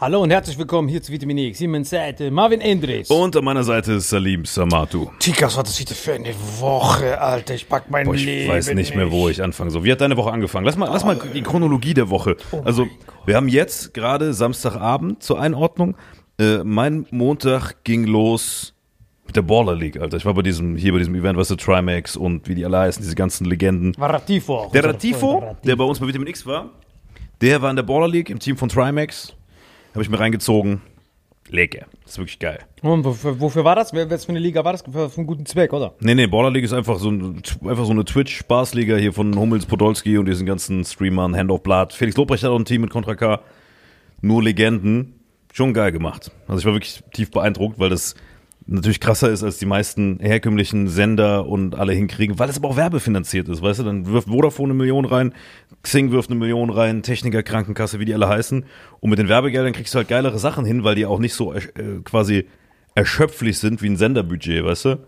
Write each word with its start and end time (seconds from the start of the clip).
Hallo 0.00 0.22
und 0.22 0.30
herzlich 0.30 0.56
willkommen 0.56 0.86
hier 0.86 1.02
zu 1.02 1.10
Vitamin 1.10 1.38
X. 1.38 1.58
Hier 1.58 1.68
meine 1.68 1.84
Seite 1.84 2.30
Marvin 2.30 2.60
Endres. 2.60 3.10
Und 3.10 3.34
an 3.34 3.42
meiner 3.42 3.64
Seite 3.64 3.94
ist 3.94 4.08
Salim 4.08 4.44
Samatu. 4.44 5.08
Tikas, 5.18 5.56
was 5.56 5.64
das 5.64 5.80
wieder 5.80 5.96
für 5.96 6.12
eine 6.12 6.32
Woche, 6.60 7.20
Alter. 7.20 7.56
Ich 7.56 7.68
pack 7.68 7.90
mein 7.90 8.06
Boah, 8.06 8.14
ich 8.14 8.24
Leben 8.24 8.48
weiß 8.48 8.72
nicht 8.74 8.94
mehr, 8.94 9.10
wo 9.10 9.28
ich 9.28 9.42
anfangen 9.42 9.70
soll. 9.70 9.82
Wie 9.82 9.90
hat 9.90 10.00
deine 10.00 10.16
Woche 10.16 10.30
angefangen? 10.30 10.66
Lass 10.66 10.76
mal, 10.76 10.88
lass 10.88 11.04
mal 11.04 11.18
die 11.34 11.42
Chronologie 11.42 11.94
der 11.94 12.10
Woche. 12.10 12.36
also, 12.64 12.86
wir 13.26 13.34
haben 13.34 13.48
jetzt 13.48 13.92
gerade 13.92 14.34
Samstagabend 14.34 15.20
zur 15.20 15.40
Einordnung. 15.40 15.96
Äh, 16.38 16.58
mein 16.62 17.06
Montag 17.10 17.82
ging 17.82 18.04
los 18.04 18.74
mit 19.26 19.34
der 19.34 19.42
Baller 19.42 19.74
League, 19.74 20.00
Alter. 20.00 20.16
Ich 20.16 20.24
war 20.24 20.34
bei 20.34 20.42
diesem, 20.42 20.76
hier 20.76 20.92
bei 20.92 20.98
diesem 20.98 21.16
Event, 21.16 21.36
weißt 21.36 21.50
du, 21.50 21.56
Trimax 21.56 22.16
und 22.16 22.46
wie 22.46 22.54
die 22.54 22.64
alle 22.64 22.78
heißen, 22.78 23.02
diese 23.02 23.16
ganzen 23.16 23.46
Legenden. 23.46 23.94
War 23.98 24.14
Ratifo. 24.14 24.70
Der 24.72 24.84
Ratifo, 24.84 25.56
der 25.64 25.74
bei 25.74 25.82
uns 25.82 25.98
bei 25.98 26.06
Vitamin 26.06 26.28
X 26.28 26.46
war, 26.46 26.70
der 27.40 27.60
war 27.60 27.70
in 27.70 27.76
der 27.76 27.82
Baller 27.82 28.06
League 28.06 28.30
im 28.30 28.38
Team 28.38 28.56
von 28.56 28.68
Trimax. 28.68 29.34
Habe 29.98 30.04
ich 30.04 30.10
mir 30.10 30.20
reingezogen. 30.20 30.80
Lecker. 31.48 31.86
Das 32.04 32.12
ist 32.12 32.18
wirklich 32.18 32.38
geil. 32.38 32.60
Und 32.82 33.02
wofür, 33.04 33.40
wofür 33.40 33.64
war 33.64 33.74
das? 33.74 33.92
Wer, 33.92 34.08
was 34.08 34.26
für 34.26 34.30
eine 34.30 34.38
Liga 34.38 34.64
war 34.64 34.70
das? 34.70 34.82
Für, 34.82 35.10
einen 35.16 35.26
guten 35.26 35.44
Zweck, 35.44 35.72
oder? 35.72 35.94
Nee, 35.98 36.14
nee, 36.14 36.28
Baller 36.28 36.52
League 36.52 36.62
ist 36.62 36.72
einfach 36.72 37.00
so, 37.00 37.10
ein, 37.10 37.42
einfach 37.66 37.84
so 37.84 37.90
eine 37.90 38.04
Twitch-Spaßliga 38.04 38.94
hier 38.94 39.12
von 39.12 39.36
Hummels, 39.36 39.66
Podolski 39.66 40.16
und 40.16 40.26
diesen 40.26 40.46
ganzen 40.46 40.84
Streamern, 40.84 41.34
Hand 41.34 41.50
of 41.50 41.64
Blood. 41.64 41.94
Felix 41.94 42.16
Lobrecht 42.16 42.44
hat 42.44 42.50
auch 42.52 42.58
ein 42.60 42.64
Team 42.64 42.82
mit 42.82 42.90
Contra 42.90 43.16
K. 43.16 43.40
Nur 44.20 44.40
Legenden. 44.40 45.14
Schon 45.52 45.74
geil 45.74 45.90
gemacht. 45.90 46.30
Also 46.46 46.60
ich 46.60 46.64
war 46.64 46.74
wirklich 46.74 47.02
tief 47.12 47.32
beeindruckt, 47.32 47.80
weil 47.80 47.90
das 47.90 48.14
natürlich 48.68 49.00
krasser 49.00 49.30
ist, 49.30 49.42
als 49.42 49.58
die 49.58 49.66
meisten 49.66 50.18
herkömmlichen 50.20 50.88
Sender 50.88 51.46
und 51.46 51.74
alle 51.74 51.92
hinkriegen, 51.92 52.38
weil 52.38 52.50
es 52.50 52.58
aber 52.58 52.68
auch 52.68 52.76
werbefinanziert 52.76 53.48
ist, 53.48 53.62
weißt 53.62 53.80
du? 53.80 53.84
Dann 53.84 54.06
wirft 54.06 54.28
Vodafone 54.28 54.72
eine 54.72 54.78
Million 54.78 55.04
rein, 55.04 55.32
Xing 55.82 56.12
wirft 56.12 56.30
eine 56.30 56.38
Million 56.38 56.70
rein, 56.70 57.02
Techniker, 57.02 57.42
Krankenkasse, 57.42 57.98
wie 57.98 58.04
die 58.04 58.14
alle 58.14 58.28
heißen. 58.28 58.64
Und 59.00 59.10
mit 59.10 59.18
den 59.18 59.28
Werbegeldern 59.28 59.72
kriegst 59.72 59.94
du 59.94 59.98
halt 59.98 60.08
geilere 60.08 60.38
Sachen 60.38 60.64
hin, 60.64 60.84
weil 60.84 60.94
die 60.94 61.06
auch 61.06 61.18
nicht 61.18 61.34
so 61.34 61.54
äh, 61.54 61.62
quasi 62.04 62.46
erschöpflich 62.94 63.58
sind 63.58 63.80
wie 63.82 63.88
ein 63.88 63.96
Senderbudget, 63.96 64.64
weißt 64.64 64.84
du? 64.84 65.06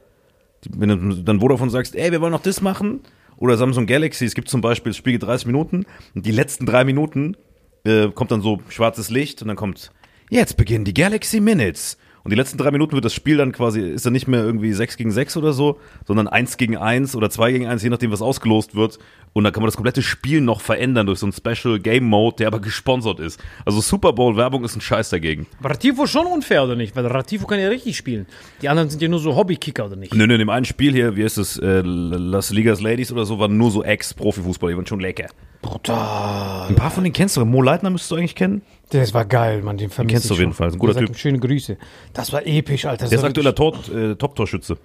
Wenn 0.77 0.89
du 0.89 1.23
dann 1.23 1.41
Vodafone 1.41 1.71
sagst, 1.71 1.95
ey, 1.95 2.13
wir 2.13 2.21
wollen 2.21 2.33
noch 2.33 2.43
das 2.43 2.61
machen, 2.61 3.01
oder 3.37 3.57
Samsung 3.57 3.87
Galaxy, 3.87 4.27
es 4.27 4.35
gibt 4.35 4.49
zum 4.49 4.61
Beispiel, 4.61 4.91
das 4.91 4.99
Spiel 4.99 5.15
geht 5.15 5.23
30 5.23 5.47
Minuten, 5.47 5.87
und 6.15 6.27
die 6.27 6.31
letzten 6.31 6.67
drei 6.67 6.85
Minuten 6.85 7.37
äh, 7.85 8.09
kommt 8.09 8.31
dann 8.31 8.43
so 8.43 8.61
schwarzes 8.69 9.11
Licht 9.11 9.43
und 9.43 9.49
dann 9.49 9.57
kommt, 9.57 9.91
jetzt 10.29 10.57
beginnen 10.57 10.85
die 10.85 10.95
Galaxy 10.95 11.41
Minutes. 11.41 11.97
Und 12.23 12.31
die 12.31 12.37
letzten 12.37 12.59
drei 12.59 12.71
Minuten 12.71 12.93
wird 12.93 13.05
das 13.05 13.15
Spiel 13.15 13.37
dann 13.37 13.53
quasi, 13.53 13.81
ist 13.81 14.05
dann 14.05 14.13
nicht 14.13 14.29
mehr 14.29 14.43
irgendwie 14.43 14.73
6 14.73 14.97
gegen 14.97 15.11
6 15.11 15.37
oder 15.37 15.53
so, 15.53 15.79
sondern 16.07 16.29
1 16.29 16.57
gegen 16.57 16.77
1 16.77 17.17
oder 17.17 17.31
2 17.31 17.53
gegen 17.53 17.67
1, 17.67 17.83
je 17.83 17.91
nachdem, 17.91 18.11
was 18.11 18.23
ausgelost 18.23 18.75
wird. 18.75 18.99
Und 19.33 19.45
dann 19.45 19.53
kann 19.53 19.63
man 19.63 19.69
das 19.69 19.77
komplette 19.77 20.03
Spiel 20.03 20.41
noch 20.41 20.61
verändern 20.61 21.07
durch 21.07 21.21
so 21.21 21.27
einen 21.27 21.33
Special 21.33 21.79
Game 21.79 22.05
Mode, 22.05 22.37
der 22.37 22.49
aber 22.49 22.61
gesponsert 22.61 23.21
ist. 23.21 23.41
Also 23.65 23.81
Super 23.81 24.13
Bowl 24.13 24.37
Werbung 24.37 24.65
ist 24.65 24.75
ein 24.77 24.81
Scheiß 24.81 25.11
dagegen. 25.11 25.47
War 25.61 25.71
Ratifo 25.71 26.07
schon 26.07 26.27
unfair, 26.27 26.65
oder 26.65 26.75
nicht? 26.75 26.97
Weil 26.97 27.07
Ratifo 27.07 27.47
kann 27.47 27.61
ja 27.61 27.69
richtig 27.69 27.97
spielen. 27.97 28.27
Die 28.61 28.69
anderen 28.69 28.91
sind 28.91 29.01
ja 29.01 29.09
nur 29.09 29.21
so 29.21 29.37
Hobbykicker, 29.37 29.87
oder 29.87 29.95
nicht? 29.97 30.13
Nö, 30.15 30.27
nö, 30.27 30.35
in 30.35 30.41
dem 30.41 30.51
einen 30.51 30.65
Spiel 30.65 30.93
hier, 30.93 31.15
wie 31.15 31.23
ist 31.23 31.39
es, 31.39 31.57
äh, 31.59 31.81
Las 31.85 32.51
Ligas 32.51 32.81
Ladies 32.81 33.13
oder 33.13 33.25
so, 33.25 33.39
waren 33.39 33.57
nur 33.57 33.71
so 33.71 33.85
Ex-Profifußballer, 33.85 34.73
die 34.73 34.77
waren 34.77 34.87
schon 34.87 35.01
lecker. 35.01 35.29
Brutal. 35.63 36.69
Ein 36.69 36.75
paar 36.75 36.91
von 36.91 37.05
denen 37.05 37.13
kennst 37.13 37.37
du. 37.37 37.45
Mo 37.45 37.63
Leitner 37.63 37.91
müsstest 37.91 38.11
du 38.11 38.17
eigentlich 38.17 38.35
kennen. 38.35 38.63
Das 38.91 39.15
war 39.15 39.27
geil, 39.27 39.63
man. 39.63 39.77
Den 39.77 39.91
vermisst 39.91 40.15
kennst 40.15 40.31
du 40.31 40.35
auf 40.35 40.41
jeden 40.41 40.55
Fall. 40.55 40.69
Ist 40.69 40.75
ein 40.75 40.79
guter 40.79 40.99
Typ. 40.99 41.17
Schöne 41.17 41.39
Grüße. 41.39 41.77
Das 42.15 42.33
war 42.33 42.47
episch, 42.47 42.87
Alter. 42.87 43.03
Das 43.05 43.11
Der 43.11 43.19
ist 43.19 43.25
aktueller 43.25 43.55
Tor, 43.55 43.75
äh, 43.95 44.15
Top-Torschütze. 44.17 44.79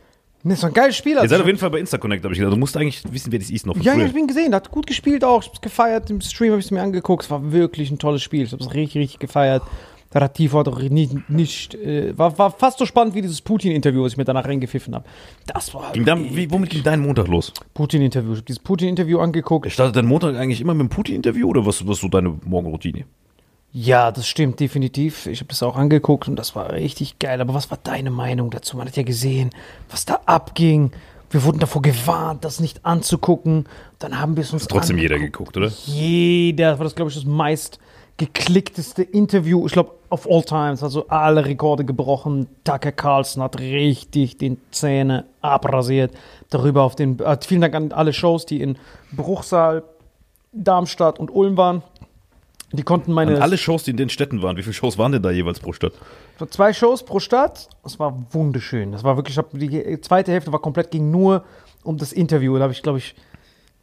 Wirklich- 0.44 0.56
Das 0.56 0.64
war 0.64 0.70
ein 0.70 0.74
geiles 0.74 0.96
Spiel. 0.96 1.14
Ihr 1.14 1.22
Also 1.22 1.30
seid 1.34 1.42
auf 1.42 1.48
jeden 1.48 1.60
Fall 1.60 1.70
bei 1.70 1.80
Instaconnect, 1.80 2.24
habe 2.24 2.34
ich 2.34 2.40
gesagt. 2.40 2.54
Du 2.54 2.60
musst 2.60 2.78
eigentlich 2.78 3.02
wissen, 3.12 3.32
wer 3.32 3.40
das 3.40 3.50
ist 3.50 3.66
noch 3.66 3.76
Ja, 3.78 3.84
ja, 3.84 3.94
früher. 3.94 4.06
ich 4.08 4.14
bin 4.14 4.28
gesehen, 4.28 4.54
hat 4.54 4.70
gut 4.72 4.88
gespielt 4.88 5.24
auch. 5.24 5.42
Ich 5.42 5.48
hab's 5.50 5.62
gefeiert, 5.62 6.10
im 6.10 6.22
Stream 6.22 6.52
habe 6.52 6.60
ich 6.60 6.66
es 6.66 6.72
mir 6.72 6.82
angeguckt. 6.82 7.24
Es 7.26 7.32
war 7.32 7.52
wirklich 7.52 7.90
ein 7.92 7.98
tolles 8.00 8.22
Spiel. 8.24 8.44
Ich 8.44 8.52
habe 8.52 8.64
es 8.64 8.74
richtig, 8.74 9.02
richtig 9.02 9.20
gefeiert. 9.20 9.64
Der 10.14 10.22
Ratifo 10.22 10.60
hat 10.60 10.68
auch 10.70 10.80
nicht, 10.80 11.30
nicht 11.30 11.76
äh, 11.76 12.18
war, 12.18 12.38
war 12.38 12.50
fast 12.52 12.78
so 12.78 12.86
spannend 12.86 13.16
wie 13.16 13.22
dieses 13.22 13.42
Putin-Interview, 13.42 14.04
was 14.04 14.14
ich 14.14 14.18
mir 14.18 14.24
danach 14.24 14.46
reingepfiffen 14.46 14.96
habe. 14.96 15.04
Das 15.48 15.74
war 15.74 15.92
Ging 15.92 16.06
dann, 16.06 16.34
wie, 16.34 16.50
womit 16.50 16.70
ging 16.70 16.84
dein 16.84 17.02
Montag 17.02 17.28
los? 17.28 17.52
Putin-Interview. 17.74 18.32
Ich 18.32 18.38
habe 18.38 18.46
dieses 18.46 18.60
Putin-Interview 18.60 19.20
angeguckt. 19.20 19.70
Startet 19.70 19.98
dein 19.98 20.06
Montag 20.06 20.36
eigentlich 20.38 20.62
immer 20.62 20.74
mit 20.74 20.88
dem 20.88 20.90
Putin-Interview 20.90 21.50
oder 21.50 21.66
was, 21.66 21.86
was 21.86 21.98
ist 21.98 22.02
so 22.02 22.08
deine 22.08 22.30
Morgenroutine? 22.46 23.04
Ja, 23.78 24.10
das 24.10 24.26
stimmt 24.26 24.62
definitiv. 24.62 25.26
Ich 25.26 25.42
habe 25.42 25.50
das 25.50 25.62
auch 25.62 25.76
angeguckt 25.76 26.30
und 26.30 26.38
das 26.38 26.56
war 26.56 26.72
richtig 26.72 27.20
geil. 27.20 27.42
Aber 27.42 27.54
was 27.54 27.70
war 27.70 27.78
deine 27.84 28.10
Meinung 28.10 28.50
dazu? 28.50 28.78
Man 28.78 28.88
hat 28.88 28.96
ja 28.96 29.04
gesehen, 29.04 29.50
was 29.90 30.06
da 30.06 30.22
abging. 30.26 30.94
Wir 31.30 31.44
wurden 31.44 31.60
davor 31.60 31.82
gewarnt, 31.82 32.46
das 32.46 32.62
nicht 32.62 32.86
anzugucken. 32.86 33.68
Dann 34.00 34.18
haben 34.18 34.38
wir 34.38 34.44
es 34.46 34.54
uns 34.54 34.68
Trotzdem 34.68 34.98
jeder 34.98 35.16
angeguckt. 35.16 35.56
geguckt, 35.56 35.58
oder? 35.58 35.94
Jeder, 35.94 36.70
das 36.70 36.80
war 36.80 36.84
das, 36.86 36.96
glaube 36.96 37.12
ich, 37.12 37.18
das 37.18 37.26
meist 37.26 37.80
geklickteste 38.16 39.04
Interview, 39.04 39.66
ich 39.66 39.74
glaube, 39.74 39.92
of 40.10 40.26
all 40.26 40.42
times, 40.42 40.82
also 40.82 41.10
alle 41.10 41.44
Rekorde 41.44 41.84
gebrochen. 41.84 42.48
Tucker 42.64 42.94
Carlson 42.94 43.44
hat 43.44 43.60
richtig 43.60 44.38
den 44.38 44.58
Zähne 44.72 45.26
abrasiert. 45.42 46.14
Darüber 46.50 46.84
auf 46.84 46.96
den, 46.96 47.20
äh, 47.20 47.38
vielen 47.46 47.60
Dank 47.60 47.76
an 47.76 47.92
alle 47.92 48.14
Shows, 48.14 48.46
die 48.46 48.62
in 48.62 48.78
Bruchsal, 49.12 49.84
Darmstadt 50.54 51.20
und 51.20 51.30
Ulm 51.30 51.58
waren. 51.58 51.84
Die 52.76 52.84
konnten 52.84 53.12
meine 53.12 53.36
Und 53.36 53.42
alle 53.42 53.58
Shows, 53.58 53.84
die 53.84 53.92
in 53.92 53.98
den 53.98 54.10
Städten 54.10 54.42
waren, 54.42 54.58
wie 54.58 54.64
viele 54.64 54.74
Shows 54.74 54.98
waren 54.98 55.12
denn 55.12 55.22
da 55.22 55.32
jeweils 55.32 55.60
pro 55.60 55.74
Stadt? 55.74 55.94
so 56.40 56.46
zwei 56.46 56.74
Shows 56.74 57.04
pro 57.04 57.20
Stadt. 57.20 57.70
Das 57.84 58.00
war 58.00 58.26
wunderschön. 58.32 58.92
Das 58.92 59.04
war 59.04 59.18
wirklich, 59.18 59.40
die 59.54 60.02
zweite 60.02 60.32
Hälfte 60.32 60.52
war 60.52 60.60
komplett, 60.60 60.92
ging 60.92 61.12
nur 61.12 61.44
um 61.84 61.98
das 61.98 62.12
Interview. 62.14 62.56
Da 62.58 62.64
habe 62.64 62.74
ich, 62.74 62.82
glaube 62.82 62.98
ich, 62.98 63.16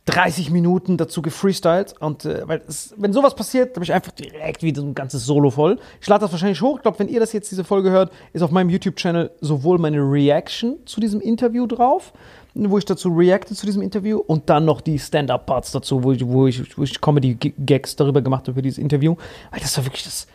30 0.06 0.50
Minuten 0.50 0.97
dazu 0.97 1.22
gefreestylt. 1.22 1.94
Und 2.00 2.25
äh, 2.25 2.47
weil 2.47 2.62
es, 2.66 2.94
wenn 2.97 3.12
sowas 3.12 3.34
passiert, 3.34 3.76
habe 3.76 3.84
ich 3.84 3.92
einfach 3.92 4.12
direkt 4.12 4.62
wieder 4.62 4.81
so 4.81 4.86
ein 4.86 4.94
ganzes 4.94 5.25
Solo 5.25 5.50
voll. 5.50 5.78
Ich 6.00 6.08
lade 6.08 6.22
das 6.22 6.32
wahrscheinlich 6.32 6.60
hoch. 6.60 6.76
Ich 6.76 6.82
glaube, 6.82 6.98
wenn 6.98 7.08
ihr 7.08 7.20
das 7.20 7.32
jetzt 7.32 7.50
diese 7.50 7.64
Folge 7.64 7.91
hört, 7.91 8.12
ist 8.32 8.42
auf 8.42 8.50
meinem 8.50 8.69
YouTube-Channel 8.69 9.31
sowohl 9.41 9.78
meine 9.78 9.98
Reaction 9.98 10.78
zu 10.86 11.00
diesem 11.00 11.20
Interview 11.20 11.66
drauf, 11.66 12.12
wo 12.54 12.78
ich 12.78 12.84
dazu 12.84 13.08
reacte 13.08 13.54
zu 13.54 13.66
diesem 13.66 13.82
Interview 13.82 14.18
und 14.18 14.48
dann 14.50 14.64
noch 14.64 14.80
die 14.80 14.98
Stand-Up-Parts 14.98 15.72
dazu, 15.72 16.02
wo 16.02 16.12
ich, 16.12 16.26
wo 16.26 16.46
ich, 16.46 16.76
wo 16.76 16.82
ich 16.82 17.00
Comedy-Gags 17.00 17.96
darüber 17.96 18.20
gemacht 18.20 18.42
habe 18.46 18.54
für 18.54 18.62
dieses 18.62 18.78
Interview. 18.78 19.16
Weil 19.50 19.60
das 19.60 19.76
war 19.76 19.84
wirklich 19.84 20.04
das 20.04 20.26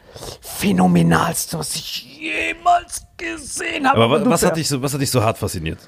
Phänomenalste, 0.41 1.59
was 1.59 1.75
ich 1.75 2.19
jemals 2.19 3.05
gesehen 3.17 3.87
habe. 3.87 4.03
Aber 4.03 4.25
was 4.29 4.43
hat, 4.43 4.57
dich 4.57 4.67
so, 4.67 4.81
was 4.81 4.93
hat 4.93 5.01
dich 5.01 5.11
so 5.11 5.23
hart 5.23 5.37
fasziniert? 5.37 5.79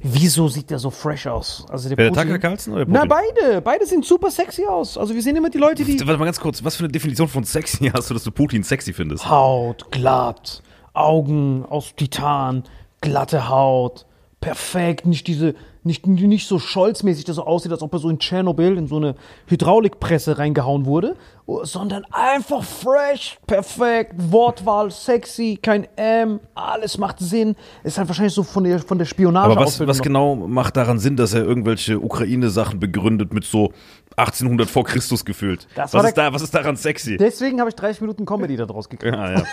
Wieso 0.00 0.48
sieht 0.48 0.70
der 0.70 0.78
so 0.78 0.90
fresh 0.90 1.26
aus? 1.26 1.64
Also 1.70 1.88
der 1.88 1.96
Wer, 1.96 2.10
der 2.10 2.22
Tucker 2.22 2.38
Carlson 2.38 2.74
oder 2.74 2.84
der 2.84 2.92
Na, 2.92 3.00
Putin? 3.00 3.34
beide. 3.44 3.60
Beide 3.62 3.86
sehen 3.86 4.02
super 4.02 4.30
sexy 4.30 4.66
aus. 4.66 4.98
Also 4.98 5.14
wir 5.14 5.22
sehen 5.22 5.36
immer 5.36 5.50
die 5.50 5.58
Leute, 5.58 5.84
die 5.84 5.98
Warte 6.00 6.18
mal 6.18 6.26
ganz 6.26 6.38
kurz, 6.40 6.62
was 6.62 6.76
für 6.76 6.84
eine 6.84 6.92
Definition 6.92 7.28
von 7.28 7.44
sexy 7.44 7.90
hast 7.94 8.10
du, 8.10 8.14
dass 8.14 8.24
du 8.24 8.30
Putin 8.30 8.62
sexy 8.62 8.92
findest? 8.92 9.28
Haut, 9.28 9.90
glatt, 9.90 10.62
Augen 10.92 11.64
aus 11.64 11.94
Titan, 11.96 12.64
glatte 13.00 13.48
Haut, 13.48 14.04
perfekt, 14.40 15.06
nicht 15.06 15.26
diese, 15.26 15.54
nicht, 15.86 16.06
nicht 16.06 16.46
so 16.46 16.58
scholzmäßig, 16.58 17.24
dass 17.24 17.36
so 17.36 17.44
aussieht, 17.44 17.72
als 17.72 17.82
ob 17.82 17.92
er 17.92 17.98
so 17.98 18.10
in 18.10 18.18
Tschernobyl 18.18 18.76
in 18.76 18.86
so 18.86 18.96
eine 18.96 19.14
Hydraulikpresse 19.46 20.38
reingehauen 20.38 20.84
wurde, 20.84 21.16
sondern 21.62 22.04
einfach 22.10 22.64
fresh, 22.64 23.38
perfekt, 23.46 24.14
Wortwahl, 24.16 24.90
sexy, 24.90 25.58
kein 25.62 25.86
M, 25.96 26.40
alles 26.54 26.98
macht 26.98 27.20
Sinn. 27.20 27.54
Ist 27.84 27.98
halt 27.98 28.08
wahrscheinlich 28.08 28.34
so 28.34 28.42
von 28.42 28.64
der, 28.64 28.80
von 28.80 28.98
der 28.98 29.04
Spionage 29.04 29.52
Aber 29.52 29.60
was, 29.60 29.80
was 29.86 30.02
genau 30.02 30.34
macht 30.34 30.76
daran 30.76 30.98
Sinn, 30.98 31.16
dass 31.16 31.32
er 31.34 31.44
irgendwelche 31.44 32.00
Ukraine-Sachen 32.00 32.80
begründet 32.80 33.32
mit 33.32 33.44
so 33.44 33.72
1800 34.16 34.68
vor 34.68 34.84
Christus 34.84 35.24
gefühlt? 35.24 35.66
Das 35.74 35.92
Was 35.92 36.06
ist, 36.06 36.18
da, 36.18 36.32
was 36.32 36.42
ist 36.42 36.54
daran 36.54 36.76
sexy? 36.76 37.16
Deswegen 37.16 37.60
habe 37.60 37.68
ich 37.70 37.76
30 37.76 38.00
Minuten 38.00 38.24
Comedy 38.24 38.56
daraus 38.56 38.88
gekriegt. 38.88 39.14
Ja, 39.14 39.32
ja. 39.32 39.44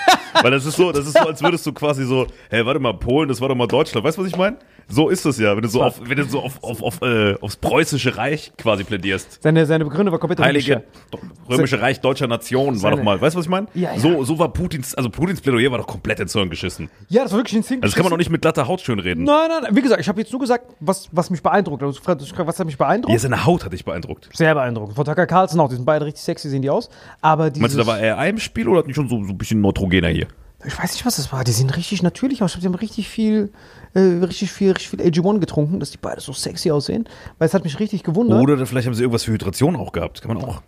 Weil 0.41 0.51
das 0.51 0.65
ist 0.65 0.77
so, 0.77 0.91
das 0.91 1.05
ist 1.05 1.17
so, 1.17 1.27
als 1.27 1.41
würdest 1.41 1.65
du 1.65 1.73
quasi 1.73 2.05
so, 2.05 2.27
hey, 2.49 2.65
warte 2.65 2.79
mal, 2.79 2.93
Polen, 2.93 3.29
das 3.29 3.41
war 3.41 3.49
doch 3.49 3.55
mal 3.55 3.67
Deutschland. 3.67 4.05
Weißt 4.05 4.17
du, 4.17 4.21
was 4.21 4.29
ich 4.29 4.37
meine? 4.37 4.57
So 4.87 5.09
ist 5.09 5.25
es 5.25 5.37
ja, 5.37 5.55
wenn 5.55 5.61
du 5.61 5.69
so 5.69 5.81
auf, 5.81 6.01
wenn 6.03 6.17
du 6.17 6.25
so 6.25 6.41
auf, 6.41 6.61
auf, 6.61 6.81
auf 6.83 7.01
äh, 7.01 7.35
aufs 7.39 7.55
preußische 7.55 8.17
Reich 8.17 8.51
quasi 8.57 8.83
plädierst. 8.83 9.41
Seine, 9.41 9.65
seine 9.65 9.85
Begründung 9.85 10.11
war 10.11 10.19
komplett 10.19 10.39
Heilige 10.39 10.83
römische 11.49 11.81
Reich 11.81 12.01
deutscher 12.01 12.27
Nation 12.27 12.81
war 12.81 12.91
doch 12.91 13.01
mal. 13.01 13.19
Weißt 13.19 13.35
du, 13.35 13.39
was 13.39 13.45
ich 13.45 13.49
meine? 13.49 13.67
Ja, 13.73 13.93
ja. 13.93 13.99
So, 13.99 14.23
so 14.23 14.39
war 14.39 14.51
Putins, 14.51 14.93
also 14.95 15.09
Putins 15.09 15.41
Plädoyer 15.41 15.71
war 15.71 15.77
doch 15.77 15.87
komplett 15.87 16.19
ins 16.19 16.33
Hirn 16.33 16.49
geschissen. 16.49 16.89
Ja, 17.09 17.23
das 17.23 17.31
war 17.31 17.39
wirklich 17.39 17.55
ein 17.55 17.63
Sinn. 17.63 17.81
Also 17.81 17.91
das 17.91 17.95
kann 17.95 18.03
man 18.03 18.11
doch 18.11 18.17
nicht 18.17 18.29
mit 18.29 18.41
glatter 18.41 18.67
Haut 18.67 18.81
schön 18.81 18.99
reden. 18.99 19.23
Nein, 19.23 19.49
nein, 19.49 19.63
nein. 19.63 19.75
Wie 19.75 19.81
gesagt, 19.81 20.01
ich 20.01 20.07
habe 20.07 20.19
jetzt 20.19 20.31
nur 20.31 20.41
gesagt, 20.41 20.73
was, 20.79 21.09
was 21.11 21.29
mich 21.29 21.41
beeindruckt. 21.41 21.81
Also, 21.81 21.99
was 22.05 22.59
hat 22.59 22.65
mich 22.65 22.77
beeindruckt? 22.77 23.13
Ja, 23.13 23.19
seine 23.19 23.45
Haut 23.45 23.65
hat 23.65 23.73
dich 23.73 23.85
beeindruckt. 23.85 24.29
Sehr 24.33 24.52
beeindruckend. 24.53 24.95
Von 24.95 25.05
Tucker 25.05 25.27
Carlson 25.27 25.59
auch. 25.59 25.69
Die 25.69 25.75
sind 25.75 25.85
beide 25.85 26.05
richtig 26.05 26.23
sexy, 26.23 26.49
sehen 26.49 26.61
die 26.61 26.69
aus. 26.69 26.89
Aber 27.21 27.49
dieses, 27.49 27.61
Meinst 27.61 27.75
du, 27.75 27.79
da 27.79 27.87
war 27.87 27.99
er 27.99 28.27
im 28.27 28.39
Spiel 28.39 28.67
oder 28.67 28.79
hat 28.79 28.87
nicht 28.87 28.95
schon 28.95 29.09
so, 29.09 29.23
so 29.23 29.31
ein 29.31 29.37
bisschen 29.37 29.61
neutrogener 29.61 30.09
hier? 30.09 30.27
ich 30.65 30.77
weiß 30.77 30.93
nicht, 30.93 31.05
was 31.05 31.17
das 31.17 31.31
war. 31.31 31.43
Die 31.43 31.51
sehen 31.51 31.69
richtig 31.69 32.03
natürlich 32.03 32.41
aus. 32.41 32.51
Ich 32.51 32.53
glaub, 32.55 32.61
Die 32.61 32.67
haben 32.67 32.79
richtig 32.79 33.09
viel, 33.09 33.51
äh, 33.93 33.99
richtig 33.99 34.51
viel, 34.51 34.71
richtig 34.71 34.89
viel 34.89 35.01
AG1 35.01 35.39
getrunken, 35.39 35.79
dass 35.79 35.91
die 35.91 35.97
beide 35.97 36.21
so 36.21 36.33
sexy 36.33 36.71
aussehen. 36.71 37.07
Weil 37.37 37.47
es 37.47 37.53
hat 37.53 37.63
mich 37.63 37.79
richtig 37.79 38.03
gewundert. 38.03 38.41
Oder 38.41 38.65
vielleicht 38.65 38.87
haben 38.87 38.93
sie 38.93 39.03
irgendwas 39.03 39.23
für 39.23 39.33
Hydration 39.33 39.75
auch 39.75 39.91
gehabt. 39.91 40.21
Kann 40.21 40.33
man 40.33 40.43
auch. 40.43 40.61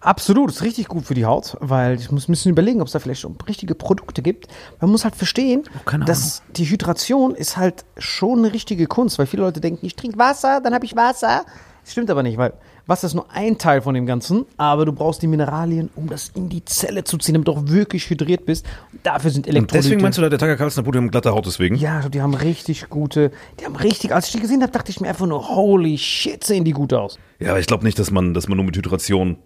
Absolut, 0.00 0.50
ist 0.50 0.62
richtig 0.62 0.86
gut 0.86 1.04
für 1.04 1.14
die 1.14 1.24
Haut, 1.24 1.56
weil 1.58 1.96
ich 1.96 2.10
muss 2.12 2.28
ein 2.28 2.32
bisschen 2.32 2.52
überlegen, 2.52 2.80
ob 2.80 2.86
es 2.86 2.92
da 2.92 3.00
vielleicht 3.00 3.20
schon 3.20 3.36
richtige 3.48 3.74
Produkte 3.74 4.22
gibt. 4.22 4.46
Man 4.80 4.90
muss 4.90 5.02
halt 5.02 5.16
verstehen, 5.16 5.64
keine 5.86 6.04
dass 6.04 6.42
die 6.56 6.66
Hydration 6.66 7.34
ist 7.34 7.56
halt 7.56 7.84
schon 7.96 8.38
eine 8.38 8.52
richtige 8.52 8.86
Kunst, 8.86 9.18
weil 9.18 9.26
viele 9.26 9.42
Leute 9.42 9.60
denken, 9.60 9.84
ich 9.84 9.96
trinke 9.96 10.16
Wasser, 10.16 10.60
dann 10.62 10.72
habe 10.72 10.84
ich 10.84 10.94
Wasser. 10.94 11.44
Das 11.82 11.90
stimmt 11.90 12.10
aber 12.10 12.22
nicht, 12.22 12.38
weil 12.38 12.52
Wasser 12.88 13.06
ist 13.06 13.14
nur 13.14 13.26
ein 13.30 13.58
Teil 13.58 13.82
von 13.82 13.94
dem 13.94 14.06
Ganzen, 14.06 14.46
aber 14.56 14.86
du 14.86 14.92
brauchst 14.92 15.20
die 15.20 15.26
Mineralien, 15.26 15.90
um 15.94 16.08
das 16.08 16.30
in 16.34 16.48
die 16.48 16.64
Zelle 16.64 17.04
zu 17.04 17.18
ziehen, 17.18 17.34
damit 17.34 17.46
du 17.46 17.52
auch 17.52 17.62
wirklich 17.66 18.08
hydriert 18.08 18.46
bist. 18.46 18.64
Und 18.92 19.04
dafür 19.04 19.30
sind 19.30 19.46
Und 19.46 19.50
Elektrolyte. 19.54 19.84
deswegen 19.84 20.02
meinst 20.02 20.16
du, 20.18 20.22
da 20.22 20.30
der 20.30 20.38
Tucker 20.38 20.56
Carlson 20.56 20.84
Putin 20.84 21.02
mit 21.04 21.12
glatter 21.12 21.32
Haut 21.32 21.44
deswegen? 21.46 21.76
Ja, 21.76 22.08
die 22.08 22.22
haben 22.22 22.32
richtig 22.34 22.88
gute, 22.88 23.30
die 23.60 23.66
haben 23.66 23.76
richtig, 23.76 24.14
als 24.14 24.26
ich 24.28 24.32
die 24.32 24.40
gesehen 24.40 24.62
habe, 24.62 24.72
dachte 24.72 24.90
ich 24.90 25.00
mir 25.00 25.08
einfach 25.08 25.26
nur, 25.26 25.48
holy 25.54 25.98
shit, 25.98 26.42
sehen 26.42 26.64
die 26.64 26.72
gut 26.72 26.94
aus. 26.94 27.18
Ja, 27.38 27.50
aber 27.50 27.60
ich 27.60 27.66
glaube 27.66 27.84
nicht, 27.84 27.98
dass 27.98 28.10
man, 28.10 28.32
dass 28.32 28.48
man 28.48 28.56
nur 28.56 28.64
mit 28.64 28.76
Hydration 28.76 29.36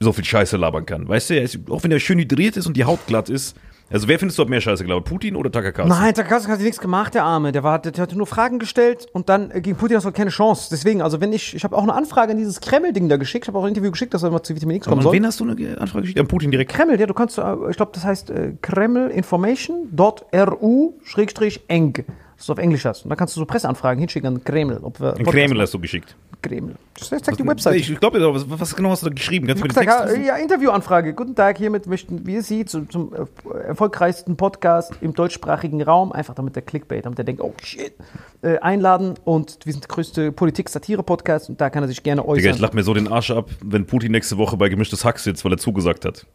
so 0.00 0.12
viel 0.12 0.24
Scheiße 0.24 0.56
labern 0.56 0.84
kann. 0.86 1.08
Weißt 1.08 1.30
du, 1.30 1.48
auch 1.70 1.84
wenn 1.84 1.92
er 1.92 2.00
schön 2.00 2.18
hydriert 2.18 2.56
ist 2.56 2.66
und 2.66 2.76
die 2.76 2.84
Haut 2.84 3.06
glatt 3.06 3.28
ist. 3.30 3.56
Also 3.88 4.08
wer 4.08 4.18
findest 4.18 4.36
du 4.38 4.42
hat 4.42 4.48
mehr 4.48 4.60
Scheiße 4.60 4.82
gelabert? 4.82 5.04
Putin 5.04 5.36
oder 5.36 5.50
Tucker 5.50 5.70
Carlson? 5.70 5.96
Nein, 5.96 6.12
Takasik 6.12 6.50
hat 6.50 6.56
sich 6.58 6.64
nichts 6.66 6.80
gemacht, 6.80 7.14
der 7.14 7.22
Arme. 7.24 7.52
Der, 7.52 7.62
war, 7.62 7.78
der, 7.78 7.92
der 7.92 8.02
hatte 8.02 8.16
nur 8.18 8.26
Fragen 8.26 8.58
gestellt 8.58 9.06
und 9.12 9.28
dann 9.28 9.52
äh, 9.52 9.60
gegen 9.60 9.76
Putin 9.76 9.96
hast 9.96 10.04
du 10.04 10.10
keine 10.10 10.30
Chance. 10.30 10.68
Deswegen, 10.70 11.02
also 11.02 11.20
wenn 11.20 11.32
ich, 11.32 11.54
ich 11.54 11.62
habe 11.62 11.76
auch 11.76 11.82
eine 11.82 11.94
Anfrage 11.94 12.32
an 12.32 12.38
dieses 12.38 12.60
Kreml-Ding 12.60 13.08
da 13.08 13.16
geschickt, 13.16 13.44
ich 13.44 13.48
habe 13.48 13.58
auch 13.58 13.62
ein 13.62 13.68
Interview 13.68 13.92
geschickt, 13.92 14.12
dass 14.12 14.24
er 14.24 14.30
mal 14.30 14.42
zu 14.42 14.54
Vitamin 14.56 14.78
X 14.78 14.86
kommen 14.86 14.98
An 14.98 15.04
soll. 15.04 15.12
wen 15.12 15.24
hast 15.24 15.38
du 15.38 15.44
eine 15.48 15.80
Anfrage 15.80 16.02
geschickt? 16.02 16.18
An 16.18 16.26
Putin 16.26 16.50
direkt? 16.50 16.72
Kreml, 16.72 16.98
ja, 16.98 17.06
du 17.06 17.14
kannst, 17.14 17.38
äh, 17.38 17.42
ich 17.70 17.76
glaube, 17.76 17.92
das 17.94 18.04
heißt 18.04 18.30
äh, 18.30 18.54
Kreml 18.60 19.08
Information.ru 19.10 20.94
schrägstrich 21.04 21.62
eng. 21.68 22.04
Dass 22.36 22.46
du 22.46 22.52
auf 22.52 22.58
Englisch 22.58 22.84
hast. 22.84 23.04
Und 23.04 23.10
da 23.10 23.16
kannst 23.16 23.34
du 23.36 23.40
so 23.40 23.46
Presseanfragen 23.46 23.98
hinschicken 23.98 24.28
an 24.28 24.44
Kreml. 24.44 24.78
Ob 24.82 25.00
wir 25.00 25.16
In 25.18 25.26
Kreml 25.26 25.60
hast 25.60 25.72
du 25.74 25.78
geschickt. 25.78 26.16
Kreml. 26.42 26.74
Das 26.98 27.08
zeigt 27.08 27.38
die 27.38 27.46
Website. 27.46 27.76
Ich 27.76 27.98
glaube, 27.98 28.20
was, 28.34 28.44
was 28.48 28.76
genau 28.76 28.90
hast 28.90 29.02
du 29.02 29.08
da 29.08 29.14
geschrieben? 29.14 29.46
Kannst 29.46 29.64
du 29.64 29.68
Text 29.68 30.04
lesen? 30.06 30.24
ja, 30.24 30.36
Interviewanfrage. 30.36 31.14
Guten 31.14 31.34
Tag, 31.34 31.58
hiermit 31.58 31.86
möchten 31.86 32.26
wir 32.26 32.42
Sie 32.42 32.64
zum, 32.66 32.90
zum 32.90 33.12
äh, 33.14 33.58
erfolgreichsten 33.66 34.36
Podcast 34.36 34.92
im 35.00 35.14
deutschsprachigen 35.14 35.82
Raum, 35.82 36.12
einfach 36.12 36.34
damit 36.34 36.54
der 36.54 36.62
Clickbait, 36.62 37.06
damit 37.06 37.18
er 37.18 37.24
denkt, 37.24 37.40
oh 37.42 37.54
shit, 37.62 37.94
äh, 38.42 38.58
einladen. 38.58 39.14
Und 39.24 39.58
wir 39.64 39.72
sind 39.72 39.84
der 39.84 39.88
größte 39.88 40.30
Politik-Satire-Podcast 40.32 41.48
und 41.48 41.60
da 41.60 41.70
kann 41.70 41.82
er 41.82 41.88
sich 41.88 42.02
gerne 42.02 42.20
Digga, 42.20 42.34
ich 42.36 42.46
äußern. 42.46 42.60
lach 42.60 42.72
mir 42.74 42.82
so 42.82 42.92
den 42.94 43.08
Arsch 43.08 43.30
ab, 43.30 43.48
wenn 43.64 43.86
Putin 43.86 44.12
nächste 44.12 44.36
Woche 44.36 44.56
bei 44.56 44.68
Gemischtes 44.68 45.04
Hack 45.04 45.18
sitzt, 45.18 45.44
weil 45.44 45.52
er 45.52 45.58
zugesagt 45.58 46.04
hat. 46.04 46.26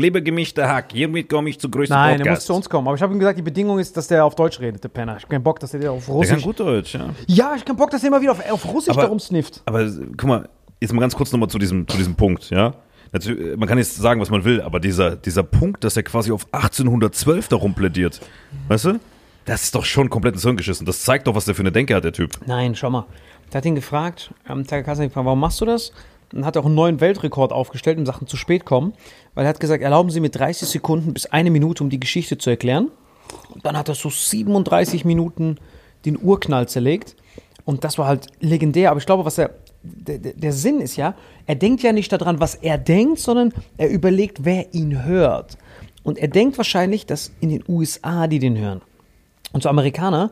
Liebe 0.00 0.22
gemischter 0.22 0.68
Hack, 0.68 0.92
hiermit 0.92 1.28
komme 1.28 1.48
ich 1.50 1.58
zu 1.60 1.68
größten 1.70 1.96
Nein, 1.96 2.12
er 2.12 2.18
muss 2.18 2.24
Podcast. 2.26 2.46
zu 2.46 2.54
uns 2.54 2.68
kommen. 2.68 2.86
Aber 2.88 2.96
ich 2.96 3.02
habe 3.02 3.12
ihm 3.14 3.18
gesagt, 3.18 3.38
die 3.38 3.42
Bedingung 3.42 3.78
ist, 3.78 3.96
dass 3.96 4.08
der 4.08 4.24
auf 4.24 4.34
Deutsch 4.34 4.58
redet, 4.60 4.82
der 4.82 4.88
Penner. 4.88 5.16
Ich 5.16 5.22
habe 5.22 5.30
keinen 5.32 5.42
Bock, 5.42 5.60
dass 5.60 5.72
er 5.74 5.80
der 5.80 5.92
auf 5.92 6.06
Der 6.06 6.14
Russisch. 6.14 6.30
kann 6.32 6.42
gut 6.42 6.60
Deutsch, 6.60 6.94
ja. 6.94 7.10
Ja, 7.26 7.44
ich 7.54 7.60
habe 7.60 7.64
keinen 7.64 7.76
Bock, 7.76 7.90
dass 7.90 8.02
er 8.02 8.08
immer 8.08 8.20
wieder 8.20 8.32
auf, 8.32 8.50
auf 8.50 8.72
Russisch 8.72 8.90
Aber- 8.92 9.02
darum 9.02 9.20
snifft. 9.20 9.62
Aber 9.66 9.88
guck 10.16 10.24
mal, 10.24 10.48
jetzt 10.80 10.92
mal 10.92 11.00
ganz 11.00 11.14
kurz 11.14 11.30
nochmal 11.32 11.48
zu 11.48 11.58
diesem, 11.58 11.86
zu 11.86 11.96
diesem 11.96 12.14
Punkt, 12.14 12.50
ja. 12.50 12.74
Natürlich, 13.12 13.56
man 13.56 13.68
kann 13.68 13.78
jetzt 13.78 13.94
sagen, 13.96 14.20
was 14.20 14.30
man 14.30 14.44
will, 14.44 14.60
aber 14.60 14.80
dieser, 14.80 15.14
dieser 15.14 15.44
Punkt, 15.44 15.84
dass 15.84 15.96
er 15.96 16.02
quasi 16.02 16.32
auf 16.32 16.46
1812 16.50 17.46
darum 17.48 17.72
plädiert, 17.74 18.20
weißt 18.68 18.86
du? 18.86 19.00
Das 19.44 19.62
ist 19.64 19.74
doch 19.74 19.84
schon 19.84 20.10
komplett 20.10 20.34
ins 20.34 20.42
Hirn 20.42 20.56
geschissen. 20.56 20.86
Das 20.86 21.04
zeigt 21.04 21.26
doch, 21.26 21.34
was 21.34 21.44
der 21.44 21.54
für 21.54 21.60
eine 21.62 21.70
Denke 21.70 21.94
hat, 21.94 22.02
der 22.02 22.12
Typ. 22.14 22.30
Nein, 22.46 22.74
schau 22.74 22.90
mal. 22.90 23.04
Der 23.52 23.58
hat 23.58 23.66
ihn 23.66 23.74
gefragt, 23.74 24.32
ähm, 24.48 24.64
hat 24.68 24.72
ihn 24.72 24.84
gefragt, 24.84 25.14
warum 25.14 25.38
machst 25.38 25.60
du 25.60 25.66
das? 25.66 25.92
Und 26.34 26.44
hat 26.44 26.56
auch 26.56 26.64
einen 26.66 26.74
neuen 26.74 27.00
Weltrekord 27.00 27.52
aufgestellt 27.52 27.96
in 27.96 28.06
Sachen 28.06 28.26
zu 28.26 28.36
spät 28.36 28.64
kommen, 28.64 28.92
weil 29.34 29.44
er 29.46 29.50
hat 29.50 29.60
gesagt, 29.60 29.82
erlauben 29.82 30.10
Sie 30.10 30.18
mir 30.18 30.30
30 30.30 30.68
Sekunden 30.68 31.14
bis 31.14 31.26
eine 31.26 31.50
Minute, 31.50 31.84
um 31.84 31.90
die 31.90 32.00
Geschichte 32.00 32.38
zu 32.38 32.50
erklären. 32.50 32.90
Und 33.54 33.64
dann 33.64 33.76
hat 33.76 33.88
er 33.88 33.94
so 33.94 34.10
37 34.10 35.04
Minuten 35.04 35.58
den 36.04 36.18
Urknall 36.20 36.68
zerlegt. 36.68 37.16
Und 37.64 37.84
das 37.84 37.98
war 37.98 38.06
halt 38.06 38.26
legendär. 38.40 38.90
Aber 38.90 38.98
ich 38.98 39.06
glaube, 39.06 39.24
was 39.24 39.38
er, 39.38 39.50
der, 39.82 40.18
der, 40.18 40.52
Sinn 40.52 40.80
ist 40.80 40.96
ja, 40.96 41.14
er 41.46 41.54
denkt 41.54 41.82
ja 41.82 41.92
nicht 41.92 42.12
daran, 42.12 42.40
was 42.40 42.56
er 42.56 42.78
denkt, 42.78 43.20
sondern 43.20 43.52
er 43.76 43.88
überlegt, 43.88 44.44
wer 44.44 44.74
ihn 44.74 45.04
hört. 45.04 45.56
Und 46.02 46.18
er 46.18 46.28
denkt 46.28 46.58
wahrscheinlich, 46.58 47.06
dass 47.06 47.32
in 47.40 47.48
den 47.48 47.64
USA 47.68 48.26
die 48.26 48.38
den 48.38 48.58
hören. 48.58 48.82
Und 49.52 49.62
so 49.62 49.68
Amerikaner, 49.68 50.30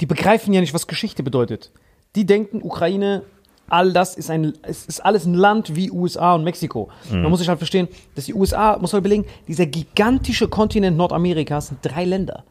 die 0.00 0.06
begreifen 0.06 0.52
ja 0.52 0.60
nicht, 0.60 0.74
was 0.74 0.86
Geschichte 0.86 1.22
bedeutet. 1.22 1.70
Die 2.16 2.26
denken, 2.26 2.60
Ukraine, 2.62 3.22
all 3.68 3.92
das 3.92 4.16
ist 4.16 4.30
ein, 4.30 4.52
es 4.62 4.86
ist 4.86 5.04
alles 5.04 5.24
ein 5.24 5.34
Land 5.34 5.74
wie 5.74 5.90
USA 5.90 6.34
und 6.34 6.44
Mexiko. 6.44 6.90
Man 7.10 7.30
muss 7.30 7.40
sich 7.40 7.48
halt 7.48 7.58
verstehen, 7.58 7.88
dass 8.14 8.26
die 8.26 8.34
USA, 8.34 8.78
muss 8.78 8.92
man 8.92 9.00
überlegen, 9.00 9.26
dieser 9.48 9.66
gigantische 9.66 10.48
Kontinent 10.48 10.96
Nordamerikas 10.96 11.68
sind 11.68 11.80
drei 11.82 12.04
Länder. 12.04 12.44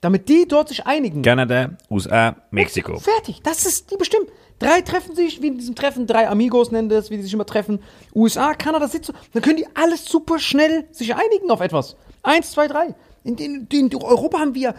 Damit 0.00 0.28
die 0.28 0.46
dort 0.46 0.68
sich 0.68 0.86
einigen. 0.86 1.22
Kanada, 1.22 1.70
USA, 1.90 2.36
Mexiko. 2.50 2.98
Fertig. 2.98 3.40
Das 3.42 3.66
ist 3.66 3.90
die 3.90 3.96
bestimmt. 3.96 4.28
Drei 4.58 4.80
treffen 4.80 5.14
sich, 5.14 5.42
wie 5.42 5.48
in 5.48 5.58
diesem 5.58 5.74
Treffen, 5.74 6.06
drei 6.06 6.28
Amigos 6.28 6.70
nennen 6.70 6.88
das, 6.88 7.10
wie 7.10 7.16
die 7.16 7.22
sich 7.22 7.34
immer 7.34 7.44
treffen. 7.44 7.80
USA, 8.14 8.54
Kanada, 8.54 8.88
sitzt 8.88 9.06
so. 9.06 9.12
Dann 9.32 9.42
können 9.42 9.56
die 9.58 9.66
alles 9.74 10.04
super 10.04 10.38
schnell 10.38 10.86
sich 10.92 11.14
einigen 11.14 11.50
auf 11.50 11.60
etwas. 11.60 11.96
Eins, 12.22 12.52
zwei, 12.52 12.66
drei. 12.66 12.94
In, 13.26 13.36
in, 13.38 13.66
in 13.72 13.90
Europa 13.96 14.38
haben 14.38 14.54
wir 14.54 14.74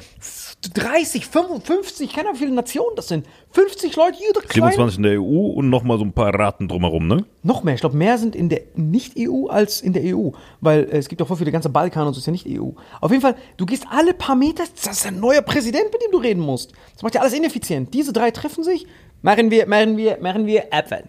30, 0.74 1.28
55, 1.28 2.14
keine 2.14 2.30
Ahnung, 2.30 2.40
wie 2.40 2.46
viele 2.46 2.56
Nationen 2.56 2.96
das 2.96 3.10
sind. 3.10 3.28
50 3.52 3.94
Leute, 3.98 4.18
jeder 4.20 4.40
kleine. 4.40 4.72
27 4.72 4.98
in 4.98 5.04
der 5.04 5.22
EU 5.22 5.52
und 5.58 5.70
nochmal 5.70 5.98
so 5.98 6.06
ein 6.06 6.14
paar 6.14 6.34
Raten 6.34 6.70
drumherum, 6.70 7.08
ne? 7.08 7.26
Noch 7.44 7.64
mehr. 7.64 7.74
Ich 7.74 7.82
glaube, 7.82 7.98
mehr 7.98 8.18
sind 8.18 8.38
in 8.38 8.48
der 8.48 8.62
Nicht-EU 8.76 9.48
als 9.48 9.82
in 9.82 9.92
der 9.92 10.16
EU. 10.16 10.30
Weil 10.62 10.86
äh, 10.86 10.98
es 10.98 11.10
gibt 11.10 11.22
auch 11.22 11.28
voll 11.28 11.36
viele 11.36 11.52
ganze 11.52 11.68
Balkan 11.68 12.08
und 12.08 12.14
so 12.14 12.20
ist 12.20 12.26
ja 12.26 12.32
nicht 12.32 12.48
EU. 12.48 12.70
Auf 13.02 13.12
jeden 13.12 13.22
Fall, 13.22 13.36
du 13.58 13.66
gehst 13.66 13.86
alle 13.90 14.14
paar 14.14 14.38
Meter, 14.38 14.64
das 14.82 14.98
ist 14.98 15.06
ein 15.06 15.20
neuer 15.20 15.42
Präsident, 15.42 15.92
mit 15.92 16.02
dem 16.02 16.12
du 16.12 16.18
reden 16.20 16.42
musst. 16.42 16.72
Das 16.94 17.04
macht 17.04 17.16
ja 17.16 17.22
alles 17.22 17.34
ineffizient. 17.34 17.94
Diese 17.94 18.14
drei 18.14 18.32
treffen 18.32 18.64
sich, 18.64 18.88
machen 19.22 19.52
wir, 19.52 19.68
machen 19.68 19.98
wir, 19.98 20.20
machen 20.22 20.46
wir 20.46 20.72
Äpfel. 20.72 21.04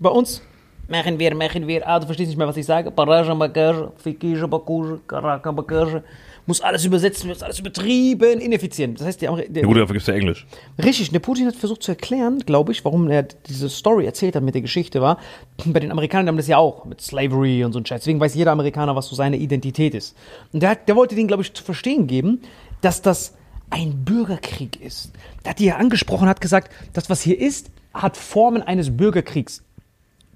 Bei 0.00 0.10
uns 0.10 0.42
machen 0.88 1.18
wir, 1.18 1.34
machen 1.34 1.66
wir, 1.66 1.86
ah, 1.88 2.00
du 2.00 2.06
verstehst 2.06 2.28
nicht 2.28 2.38
mehr, 2.38 2.48
was 2.48 2.56
ich 2.56 2.66
sage. 2.66 2.90
Paraja, 2.90 3.34
Bagage, 3.34 3.92
Fikische, 3.96 4.48
Bakuje, 4.48 4.98
Karaka, 5.06 5.52
Bagage. 5.52 6.02
Muss 6.46 6.60
alles 6.60 6.84
übersetzen, 6.84 7.28
muss 7.28 7.42
alles 7.42 7.60
übertrieben, 7.60 8.40
ineffizient. 8.40 8.98
Das 8.98 9.06
heißt, 9.06 9.22
der, 9.22 9.34
der, 9.36 9.62
Ja 9.62 9.68
gut, 9.68 9.76
dafür 9.76 9.94
gibt's 9.94 10.08
ja 10.08 10.14
Englisch. 10.14 10.46
Richtig, 10.82 11.10
der 11.10 11.20
Putin 11.20 11.46
hat 11.46 11.54
versucht 11.54 11.82
zu 11.82 11.92
erklären, 11.92 12.40
glaube 12.40 12.72
ich, 12.72 12.84
warum 12.84 13.08
er 13.08 13.22
diese 13.22 13.68
Story 13.68 14.06
erzählt 14.06 14.34
hat 14.34 14.42
mit 14.42 14.54
der 14.54 14.62
Geschichte 14.62 15.00
war. 15.00 15.18
Bei 15.66 15.78
den 15.78 15.92
Amerikanern 15.92 16.28
haben 16.28 16.36
das 16.36 16.48
ja 16.48 16.58
auch 16.58 16.84
mit 16.84 17.00
Slavery 17.00 17.64
und 17.64 17.72
so 17.72 17.78
ein 17.78 17.86
Scheiß. 17.86 18.00
Deswegen 18.00 18.18
weiß 18.18 18.34
jeder 18.34 18.50
Amerikaner, 18.50 18.96
was 18.96 19.06
so 19.06 19.14
seine 19.14 19.36
Identität 19.36 19.94
ist. 19.94 20.16
Und 20.52 20.62
der, 20.62 20.70
hat, 20.70 20.88
der 20.88 20.96
wollte 20.96 21.14
denen, 21.14 21.28
glaube 21.28 21.42
ich, 21.42 21.54
zu 21.54 21.62
verstehen 21.62 22.08
geben, 22.08 22.40
dass 22.80 23.02
das 23.02 23.34
ein 23.70 24.04
Bürgerkrieg 24.04 24.80
ist. 24.80 25.12
Der 25.44 25.50
hat 25.50 25.58
die 25.58 25.66
ja 25.66 25.76
angesprochen, 25.76 26.28
hat 26.28 26.40
gesagt, 26.40 26.72
das, 26.92 27.08
was 27.08 27.22
hier 27.22 27.40
ist, 27.40 27.70
hat 27.94 28.16
Formen 28.16 28.62
eines 28.62 28.96
Bürgerkriegs. 28.96 29.62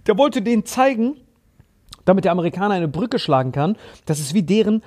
Der 0.06 0.16
wollte 0.16 0.40
denen 0.40 0.64
zeigen, 0.64 1.16
damit 2.06 2.24
der 2.24 2.32
Amerikaner 2.32 2.74
eine 2.74 2.88
Brücke 2.88 3.18
schlagen 3.18 3.52
kann, 3.52 3.76
das 4.06 4.18
ist 4.18 4.32
wie 4.32 4.42
deren 4.42 4.82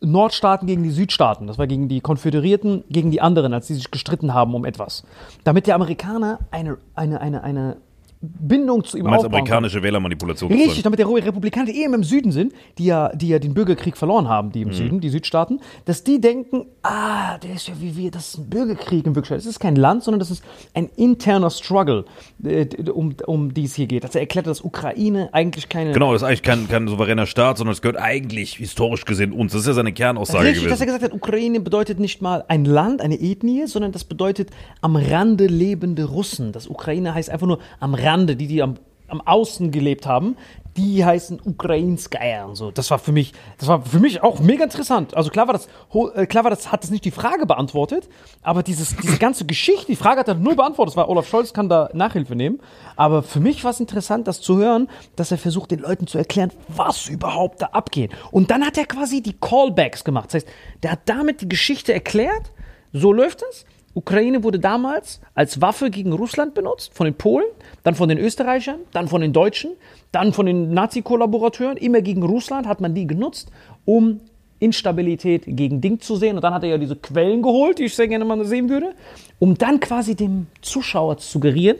Nordstaaten 0.00 0.66
gegen 0.66 0.84
die 0.84 0.90
Südstaaten. 0.90 1.48
Das 1.48 1.58
war 1.58 1.66
gegen 1.66 1.88
die 1.88 2.00
Konföderierten, 2.00 2.84
gegen 2.88 3.10
die 3.10 3.20
anderen, 3.20 3.52
als 3.52 3.66
sie 3.66 3.74
sich 3.74 3.90
gestritten 3.90 4.32
haben 4.32 4.54
um 4.54 4.64
etwas. 4.64 5.04
Damit 5.42 5.66
der 5.66 5.74
Amerikaner 5.74 6.38
eine, 6.52 6.78
eine, 6.94 7.20
eine, 7.20 7.42
eine 7.42 7.76
Bindung 8.22 8.84
zu 8.84 8.98
ihm 8.98 9.04
Du 9.04 9.10
meinst 9.10 9.24
aufbauen 9.24 9.30
kann. 9.32 9.40
amerikanische 9.58 9.82
Wählermanipulation. 9.82 10.52
Richtig, 10.52 10.82
damit 10.82 10.98
der 10.98 11.08
Republikaner, 11.08 11.66
die 11.72 11.82
eben 11.82 11.94
im 11.94 12.04
Süden 12.04 12.32
sind, 12.32 12.52
die 12.76 12.84
ja, 12.84 13.08
die 13.14 13.28
ja 13.28 13.38
den 13.38 13.54
Bürgerkrieg 13.54 13.96
verloren 13.96 14.28
haben, 14.28 14.48
Mhm. 14.48 14.52
die 14.52 14.62
im 14.62 14.72
Süden, 14.72 15.00
die 15.00 15.08
Südstaaten, 15.08 15.60
dass 15.86 16.04
die 16.04 16.20
denken, 16.20 16.66
ah, 16.82 17.38
der 17.38 17.54
ist 17.54 17.68
ja 17.68 17.74
wie 17.80 17.96
wir, 17.96 18.10
das 18.10 18.28
ist 18.34 18.38
ein 18.38 18.50
Bürgerkrieg 18.50 19.06
in 19.06 19.14
Wirklichkeit. 19.14 19.38
Das 19.38 19.46
ist 19.46 19.58
kein 19.58 19.74
Land, 19.74 20.02
sondern 20.04 20.18
das 20.20 20.30
ist 20.30 20.44
ein 20.74 20.90
interner 20.96 21.48
Struggle, 21.48 22.04
äh, 22.44 22.66
um, 22.90 23.14
um 23.26 23.54
die 23.54 23.64
es 23.64 23.74
hier 23.74 23.86
geht. 23.86 24.04
Dass 24.04 24.14
er 24.14 24.20
erklärt, 24.20 24.46
dass 24.46 24.60
Ukraine 24.60 25.30
eigentlich 25.32 25.70
keine 25.70 25.92
Genau, 25.92 26.12
das 26.12 26.20
ist 26.20 26.28
eigentlich 26.28 26.42
kein, 26.42 26.68
kein 26.68 26.88
souveräner 26.88 27.24
Staat, 27.26 27.56
sondern 27.56 27.72
es 27.72 27.80
gehört 27.80 27.96
eigentlich 27.96 28.56
historisch 28.56 29.06
gesehen 29.06 29.32
uns. 29.32 29.52
Das 29.52 29.62
ist 29.62 29.66
ja 29.66 29.72
seine 29.72 29.94
Kernaussage 29.94 30.44
Richtig, 30.48 30.68
dass 30.68 30.80
er 30.80 30.86
gewesen. 30.86 30.98
gesagt 30.98 31.14
hat, 31.14 31.14
Ukraine 31.14 31.60
bedeutet 31.60 31.98
nicht 31.98 32.20
mal 32.20 32.44
ein 32.48 32.66
Land, 32.66 33.00
eine 33.00 33.18
Ethnie, 33.18 33.66
sondern 33.66 33.92
das 33.92 34.04
bedeutet 34.04 34.50
am 34.82 34.96
Rande 34.96 35.46
lebende 35.46 36.04
Russen. 36.04 36.52
Das 36.52 36.66
Ukraine 36.68 37.14
heißt 37.14 37.30
einfach 37.30 37.46
nur 37.46 37.60
am 37.78 37.94
Rande, 37.94 38.09
die, 38.16 38.46
die 38.46 38.62
am, 38.62 38.76
am 39.08 39.20
Außen 39.20 39.70
gelebt 39.70 40.06
haben, 40.06 40.36
die 40.76 41.04
heißen 41.04 41.40
Ukrainskaya 41.44 42.44
und 42.44 42.54
so. 42.54 42.70
Das 42.70 42.90
war 42.90 42.98
für 42.98 43.12
mich, 43.12 43.32
das 43.58 43.68
war 43.68 43.82
für 43.82 43.98
mich 43.98 44.22
auch 44.22 44.40
mega 44.40 44.64
interessant. 44.64 45.16
Also 45.16 45.30
klar 45.30 45.46
war 45.46 45.54
das, 45.54 45.68
äh, 46.14 46.26
klar 46.26 46.44
war 46.44 46.50
das, 46.50 46.70
hat 46.70 46.82
das 46.82 46.90
nicht 46.90 47.04
die 47.04 47.10
Frage 47.10 47.46
beantwortet, 47.46 48.08
aber 48.42 48.62
dieses, 48.62 48.96
diese 48.96 49.18
ganze 49.18 49.44
Geschichte, 49.44 49.86
die 49.86 49.96
Frage 49.96 50.20
hat 50.20 50.28
er 50.28 50.34
null 50.34 50.54
beantwortet. 50.54 50.92
Das 50.92 50.96
war 50.96 51.08
Olaf 51.08 51.28
Scholz 51.28 51.52
kann 51.52 51.68
da 51.68 51.90
Nachhilfe 51.92 52.36
nehmen. 52.36 52.60
Aber 52.96 53.22
für 53.22 53.40
mich 53.40 53.64
war 53.64 53.72
es 53.72 53.80
interessant, 53.80 54.28
das 54.28 54.40
zu 54.40 54.58
hören, 54.58 54.88
dass 55.16 55.30
er 55.30 55.38
versucht, 55.38 55.70
den 55.70 55.80
Leuten 55.80 56.06
zu 56.06 56.18
erklären, 56.18 56.52
was 56.68 57.08
überhaupt 57.08 57.62
da 57.62 57.66
abgeht. 57.66 58.12
Und 58.30 58.50
dann 58.50 58.64
hat 58.64 58.78
er 58.78 58.86
quasi 58.86 59.22
die 59.22 59.34
Callbacks 59.34 60.04
gemacht. 60.04 60.26
Das 60.26 60.34
heißt, 60.34 60.48
der 60.82 60.92
hat 60.92 61.00
damit 61.06 61.40
die 61.40 61.48
Geschichte 61.48 61.92
erklärt. 61.92 62.52
So 62.92 63.12
läuft 63.12 63.42
es. 63.50 63.64
Ukraine 63.94 64.44
wurde 64.44 64.60
damals 64.60 65.20
als 65.34 65.60
Waffe 65.60 65.90
gegen 65.90 66.12
Russland 66.12 66.54
benutzt, 66.54 66.94
von 66.94 67.06
den 67.06 67.14
Polen, 67.14 67.46
dann 67.82 67.94
von 67.94 68.08
den 68.08 68.18
Österreichern, 68.18 68.80
dann 68.92 69.08
von 69.08 69.20
den 69.20 69.32
Deutschen, 69.32 69.72
dann 70.12 70.32
von 70.32 70.46
den 70.46 70.72
Nazi-Kollaborateuren. 70.72 71.76
Immer 71.76 72.00
gegen 72.00 72.22
Russland 72.22 72.66
hat 72.68 72.80
man 72.80 72.94
die 72.94 73.06
genutzt, 73.06 73.50
um 73.84 74.20
Instabilität 74.60 75.42
gegen 75.46 75.80
Ding 75.80 76.00
zu 76.00 76.16
sehen. 76.16 76.36
Und 76.36 76.42
dann 76.42 76.54
hat 76.54 76.62
er 76.62 76.70
ja 76.70 76.78
diese 76.78 76.94
Quellen 76.94 77.42
geholt, 77.42 77.78
die 77.78 77.84
ich 77.84 77.94
sehr 77.94 78.06
gerne 78.06 78.24
mal 78.24 78.44
sehen 78.44 78.68
würde, 78.68 78.94
um 79.38 79.56
dann 79.58 79.80
quasi 79.80 80.14
dem 80.14 80.46
Zuschauer 80.60 81.16
zu 81.16 81.28
suggerieren, 81.28 81.78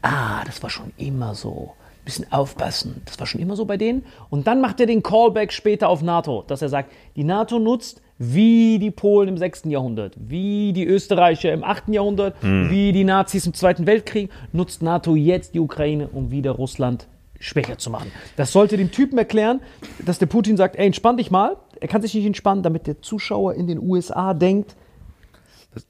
ah, 0.00 0.42
das 0.44 0.62
war 0.62 0.70
schon 0.70 0.92
immer 0.96 1.34
so. 1.34 1.74
Ein 2.00 2.04
bisschen 2.04 2.32
aufpassen. 2.32 3.00
Das 3.04 3.20
war 3.20 3.28
schon 3.28 3.40
immer 3.40 3.54
so 3.54 3.64
bei 3.64 3.76
denen. 3.76 4.04
Und 4.28 4.48
dann 4.48 4.60
macht 4.60 4.80
er 4.80 4.86
den 4.86 5.04
Callback 5.04 5.52
später 5.52 5.88
auf 5.88 6.02
NATO, 6.02 6.42
dass 6.48 6.60
er 6.60 6.68
sagt, 6.68 6.90
die 7.14 7.22
NATO 7.22 7.60
nutzt 7.60 8.01
wie 8.24 8.78
die 8.78 8.90
Polen 8.92 9.28
im 9.30 9.36
6. 9.36 9.62
Jahrhundert, 9.66 10.14
wie 10.16 10.72
die 10.72 10.84
Österreicher 10.86 11.52
im 11.52 11.64
8. 11.64 11.88
Jahrhundert, 11.88 12.36
wie 12.42 12.92
die 12.92 13.02
Nazis 13.04 13.46
im 13.46 13.54
Zweiten 13.54 13.86
Weltkrieg, 13.86 14.30
nutzt 14.52 14.80
NATO 14.82 15.16
jetzt 15.16 15.54
die 15.54 15.60
Ukraine, 15.60 16.08
um 16.12 16.30
wieder 16.30 16.52
Russland 16.52 17.08
schwächer 17.40 17.78
zu 17.78 17.90
machen. 17.90 18.12
Das 18.36 18.52
sollte 18.52 18.76
dem 18.76 18.92
Typen 18.92 19.18
erklären, 19.18 19.60
dass 20.06 20.20
der 20.20 20.26
Putin 20.26 20.56
sagt, 20.56 20.76
ey, 20.76 20.86
entspann 20.86 21.16
dich 21.16 21.32
mal. 21.32 21.56
Er 21.80 21.88
kann 21.88 22.00
sich 22.00 22.14
nicht 22.14 22.24
entspannen, 22.26 22.62
damit 22.62 22.86
der 22.86 23.02
Zuschauer 23.02 23.54
in 23.54 23.66
den 23.66 23.80
USA 23.80 24.34
denkt, 24.34 24.76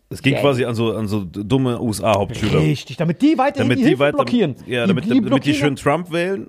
Es 0.08 0.22
ging 0.22 0.34
Ja. 0.34 0.40
quasi 0.40 0.64
an 0.64 0.74
so, 0.76 0.94
an 0.94 1.08
so 1.08 1.24
dumme 1.24 1.80
USA-Hauptschüler. 1.82 2.60
richtig, 2.60 2.96
damit 2.96 3.20
die 3.20 3.36
weiterhin 3.36 3.68
Damit 3.68 3.84
die, 3.84 3.90
die 3.90 3.98
weiter, 3.98 4.16
blockieren. 4.16 4.54
ja, 4.64 4.86
damit, 4.86 5.04
damit 5.04 5.16
die 5.16 5.20
blockieren- 5.28 5.54
schön 5.58 5.76
Trump 5.76 6.12
wählen. 6.12 6.46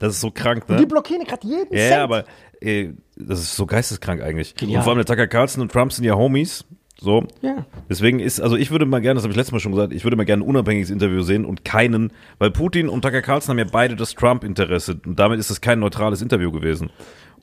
Das 0.00 0.14
ist 0.14 0.20
so 0.20 0.30
krank, 0.32 0.68
ne? 0.68 0.76
Die 0.76 0.86
blockieren 0.86 1.24
gerade 1.24 1.46
jeden 1.46 1.72
Ja, 1.72 1.78
Cent. 1.78 1.90
ja, 1.92 2.04
aber 2.04 2.24
äh, 2.60 2.88
das 3.18 3.40
ist 3.40 3.56
so 3.56 3.66
geisteskrank 3.66 4.22
eigentlich. 4.22 4.54
Genial. 4.54 4.78
Und 4.78 4.84
vor 4.84 4.92
allem 4.92 5.04
der 5.04 5.06
Tucker 5.06 5.26
Carlson 5.26 5.62
und 5.62 5.72
Trump 5.72 5.92
sind 5.92 6.04
ja 6.04 6.14
Homies. 6.14 6.64
So. 7.00 7.26
Ja. 7.42 7.64
Deswegen 7.88 8.18
ist, 8.18 8.40
also 8.40 8.56
ich 8.56 8.70
würde 8.72 8.84
mal 8.84 9.00
gerne, 9.00 9.14
das 9.14 9.22
habe 9.22 9.30
ich 9.30 9.36
letztes 9.36 9.52
Mal 9.52 9.60
schon 9.60 9.72
gesagt, 9.72 9.92
ich 9.92 10.02
würde 10.02 10.16
mal 10.16 10.24
gerne 10.24 10.42
ein 10.42 10.48
unabhängiges 10.48 10.90
Interview 10.90 11.22
sehen 11.22 11.44
und 11.44 11.64
keinen, 11.64 12.12
weil 12.38 12.50
Putin 12.50 12.88
und 12.88 13.02
Tucker 13.02 13.22
Carlson 13.22 13.50
haben 13.50 13.58
ja 13.64 13.70
beide 13.70 13.94
das 13.94 14.14
Trump-Interesse 14.14 14.98
und 15.06 15.16
damit 15.18 15.38
ist 15.38 15.50
es 15.50 15.60
kein 15.60 15.78
neutrales 15.78 16.22
Interview 16.22 16.50
gewesen. 16.50 16.90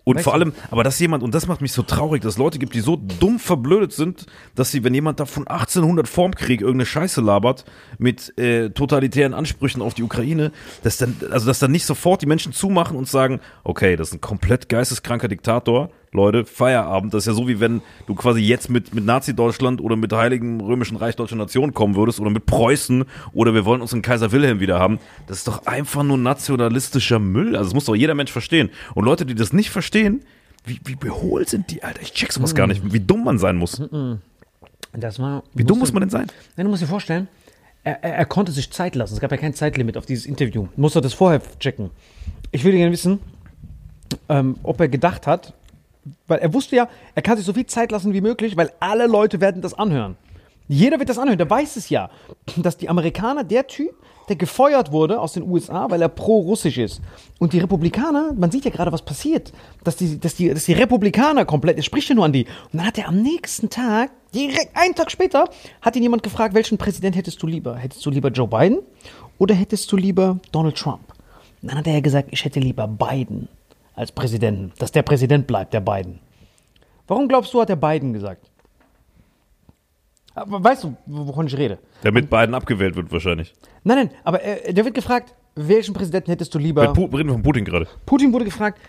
Und 0.05 0.21
vor 0.21 0.33
allem, 0.33 0.53
aber 0.69 0.83
dass 0.83 0.99
jemand, 0.99 1.23
und 1.23 1.33
das 1.33 1.47
macht 1.47 1.61
mich 1.61 1.73
so 1.73 1.81
traurig, 1.81 2.21
dass 2.21 2.33
es 2.33 2.37
Leute 2.37 2.59
gibt, 2.59 2.75
die 2.75 2.79
so 2.79 2.95
dumm 2.95 3.39
verblödet 3.39 3.91
sind, 3.91 4.27
dass 4.53 4.71
sie, 4.71 4.83
wenn 4.83 4.93
jemand 4.93 5.19
da 5.19 5.25
von 5.25 5.47
1800 5.47 6.07
vorm 6.07 6.35
Krieg 6.35 6.61
irgendeine 6.61 6.85
Scheiße 6.85 7.21
labert, 7.21 7.65
mit 7.97 8.37
äh, 8.37 8.69
totalitären 8.69 9.33
Ansprüchen 9.33 9.81
auf 9.81 9.95
die 9.95 10.03
Ukraine, 10.03 10.51
dass 10.83 10.97
dann, 10.97 11.15
also 11.31 11.47
dass 11.47 11.57
dann 11.57 11.71
nicht 11.71 11.85
sofort 11.85 12.21
die 12.21 12.27
Menschen 12.27 12.53
zumachen 12.53 12.95
und 12.95 13.09
sagen, 13.09 13.39
okay, 13.63 13.95
das 13.95 14.09
ist 14.09 14.13
ein 14.13 14.21
komplett 14.21 14.69
geisteskranker 14.69 15.27
Diktator, 15.27 15.89
Leute, 16.15 16.45
Feierabend. 16.45 17.13
Das 17.13 17.23
ist 17.23 17.27
ja 17.27 17.33
so, 17.33 17.47
wie 17.47 17.59
wenn 17.59 17.81
du 18.07 18.15
quasi 18.15 18.41
jetzt 18.41 18.69
mit, 18.69 18.93
mit 18.95 19.05
Nazi-Deutschland 19.05 19.81
oder 19.81 19.95
mit 19.95 20.11
Heiligen 20.13 20.61
Römischen 20.61 20.97
Reich 20.97 21.15
Deutscher 21.15 21.35
Nation 21.35 21.73
kommen 21.73 21.95
würdest 21.95 22.19
oder 22.19 22.29
mit 22.29 22.45
Preußen 22.45 23.05
oder 23.33 23.53
wir 23.53 23.65
wollen 23.65 23.81
unseren 23.81 24.01
Kaiser 24.01 24.31
Wilhelm 24.31 24.59
wieder 24.59 24.79
haben. 24.79 24.99
Das 25.27 25.37
ist 25.37 25.47
doch 25.47 25.65
einfach 25.65 26.03
nur 26.03 26.17
nationalistischer 26.17 27.19
Müll. 27.19 27.55
Also 27.55 27.69
das 27.69 27.73
muss 27.73 27.85
doch 27.85 27.95
jeder 27.95 28.15
Mensch 28.15 28.31
verstehen. 28.31 28.69
Und 28.93 29.05
Leute, 29.05 29.25
die 29.25 29.35
das 29.35 29.53
nicht 29.53 29.69
verstehen, 29.69 30.23
wie, 30.65 30.79
wie 30.85 30.95
beholt 30.95 31.49
sind 31.49 31.69
die, 31.71 31.83
Alter? 31.83 32.01
Ich 32.01 32.13
check 32.13 32.31
sowas 32.33 32.55
gar 32.55 32.67
nicht, 32.67 32.81
wie 32.91 32.99
dumm 32.99 33.23
man 33.23 33.37
sein 33.37 33.55
muss. 33.57 33.81
Das 34.93 35.19
war, 35.19 35.43
Wie 35.53 35.63
dumm 35.63 35.79
muss 35.79 35.93
man 35.93 36.01
denn 36.01 36.09
sein? 36.09 36.27
Nein, 36.55 36.65
du 36.65 36.71
musst 36.71 36.81
dir 36.81 36.87
vorstellen, 36.87 37.27
er, 37.83 38.03
er, 38.03 38.15
er 38.15 38.25
konnte 38.25 38.51
sich 38.51 38.71
Zeit 38.71 38.95
lassen. 38.95 39.13
Es 39.13 39.19
gab 39.19 39.31
ja 39.31 39.37
kein 39.37 39.53
Zeitlimit 39.53 39.97
auf 39.97 40.05
dieses 40.05 40.25
Interview. 40.25 40.67
Muss 40.75 40.95
er 40.95 41.01
das 41.01 41.13
vorher 41.13 41.41
checken. 41.59 41.91
Ich 42.51 42.63
würde 42.63 42.77
gerne 42.77 42.91
wissen, 42.91 43.19
ähm, 44.29 44.55
ob 44.63 44.79
er 44.79 44.87
gedacht 44.87 45.27
hat, 45.27 45.53
weil 46.27 46.39
er 46.39 46.53
wusste 46.53 46.75
ja, 46.75 46.87
er 47.13 47.21
kann 47.21 47.37
sich 47.37 47.45
so 47.45 47.53
viel 47.53 47.65
Zeit 47.65 47.91
lassen 47.91 48.13
wie 48.13 48.21
möglich, 48.21 48.57
weil 48.57 48.71
alle 48.79 49.07
Leute 49.07 49.41
werden 49.41 49.61
das 49.61 49.73
anhören. 49.73 50.17
Jeder 50.67 50.97
wird 50.97 51.09
das 51.09 51.19
anhören, 51.19 51.37
der 51.37 51.49
weiß 51.49 51.75
es 51.75 51.89
ja, 51.89 52.09
dass 52.57 52.77
die 52.77 52.89
Amerikaner, 52.89 53.43
der 53.43 53.67
Typ, 53.67 53.93
der 54.29 54.35
gefeuert 54.35 54.91
wurde 54.91 55.19
aus 55.19 55.33
den 55.33 55.43
USA, 55.43 55.89
weil 55.91 56.01
er 56.01 56.09
pro-russisch 56.09 56.79
ist. 56.79 57.01
Und 57.37 57.53
die 57.53 57.59
Republikaner, 57.59 58.33
man 58.33 58.49
sieht 58.49 58.65
ja 58.65 58.71
gerade, 58.71 58.91
was 58.91 59.03
passiert, 59.03 59.53
dass 59.83 59.95
die, 59.97 60.19
dass 60.19 60.35
die, 60.35 60.49
dass 60.49 60.65
die 60.65 60.73
Republikaner 60.73 61.45
komplett, 61.45 61.77
er 61.77 61.83
spricht 61.83 62.09
ja 62.09 62.15
nur 62.15 62.25
an 62.25 62.33
die. 62.33 62.45
Und 62.45 62.79
dann 62.79 62.87
hat 62.87 62.97
er 62.97 63.07
am 63.07 63.21
nächsten 63.21 63.69
Tag, 63.69 64.09
direkt 64.33 64.75
einen 64.75 64.95
Tag 64.95 65.11
später, 65.11 65.47
hat 65.81 65.95
ihn 65.95 66.01
jemand 66.01 66.23
gefragt, 66.23 66.55
welchen 66.55 66.79
Präsident 66.79 67.15
hättest 67.15 67.41
du 67.43 67.47
lieber? 67.47 67.75
Hättest 67.75 68.03
du 68.03 68.09
lieber 68.09 68.29
Joe 68.29 68.47
Biden 68.47 68.79
oder 69.37 69.53
hättest 69.53 69.91
du 69.91 69.97
lieber 69.97 70.39
Donald 70.51 70.75
Trump? 70.75 71.13
Und 71.61 71.69
dann 71.69 71.77
hat 71.77 71.87
er 71.87 71.93
ja 71.93 71.99
gesagt, 71.99 72.29
ich 72.31 72.43
hätte 72.43 72.59
lieber 72.59 72.87
Biden 72.87 73.47
als 73.95 74.11
Präsidenten, 74.11 74.73
dass 74.77 74.91
der 74.91 75.03
Präsident 75.03 75.47
bleibt, 75.47 75.73
der 75.73 75.79
Biden. 75.79 76.19
Warum 77.07 77.27
glaubst 77.27 77.53
du, 77.53 77.61
hat 77.61 77.69
er 77.69 77.75
Biden 77.75 78.13
gesagt? 78.13 78.49
Aber 80.33 80.61
weißt 80.63 80.83
du, 80.83 80.97
wovon 81.05 81.47
ich 81.47 81.57
rede? 81.57 81.79
Damit 82.03 82.29
Biden 82.29 82.53
abgewählt 82.53 82.95
wird 82.95 83.11
wahrscheinlich. 83.11 83.53
Nein, 83.83 83.97
nein, 83.97 84.09
aber 84.23 84.43
äh, 84.43 84.73
der 84.73 84.83
wird 84.83 84.93
gefragt, 84.93 85.33
welchen 85.55 85.93
Präsidenten 85.93 86.31
hättest 86.31 86.53
du 86.53 86.59
lieber? 86.59 86.91
Pu 86.91 87.05
reden 87.05 87.29
wir 87.29 87.33
von 87.33 87.43
Putin 87.43 87.63
gerade. 87.63 87.87
Putin 88.05 88.33
wurde 88.33 88.45
gefragt, 88.45 88.79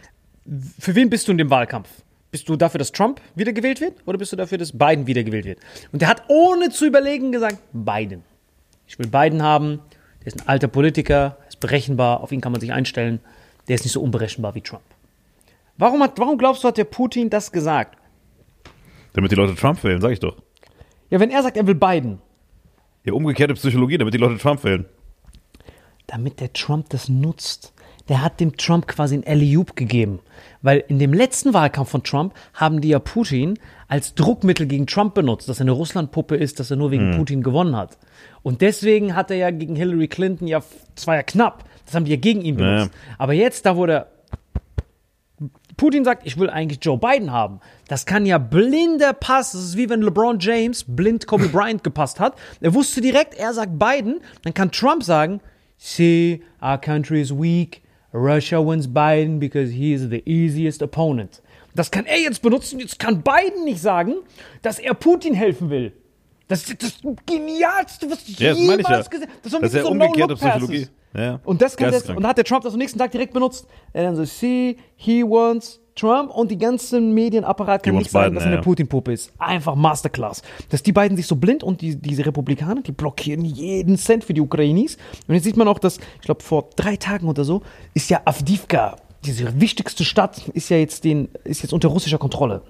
für 0.79 0.95
wen 0.95 1.09
bist 1.09 1.29
du 1.29 1.33
in 1.33 1.39
dem 1.39 1.51
Wahlkampf? 1.51 1.89
Bist 2.33 2.49
du 2.49 2.57
dafür, 2.57 2.79
dass 2.79 2.91
Trump 2.91 3.21
wiedergewählt 3.37 3.81
wird 3.81 3.95
oder 4.07 4.19
bist 4.19 4.33
du 4.33 4.37
dafür, 4.37 4.59
dass 4.59 4.77
Biden 4.77 5.07
wiedergewählt 5.07 5.45
wird? 5.45 5.61
Und 5.93 6.03
der 6.03 6.09
hat 6.09 6.25
ohne 6.29 6.71
zu 6.71 6.87
überlegen 6.87 7.31
gesagt, 7.31 7.59
Biden. 7.73 8.25
Ich 8.89 8.99
will 8.99 9.07
Biden 9.07 9.43
haben. 9.43 9.81
Der 10.21 10.29
ist 10.29 10.41
ein 10.41 10.49
alter 10.49 10.67
Politiker, 10.67 11.39
ist 11.47 11.61
berechenbar, 11.61 12.21
auf 12.21 12.33
ihn 12.33 12.41
kann 12.41 12.51
man 12.51 12.61
sich 12.61 12.73
einstellen. 12.73 13.21
Der 13.69 13.77
ist 13.77 13.85
nicht 13.85 13.93
so 13.93 14.03
unberechenbar 14.03 14.55
wie 14.57 14.61
Trump. 14.61 14.83
Warum, 15.79 16.03
hat, 16.03 16.19
warum 16.19 16.39
glaubst 16.39 16.65
du, 16.65 16.69
hat 16.69 16.79
der 16.79 16.85
Putin 16.85 17.31
das 17.31 17.53
gesagt? 17.53 17.99
Damit 19.13 19.31
die 19.33 19.37
Leute 19.37 19.55
Trump 19.55 19.83
wählen, 19.85 20.01
sag 20.01 20.13
ich 20.13 20.21
doch. 20.21 20.37
Ja, 21.11 21.21
wenn 21.21 21.31
er 21.31 21.43
sagt, 21.43 21.57
er 21.57 21.67
will 21.67 21.75
Biden, 21.75 22.19
Ja, 23.05 23.13
umgekehrte 23.13 23.55
Psychologie, 23.55 23.99
damit 23.99 24.13
die 24.15 24.19
Leute 24.19 24.39
Trump 24.39 24.65
wählen. 24.65 24.87
damit 26.07 26.41
der 26.41 26.53
Trump 26.53 26.89
das 26.91 27.09
nutzt. 27.09 27.73
Der 28.09 28.23
hat 28.23 28.39
dem 28.39 28.57
Trump 28.57 28.87
quasi 28.87 29.17
ein 29.17 29.27
Alley-oop 29.27 29.75
gegeben. 29.75 30.21
Weil 30.63 30.85
in 30.87 31.01
dem 31.01 31.13
letzten 31.13 31.53
Wahlkampf 31.55 31.91
von 31.91 32.05
Trump 32.05 32.35
haben 32.55 32.81
die 32.81 32.91
ja 32.91 33.01
Putin 33.01 33.59
als 33.89 34.15
Druckmittel 34.15 34.67
gegen 34.67 34.87
Trump 34.87 35.15
benutzt, 35.15 35.49
dass 35.49 35.59
er 35.59 35.63
eine 35.63 35.73
Russlandpuppe 35.73 36.37
ist, 36.37 36.61
dass 36.61 36.71
er 36.71 36.77
nur 36.77 36.93
wegen 36.93 37.17
Putin 37.17 37.43
gewonnen 37.43 37.75
hat. 37.77 37.99
Und 38.45 38.61
deswegen 38.61 39.17
hat 39.17 39.33
er 39.33 39.37
ja 39.39 39.51
gegen 39.51 39.75
Hillary 39.75 40.07
Clinton 40.07 40.47
ja, 40.47 40.63
es 40.95 41.07
war 41.09 41.17
ja 41.17 41.25
knapp, 41.25 41.65
das 41.85 41.95
haben 41.97 42.05
die 42.05 42.13
ja 42.13 42.17
gegen 42.17 42.43
ihn 42.43 42.57
benutzt. 42.57 42.91
Aber 43.19 43.33
jetzt, 43.33 43.67
da 43.67 43.77
wo 43.77 43.87
der 43.87 44.07
Putin 45.77 46.05
sagt, 46.05 46.27
ich 46.27 46.39
will 46.39 46.49
eigentlich 46.49 46.79
Joe 46.83 46.99
Biden 46.99 47.31
haben. 47.31 47.61
Das 47.89 48.07
kann 48.07 48.25
ja 48.25 48.39
blinder 48.39 49.13
Pass. 49.13 49.53
Das 49.53 49.63
ist 49.63 49.77
wie 49.77 49.89
wenn 49.91 50.03
LeBron 50.03 50.39
James 50.39 50.85
blind 50.87 51.27
Kobe 51.27 51.49
Bryant 51.49 51.85
gepasst 51.85 52.19
hat. 52.19 52.35
Er 52.61 52.75
wusste 52.75 53.01
direkt, 53.01 53.35
er 53.35 53.53
sagt 53.53 53.79
Biden. 53.79 54.21
Dann 54.43 54.55
kann 54.55 54.73
Trump 54.73 55.03
sagen, 55.03 55.41
see, 55.77 56.43
our 56.63 56.79
country 56.79 57.21
is 57.21 57.31
weak. 57.31 57.83
Russia 58.15 58.59
wins 58.59 58.89
Biden 58.93 59.39
because 59.39 59.71
he 59.71 59.93
is 59.93 60.09
the 60.09 60.23
easiest 60.25 60.83
opponent. 60.83 61.43
Das 61.75 61.91
kann 61.91 62.07
er 62.07 62.19
jetzt 62.19 62.41
benutzen. 62.41 62.81
Jetzt 62.81 62.99
kann 62.99 63.23
Biden 63.23 63.65
nicht 63.65 63.83
sagen, 63.83 64.15
dass 64.63 64.79
er 64.79 64.95
Putin 64.95 65.35
helfen 65.35 65.69
will. 65.69 65.93
Das 66.49 66.63
ist 66.63 66.83
das 66.83 67.01
Genialste, 67.27 68.11
was 68.11 68.27
ich 68.29 68.39
Ja, 68.39 68.53
jemals 68.53 68.89
ja. 68.89 69.03
gesehen 69.03 69.29
habe. 69.29 69.41
Das, 69.43 69.53
ist 69.75 69.83
so 69.83 69.91
umgekehrte 69.91 70.35
No-Look-Passes. 70.35 70.69
Psychologie. 70.69 70.89
Ja. 71.17 71.41
Und 71.45 71.63
das 71.63 71.77
kann 71.77 71.91
Geisteskrank. 71.91 72.19
und 72.19 72.23
da 72.23 72.31
hat 72.31 72.39
der 72.39 72.45
Trump 72.45 72.63
das 72.63 72.73
am 72.73 72.79
nächsten 72.79 72.99
Tag 72.99 73.11
direkt 73.11 73.33
benutzt. 73.33 73.67
Er 73.93 74.05
dann 74.05 74.17
so, 74.17 74.25
see, 74.25 74.77
he 74.97 75.23
wants 75.23 75.81
Trump 75.97 76.31
und 76.31 76.51
die 76.51 76.59
ganzen 76.59 77.15
Medienapparat 77.15 77.83
kann 77.83 77.95
He 77.95 77.99
nicht 77.99 78.11
sagen, 78.11 78.27
Biden, 78.27 78.35
dass 78.35 78.45
er 78.45 78.49
eine 78.49 78.57
ja. 78.57 78.63
Putin-Puppe 78.63 79.13
ist. 79.13 79.33
Einfach 79.39 79.75
Masterclass. 79.75 80.43
Dass 80.69 80.83
die 80.83 80.93
beiden 80.93 81.17
sich 81.17 81.27
so 81.27 81.37
blind 81.37 81.65
und 81.65 81.81
die, 81.81 81.97
diese 81.97 82.27
Republikaner, 82.27 82.83
die 82.83 82.93
blockieren 82.93 83.45
jeden 83.45 83.97
Cent 83.97 84.25
für 84.25 84.35
die 84.35 84.43
Ukrainis. 84.43 84.99
Und 85.27 85.35
jetzt 85.35 85.45
sieht 85.45 85.57
man 85.57 85.67
auch, 85.69 85.79
dass, 85.79 85.99
ich 85.99 86.23
glaube, 86.23 86.43
vor 86.43 86.69
drei 86.77 86.97
Tagen 86.97 87.29
oder 87.29 87.45
so, 87.45 87.63
ist 87.95 88.11
ja 88.11 88.21
Avdivka, 88.25 88.97
diese 89.25 89.61
wichtigste 89.61 90.05
Stadt, 90.05 90.49
ist 90.49 90.69
ja 90.69 90.77
jetzt, 90.77 91.05
den, 91.05 91.29
ist 91.45 91.63
jetzt 91.63 91.73
unter 91.73 91.89
russischer 91.89 92.19
Kontrolle. 92.19 92.63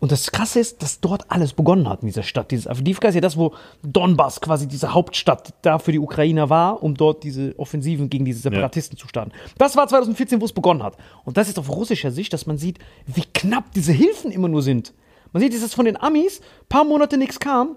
Und 0.00 0.12
das 0.12 0.30
Krasse 0.30 0.60
ist, 0.60 0.82
dass 0.82 1.00
dort 1.00 1.30
alles 1.30 1.52
begonnen 1.52 1.88
hat 1.88 2.02
in 2.02 2.08
dieser 2.08 2.22
Stadt. 2.22 2.50
Dieses 2.50 2.66
Avdivka 2.66 3.08
ist 3.08 3.14
ja 3.14 3.20
das, 3.20 3.36
wo 3.36 3.54
Donbass 3.82 4.40
quasi 4.40 4.68
diese 4.68 4.92
Hauptstadt 4.92 5.54
da 5.62 5.78
für 5.78 5.92
die 5.92 5.98
Ukrainer 5.98 6.50
war, 6.50 6.82
um 6.82 6.94
dort 6.94 7.24
diese 7.24 7.58
Offensiven 7.58 8.10
gegen 8.10 8.24
diese 8.24 8.40
Separatisten 8.40 8.98
zu 8.98 9.08
starten. 9.08 9.32
Das 9.56 9.76
war 9.76 9.88
2014, 9.88 10.40
wo 10.40 10.44
es 10.44 10.52
begonnen 10.52 10.82
hat. 10.82 10.96
Und 11.24 11.36
das 11.36 11.48
ist 11.48 11.58
auf 11.58 11.70
russischer 11.70 12.10
Sicht, 12.10 12.32
dass 12.32 12.46
man 12.46 12.58
sieht, 12.58 12.78
wie 13.06 13.24
knapp 13.32 13.72
diese 13.72 13.92
Hilfen 13.92 14.30
immer 14.30 14.48
nur 14.48 14.62
sind. 14.62 14.92
Man 15.32 15.42
sieht, 15.42 15.54
dass 15.54 15.74
von 15.74 15.84
den 15.84 16.00
Amis 16.00 16.40
paar 16.68 16.84
Monate 16.84 17.16
nichts 17.16 17.40
kam 17.40 17.76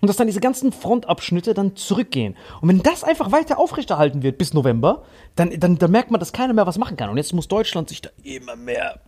und 0.00 0.08
dass 0.08 0.16
dann 0.16 0.26
diese 0.26 0.40
ganzen 0.40 0.72
Frontabschnitte 0.72 1.54
dann 1.54 1.74
zurückgehen. 1.76 2.36
Und 2.60 2.68
wenn 2.68 2.82
das 2.82 3.02
einfach 3.02 3.32
weiter 3.32 3.58
aufrechterhalten 3.58 4.22
wird 4.22 4.38
bis 4.38 4.54
November, 4.54 5.02
dann, 5.34 5.58
dann, 5.58 5.78
dann 5.78 5.90
merkt 5.90 6.10
man, 6.10 6.20
dass 6.20 6.32
keiner 6.32 6.52
mehr 6.52 6.66
was 6.66 6.78
machen 6.78 6.96
kann. 6.96 7.10
Und 7.10 7.16
jetzt 7.16 7.32
muss 7.32 7.48
Deutschland 7.48 7.88
sich 7.88 8.00
da 8.00 8.10
immer 8.22 8.54
mehr. 8.54 9.00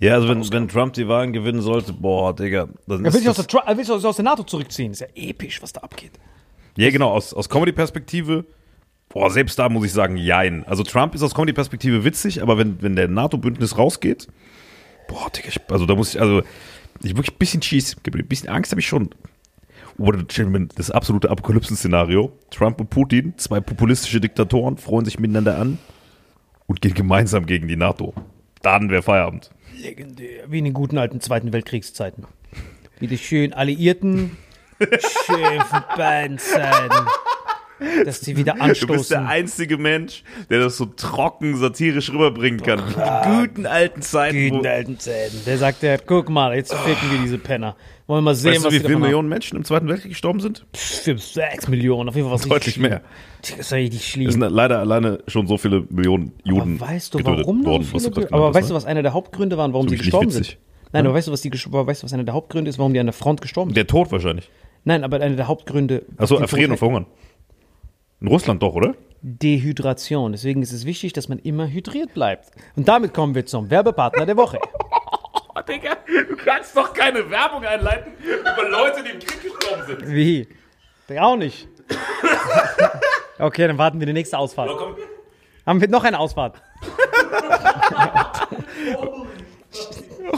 Ja, 0.00 0.14
also 0.14 0.28
wenn, 0.28 0.52
wenn 0.52 0.68
Trump 0.68 0.94
die 0.94 1.08
Wahlen 1.08 1.32
gewinnen 1.32 1.62
sollte, 1.62 1.92
boah, 1.92 2.34
Digga. 2.34 2.68
Dann 2.86 2.98
Er 2.98 2.98
will 2.98 3.06
ist 3.06 3.18
sich 3.18 3.28
aus 3.28 3.36
das, 3.36 3.46
der, 3.46 3.60
er 3.60 3.76
will 3.76 3.84
sich 3.84 4.04
aus 4.04 4.16
der 4.16 4.24
NATO 4.24 4.42
zurückziehen. 4.42 4.92
Ist 4.92 5.00
ja 5.00 5.06
episch, 5.14 5.62
was 5.62 5.72
da 5.72 5.80
abgeht. 5.80 6.12
ja, 6.76 6.90
genau, 6.90 7.10
aus, 7.10 7.32
aus 7.34 7.48
Comedy-Perspektive, 7.48 8.44
boah, 9.08 9.30
selbst 9.30 9.58
da 9.58 9.68
muss 9.68 9.84
ich 9.84 9.92
sagen, 9.92 10.16
jein. 10.16 10.64
Also 10.66 10.82
Trump 10.82 11.14
ist 11.14 11.22
aus 11.22 11.34
Comedy-Perspektive 11.34 12.04
witzig, 12.04 12.42
aber 12.42 12.58
wenn, 12.58 12.82
wenn 12.82 12.96
der 12.96 13.08
NATO-Bündnis 13.08 13.78
rausgeht, 13.78 14.28
boah, 15.08 15.30
Digga, 15.30 15.48
ich, 15.48 15.60
also 15.70 15.86
da 15.86 15.94
muss 15.94 16.14
ich, 16.14 16.20
also, 16.20 16.42
ich 17.02 17.16
wirklich 17.16 17.34
ein 17.34 17.38
bisschen 17.38 17.60
Cheese, 17.60 17.96
ein 18.04 18.28
bisschen 18.28 18.48
Angst 18.48 18.72
habe 18.72 18.80
ich 18.80 18.86
schon. 18.86 19.10
Oder 19.98 20.22
das 20.76 20.90
absolute 20.90 21.30
Apokalypsen-Szenario. 21.30 22.32
Trump 22.50 22.80
und 22.80 22.90
Putin, 22.90 23.34
zwei 23.36 23.60
populistische 23.60 24.20
Diktatoren, 24.20 24.76
freuen 24.76 25.04
sich 25.04 25.18
miteinander 25.18 25.58
an 25.58 25.78
und 26.66 26.80
gehen 26.80 26.94
gemeinsam 26.94 27.46
gegen 27.46 27.68
die 27.68 27.76
NATO. 27.76 28.14
Dann 28.62 28.90
wäre 28.90 29.02
Feierabend. 29.02 29.50
Legendär. 29.76 30.44
Wie 30.48 30.58
in 30.58 30.64
den 30.64 30.74
guten 30.74 30.98
alten 30.98 31.20
Zweiten 31.20 31.52
Weltkriegszeiten. 31.52 32.24
Wie 32.98 33.06
die 33.06 33.18
schönen 33.18 33.52
Alliierten 33.52 34.36
schön 34.80 35.62
beiden 35.96 36.38
Seiten 36.38 37.06
dass 38.04 38.20
sie 38.20 38.36
wieder 38.36 38.54
Du 38.54 38.58
bist 38.66 38.82
der 38.82 38.88
anstoßen. 38.90 39.26
einzige 39.26 39.78
Mensch, 39.78 40.22
der 40.50 40.60
das 40.60 40.76
so 40.76 40.86
trocken, 40.86 41.56
satirisch 41.56 42.10
rüberbringen 42.10 42.62
kann. 42.62 42.82
Die 42.88 43.40
guten 43.40 43.66
alten 43.66 44.02
Zeiten. 44.02 44.50
Guten 44.50 44.64
wo, 44.64 44.68
alten 44.68 44.98
Zähnen. 44.98 45.44
Der 45.46 45.58
sagt, 45.58 45.82
ja, 45.82 45.96
guck 45.98 46.28
mal, 46.28 46.54
jetzt 46.54 46.74
ficken 46.74 47.10
wir 47.10 47.18
diese 47.18 47.38
Penner. 47.38 47.76
Wollen 48.12 48.24
wir 48.24 48.30
mal 48.32 48.34
sehen, 48.34 48.52
weißt 48.52 48.64
du, 48.64 48.66
was 48.66 48.74
wie 48.74 48.76
viele 48.76 48.82
davon 48.82 48.94
haben. 48.96 49.02
Millionen 49.04 49.28
Menschen 49.30 49.56
im 49.56 49.64
Zweiten 49.64 49.88
Weltkrieg 49.88 50.10
gestorben 50.10 50.40
sind? 50.40 50.66
Für 50.74 51.16
sechs 51.16 51.66
Millionen, 51.66 52.10
auf 52.10 52.14
jeden 52.14 52.28
Fall 52.28 52.34
was 52.34 52.46
Deutlich 52.46 52.78
mehr. 52.78 53.00
Das 53.40 53.52
ist 53.52 53.72
richtig 53.72 54.06
schlimm. 54.06 54.26
Es 54.28 54.34
sind 54.34 54.46
leider 54.50 54.80
alleine 54.80 55.20
schon 55.28 55.46
so 55.46 55.56
viele 55.56 55.86
Millionen 55.88 56.34
Juden 56.44 56.76
Aber 56.78 56.90
weißt 56.90 57.14
du, 57.14 57.24
warum 57.24 57.64
worden. 57.64 57.88
was 57.90 58.02
viele, 58.02 58.14
gerade 58.14 58.34
Aber 58.34 58.48
weißt 58.48 58.64
hast, 58.64 58.68
du, 58.68 58.74
ne? 58.74 58.76
was 58.76 58.84
einer 58.84 59.02
der 59.02 59.14
Hauptgründe 59.14 59.56
waren, 59.56 59.72
warum 59.72 59.88
So 59.88 59.92
sie 59.92 59.96
gestorben 59.96 60.28
sind? 60.28 60.58
Nein, 60.92 61.06
aber 61.06 61.14
weißt 61.14 61.28
du, 61.28 61.32
was 61.32 61.40
die, 61.40 61.50
weißt 61.50 62.02
du, 62.02 62.04
was 62.04 62.12
einer 62.12 62.24
der 62.24 62.34
Hauptgründe 62.34 62.68
ist, 62.68 62.78
warum 62.78 62.92
die 62.92 63.00
an 63.00 63.06
der 63.06 63.14
Front 63.14 63.40
gestorben 63.40 63.70
sind? 63.70 63.78
Der 63.78 63.86
Tod 63.86 64.12
wahrscheinlich. 64.12 64.50
Nein, 64.84 65.04
aber 65.04 65.18
einer 65.22 65.36
der 65.36 65.48
Hauptgründe. 65.48 66.04
Achso, 66.18 66.34
was 66.34 66.42
erfrieren 66.42 66.72
und 66.72 66.76
verhungern. 66.76 67.06
In 68.20 68.28
Russland 68.28 68.62
doch, 68.62 68.74
oder? 68.74 68.94
Dehydration. 69.22 70.32
Deswegen 70.32 70.60
ist 70.60 70.72
es 70.72 70.84
wichtig, 70.84 71.14
dass 71.14 71.30
man 71.30 71.38
immer 71.38 71.66
hydriert 71.66 72.12
bleibt. 72.12 72.50
Und 72.76 72.88
damit 72.88 73.14
kommen 73.14 73.34
wir 73.34 73.46
zum 73.46 73.70
Werbepartner 73.70 74.26
der 74.26 74.36
Woche. 74.36 74.58
Oh, 75.54 75.60
Digga, 75.60 75.96
du 76.06 76.36
kannst 76.36 76.76
doch 76.76 76.92
keine 76.94 77.28
Werbung 77.30 77.64
einleiten 77.64 78.12
über 78.24 78.68
Leute, 78.68 79.02
die 79.02 79.10
im 79.10 79.18
Krieg 79.18 79.42
gestorben 79.42 79.82
sind. 79.86 80.06
Wie? 80.08 80.48
Der 81.08 81.24
auch 81.24 81.36
nicht. 81.36 81.68
Okay, 83.38 83.66
dann 83.66 83.76
warten 83.76 83.98
wir 83.98 84.06
die 84.06 84.12
nächste 84.12 84.38
Ausfahrt. 84.38 84.70
komm. 84.78 84.94
Haben 85.66 85.80
wir 85.80 85.88
noch 85.88 86.04
eine 86.04 86.16
Ausfahrt? 86.20 86.62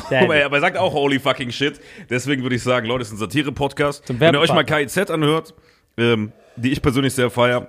Guck 0.08 0.10
mal, 0.28 0.42
aber 0.42 0.56
er 0.56 0.60
sagt 0.60 0.76
auch 0.78 0.92
holy 0.92 1.18
fucking 1.18 1.50
shit. 1.50 1.80
Deswegen 2.08 2.42
würde 2.42 2.56
ich 2.56 2.62
sagen, 2.62 2.86
Leute, 2.86 3.02
es 3.02 3.08
ist 3.08 3.14
ein 3.14 3.18
Satire-Podcast. 3.18 4.04
Wenn 4.08 4.34
ihr 4.34 4.40
euch 4.40 4.52
mal. 4.52 4.64
KIZ 4.64 5.10
anhört, 5.10 5.54
ähm, 5.98 6.32
die 6.56 6.72
ich 6.72 6.80
persönlich 6.80 7.14
sehr 7.14 7.30
feier, 7.30 7.68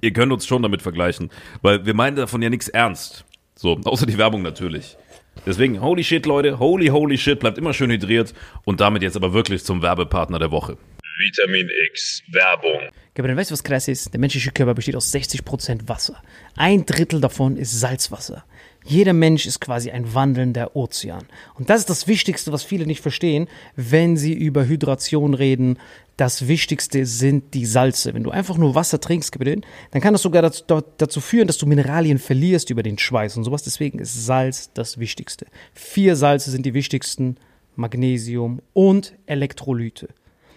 ihr 0.00 0.12
könnt 0.12 0.32
uns 0.32 0.46
schon 0.46 0.62
damit 0.62 0.80
vergleichen. 0.80 1.30
Weil 1.62 1.84
wir 1.84 1.94
meinen 1.94 2.16
davon 2.16 2.40
ja 2.40 2.48
nichts 2.48 2.68
ernst. 2.68 3.24
So, 3.56 3.78
außer 3.84 4.06
die 4.06 4.16
Werbung 4.18 4.42
natürlich. 4.42 4.96
Deswegen, 5.44 5.80
holy 5.80 6.04
shit, 6.04 6.26
Leute, 6.26 6.58
holy, 6.58 6.86
holy 6.88 7.18
shit, 7.18 7.40
bleibt 7.40 7.58
immer 7.58 7.72
schön 7.72 7.90
hydriert. 7.90 8.34
Und 8.64 8.80
damit 8.80 9.02
jetzt 9.02 9.16
aber 9.16 9.32
wirklich 9.32 9.64
zum 9.64 9.82
Werbepartner 9.82 10.38
der 10.38 10.50
Woche. 10.50 10.76
Vitamin 11.18 11.68
X 11.90 12.22
Werbung. 12.30 12.90
Aber 13.18 13.28
dann 13.28 13.36
weißt 13.36 13.50
du, 13.50 13.54
was 13.54 13.64
krass 13.64 13.88
ist? 13.88 14.12
Der 14.12 14.20
menschliche 14.20 14.50
Körper 14.50 14.74
besteht 14.74 14.96
aus 14.96 15.14
60% 15.14 15.88
Wasser. 15.88 16.22
Ein 16.56 16.84
Drittel 16.84 17.20
davon 17.20 17.56
ist 17.56 17.80
Salzwasser. 17.80 18.44
Jeder 18.84 19.14
Mensch 19.14 19.46
ist 19.46 19.60
quasi 19.60 19.90
ein 19.90 20.14
wandelnder 20.14 20.76
Ozean. 20.76 21.26
Und 21.54 21.70
das 21.70 21.80
ist 21.80 21.90
das 21.90 22.06
Wichtigste, 22.06 22.52
was 22.52 22.62
viele 22.62 22.86
nicht 22.86 23.00
verstehen, 23.00 23.48
wenn 23.74 24.16
sie 24.16 24.34
über 24.34 24.66
Hydration 24.66 25.34
reden. 25.34 25.78
Das 26.16 26.48
Wichtigste 26.48 27.04
sind 27.04 27.52
die 27.54 27.66
Salze. 27.66 28.14
Wenn 28.14 28.22
du 28.22 28.30
einfach 28.30 28.56
nur 28.56 28.74
Wasser 28.74 29.00
trinkst, 29.00 29.36
dann 29.38 30.00
kann 30.00 30.14
das 30.14 30.22
sogar 30.22 30.42
dazu, 30.42 31.20
führen, 31.20 31.46
dass 31.46 31.58
du 31.58 31.66
Mineralien 31.66 32.18
verlierst 32.18 32.70
über 32.70 32.82
den 32.82 32.98
Schweiß 32.98 33.36
und 33.36 33.44
sowas. 33.44 33.62
Deswegen 33.62 33.98
ist 33.98 34.26
Salz 34.26 34.70
das 34.72 34.98
Wichtigste. 34.98 35.46
Vier 35.74 36.16
Salze 36.16 36.50
sind 36.50 36.64
die 36.64 36.74
wichtigsten. 36.74 37.36
Magnesium 37.76 38.62
und 38.72 39.12
Elektrolyte. 39.26 40.08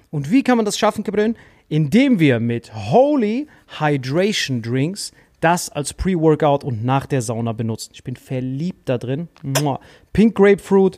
Und 0.09 0.31
wie 0.31 0.41
kann 0.41 0.55
man 0.55 0.65
das 0.65 0.79
schaffen, 0.79 1.03
Gabriel? 1.03 1.35
Indem 1.67 2.19
wir 2.19 2.39
mit 2.39 2.73
Holy 2.73 3.47
Hydration 3.77 4.61
Drinks 4.61 5.11
das 5.41 5.69
als 5.69 5.93
Pre-Workout 5.93 6.63
und 6.63 6.83
nach 6.83 7.05
der 7.05 7.21
Sauna 7.21 7.53
benutzen. 7.53 7.91
Ich 7.93 8.03
bin 8.03 8.15
verliebt 8.15 8.89
da 8.89 8.97
drin. 8.97 9.27
Pink 10.13 10.35
Grapefruit, 10.35 10.97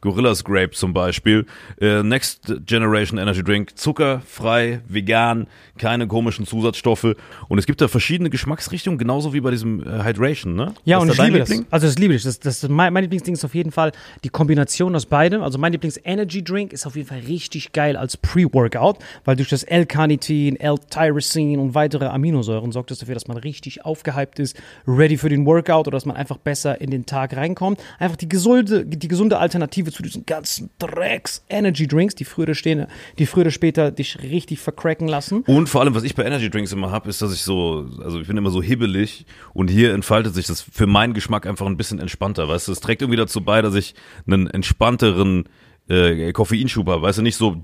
Gorillas 0.00 0.44
Grape 0.44 0.70
zum 0.70 0.92
Beispiel. 0.92 1.46
Äh, 1.80 2.02
Next 2.02 2.52
Generation 2.66 3.18
Energy 3.18 3.42
Drink. 3.42 3.76
Zuckerfrei, 3.76 4.80
vegan, 4.88 5.46
keine 5.76 6.06
komischen 6.06 6.46
Zusatzstoffe. 6.46 7.16
Und 7.48 7.58
es 7.58 7.66
gibt 7.66 7.80
da 7.80 7.88
verschiedene 7.88 8.30
Geschmacksrichtungen, 8.30 8.98
genauso 8.98 9.32
wie 9.32 9.40
bei 9.40 9.50
diesem 9.50 9.82
äh, 9.82 10.04
Hydration, 10.04 10.54
ne? 10.54 10.74
Ja, 10.84 10.98
und 10.98 11.10
ich 11.10 11.18
liebe 11.18 11.38
das. 11.38 11.48
Liebling? 11.48 11.66
Also 11.70 11.86
das 11.86 11.98
liebe 11.98 12.14
ich. 12.14 12.22
Das, 12.22 12.38
das, 12.38 12.68
mein, 12.68 12.92
mein 12.92 13.04
Lieblingsding 13.04 13.34
ist 13.34 13.44
auf 13.44 13.54
jeden 13.54 13.72
Fall 13.72 13.92
die 14.24 14.28
Kombination 14.28 14.94
aus 14.94 15.06
beidem. 15.06 15.42
Also 15.42 15.58
mein 15.58 15.72
Lieblings-Energy-Drink 15.72 16.72
ist 16.72 16.86
auf 16.86 16.96
jeden 16.96 17.08
Fall 17.08 17.20
richtig 17.20 17.72
geil 17.72 17.96
als 17.96 18.16
Pre-Workout, 18.16 18.98
weil 19.24 19.36
durch 19.36 19.48
das 19.48 19.64
L-Carnitin, 19.64 20.56
L-Tyrosin 20.56 21.58
und 21.58 21.74
weitere 21.74 22.06
Aminosäuren 22.06 22.72
sorgt 22.72 22.90
das 22.90 22.98
dafür, 22.98 23.14
dass 23.14 23.28
man 23.28 23.36
richtig 23.36 23.84
aufgehypt 23.84 24.38
ist, 24.38 24.56
ready 24.86 25.16
für 25.16 25.28
den 25.28 25.44
Workout 25.46 25.86
oder 25.88 25.96
dass 25.96 26.06
man 26.06 26.16
einfach 26.16 26.38
besser 26.38 26.80
in 26.80 26.90
den 26.90 27.06
Tag 27.06 27.36
reinkommt. 27.36 27.80
Einfach 27.98 28.16
die 28.16 28.28
gesunde, 28.28 28.84
die 28.86 29.08
gesunde 29.08 29.38
Alternative 29.38 29.87
zu 29.90 30.02
diesen 30.02 30.26
ganzen 30.26 30.70
Drecks-Energy-Drinks, 30.78 32.14
die 32.14 32.24
früher 32.24 32.54
stehen, 32.54 32.86
die 33.18 33.26
früher 33.26 33.42
oder 33.42 33.50
später 33.50 33.90
dich 33.90 34.22
richtig 34.22 34.60
vercracken 34.60 35.08
lassen. 35.08 35.42
Und 35.46 35.68
vor 35.68 35.80
allem, 35.80 35.94
was 35.94 36.02
ich 36.02 36.14
bei 36.14 36.24
Energy 36.24 36.50
Drinks 36.50 36.72
immer 36.72 36.90
habe, 36.90 37.08
ist, 37.08 37.22
dass 37.22 37.32
ich 37.32 37.42
so, 37.42 37.86
also 38.02 38.20
ich 38.20 38.28
bin 38.28 38.36
immer 38.36 38.50
so 38.50 38.62
hibbelig 38.62 39.26
und 39.54 39.68
hier 39.68 39.94
entfaltet 39.94 40.34
sich 40.34 40.46
das 40.46 40.62
für 40.62 40.86
meinen 40.86 41.14
Geschmack 41.14 41.46
einfach 41.46 41.66
ein 41.66 41.76
bisschen 41.76 41.98
entspannter, 41.98 42.48
weißt 42.48 42.68
du? 42.68 42.72
Es 42.72 42.80
trägt 42.80 43.02
irgendwie 43.02 43.18
dazu 43.18 43.40
bei, 43.42 43.62
dass 43.62 43.74
ich 43.74 43.94
einen 44.26 44.46
entspannteren 44.48 45.44
äh, 45.88 46.32
Koffeinschub 46.32 46.86
weißt 46.86 47.18
du, 47.18 47.22
nicht 47.22 47.36
so, 47.36 47.56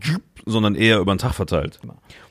sondern 0.46 0.74
eher 0.74 0.98
über 0.98 1.14
den 1.14 1.18
Tag 1.18 1.34
verteilt. 1.34 1.80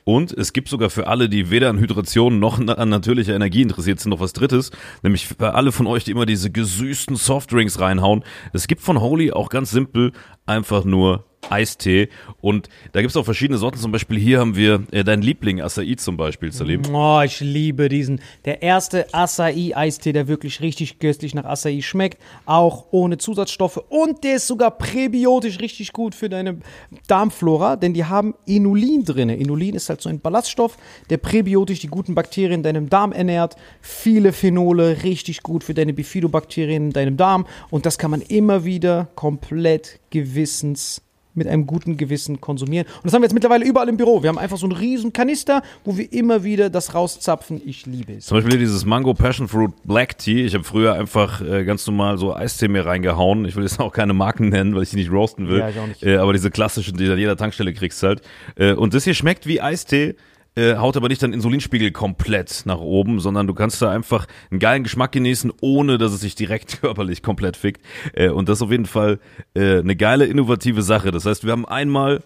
Und 0.04 0.32
es 0.32 0.52
gibt 0.52 0.68
sogar 0.68 0.90
für 0.90 1.06
alle, 1.06 1.28
die 1.28 1.50
weder 1.50 1.70
an 1.70 1.78
Hydration 1.78 2.38
noch 2.38 2.58
an 2.58 2.88
natürlicher 2.88 3.34
Energie 3.34 3.62
interessiert 3.62 4.00
sind, 4.00 4.10
noch 4.10 4.20
was 4.20 4.32
Drittes, 4.32 4.70
nämlich 5.02 5.26
für 5.26 5.54
alle 5.54 5.72
von 5.72 5.86
euch, 5.86 6.04
die 6.04 6.10
immer 6.10 6.26
diese 6.26 6.50
gesüßten 6.50 7.16
Softdrinks 7.16 7.80
reinhauen. 7.80 8.24
Es 8.52 8.66
gibt 8.66 8.82
von 8.82 9.00
Holy 9.00 9.32
auch 9.32 9.48
ganz 9.48 9.70
simpel 9.70 10.12
einfach 10.46 10.84
nur 10.84 11.24
Eistee 11.50 12.08
und 12.40 12.68
da 12.92 13.00
gibt's 13.00 13.16
auch 13.16 13.24
verschiedene 13.24 13.58
Sorten, 13.58 13.78
zum 13.78 13.92
Beispiel 13.92 14.18
hier 14.18 14.40
haben 14.40 14.56
wir 14.56 14.82
äh, 14.90 15.04
dein 15.04 15.22
Liebling 15.22 15.60
Acai 15.60 15.94
zum 15.96 16.16
Beispiel, 16.16 16.52
Salim. 16.52 16.82
Oh, 16.92 17.20
ich 17.24 17.40
liebe 17.40 17.88
diesen. 17.88 18.20
Der 18.44 18.62
erste 18.62 19.12
Acai-Eistee, 19.14 20.12
der 20.12 20.28
wirklich 20.28 20.60
richtig 20.60 20.98
köstlich 20.98 21.34
nach 21.34 21.44
Acai 21.44 21.80
schmeckt, 21.80 22.20
auch 22.46 22.86
ohne 22.90 23.18
Zusatzstoffe. 23.18 23.78
Und 23.88 24.24
der 24.24 24.36
ist 24.36 24.46
sogar 24.46 24.72
präbiotisch 24.72 25.60
richtig 25.60 25.92
gut 25.92 26.14
für 26.14 26.28
deine 26.28 26.58
Darmflora, 27.06 27.76
denn 27.76 27.94
die 27.94 28.04
haben 28.04 28.34
Inulin 28.46 29.04
drin. 29.04 29.28
Inulin 29.28 29.74
ist 29.74 29.88
halt 29.88 30.00
so 30.00 30.08
ein 30.08 30.20
Ballaststoff, 30.20 30.76
der 31.10 31.18
präbiotisch 31.18 31.80
die 31.80 31.88
guten 31.88 32.14
Bakterien 32.14 32.60
in 32.60 32.62
deinem 32.62 32.88
Darm 32.90 33.12
ernährt. 33.12 33.56
Viele 33.80 34.32
Phenole, 34.32 35.02
richtig 35.02 35.42
gut 35.42 35.64
für 35.64 35.74
deine 35.74 35.92
Bifidobakterien 35.92 36.86
in 36.86 36.92
deinem 36.92 37.16
Darm. 37.16 37.46
Und 37.70 37.86
das 37.86 37.98
kann 37.98 38.10
man 38.10 38.20
immer 38.20 38.64
wieder 38.64 39.08
komplett 39.14 40.00
gewissens 40.10 41.03
mit 41.34 41.46
einem 41.46 41.66
guten 41.66 41.96
Gewissen 41.96 42.40
konsumieren. 42.40 42.86
Und 42.86 43.04
das 43.04 43.12
haben 43.12 43.22
wir 43.22 43.26
jetzt 43.26 43.34
mittlerweile 43.34 43.64
überall 43.64 43.88
im 43.88 43.96
Büro. 43.96 44.22
Wir 44.22 44.28
haben 44.28 44.38
einfach 44.38 44.56
so 44.56 44.66
einen 44.66 44.76
riesen 44.76 45.12
Kanister, 45.12 45.62
wo 45.84 45.96
wir 45.96 46.12
immer 46.12 46.44
wieder 46.44 46.70
das 46.70 46.94
rauszapfen. 46.94 47.60
Ich 47.64 47.86
liebe 47.86 48.14
es. 48.14 48.26
Zum 48.26 48.36
Beispiel 48.38 48.52
hier 48.52 48.60
dieses 48.60 48.84
Mango 48.84 49.14
Passion 49.14 49.48
Fruit 49.48 49.72
Black 49.84 50.18
Tea. 50.18 50.44
Ich 50.44 50.54
habe 50.54 50.64
früher 50.64 50.94
einfach 50.94 51.40
äh, 51.40 51.64
ganz 51.64 51.86
normal 51.86 52.18
so 52.18 52.34
Eistee 52.34 52.68
mir 52.68 52.86
reingehauen. 52.86 53.44
Ich 53.44 53.56
will 53.56 53.64
jetzt 53.64 53.80
auch 53.80 53.92
keine 53.92 54.14
Marken 54.14 54.48
nennen, 54.48 54.74
weil 54.74 54.82
ich 54.82 54.90
die 54.90 54.96
nicht 54.96 55.10
roasten 55.10 55.48
will. 55.48 55.58
Ja, 55.58 55.68
ich 55.68 55.78
auch 55.78 55.86
nicht. 55.86 56.02
Äh, 56.02 56.16
aber 56.16 56.32
diese 56.32 56.50
klassischen, 56.50 56.96
die 56.96 57.06
du 57.06 57.12
an 57.12 57.18
jeder 57.18 57.36
Tankstelle 57.36 57.72
kriegst 57.72 58.02
halt. 58.02 58.22
Äh, 58.56 58.72
und 58.72 58.94
das 58.94 59.04
hier 59.04 59.14
schmeckt 59.14 59.46
wie 59.46 59.60
Eistee. 59.60 60.14
Äh, 60.56 60.76
haut 60.76 60.96
aber 60.96 61.08
nicht 61.08 61.20
deinen 61.22 61.32
Insulinspiegel 61.32 61.90
komplett 61.90 62.62
nach 62.64 62.78
oben, 62.78 63.18
sondern 63.18 63.48
du 63.48 63.54
kannst 63.54 63.82
da 63.82 63.90
einfach 63.90 64.26
einen 64.50 64.60
geilen 64.60 64.84
Geschmack 64.84 65.10
genießen, 65.10 65.52
ohne 65.60 65.98
dass 65.98 66.12
es 66.12 66.20
sich 66.20 66.36
direkt 66.36 66.80
körperlich 66.80 67.22
komplett 67.22 67.56
fickt. 67.56 67.84
Äh, 68.12 68.28
und 68.28 68.48
das 68.48 68.58
ist 68.58 68.62
auf 68.62 68.70
jeden 68.70 68.86
Fall 68.86 69.18
äh, 69.54 69.78
eine 69.78 69.96
geile, 69.96 70.26
innovative 70.26 70.82
Sache. 70.82 71.10
Das 71.10 71.26
heißt, 71.26 71.44
wir 71.44 71.52
haben 71.52 71.66
einmal 71.66 72.22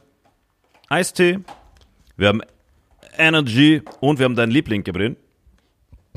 Eistee, 0.90 1.38
wir 2.16 2.28
haben 2.28 2.42
Energy 3.16 3.82
und 4.00 4.18
wir 4.18 4.24
haben 4.24 4.36
deinen 4.36 4.50
Liebling, 4.52 4.84
Gabriel. 4.84 5.16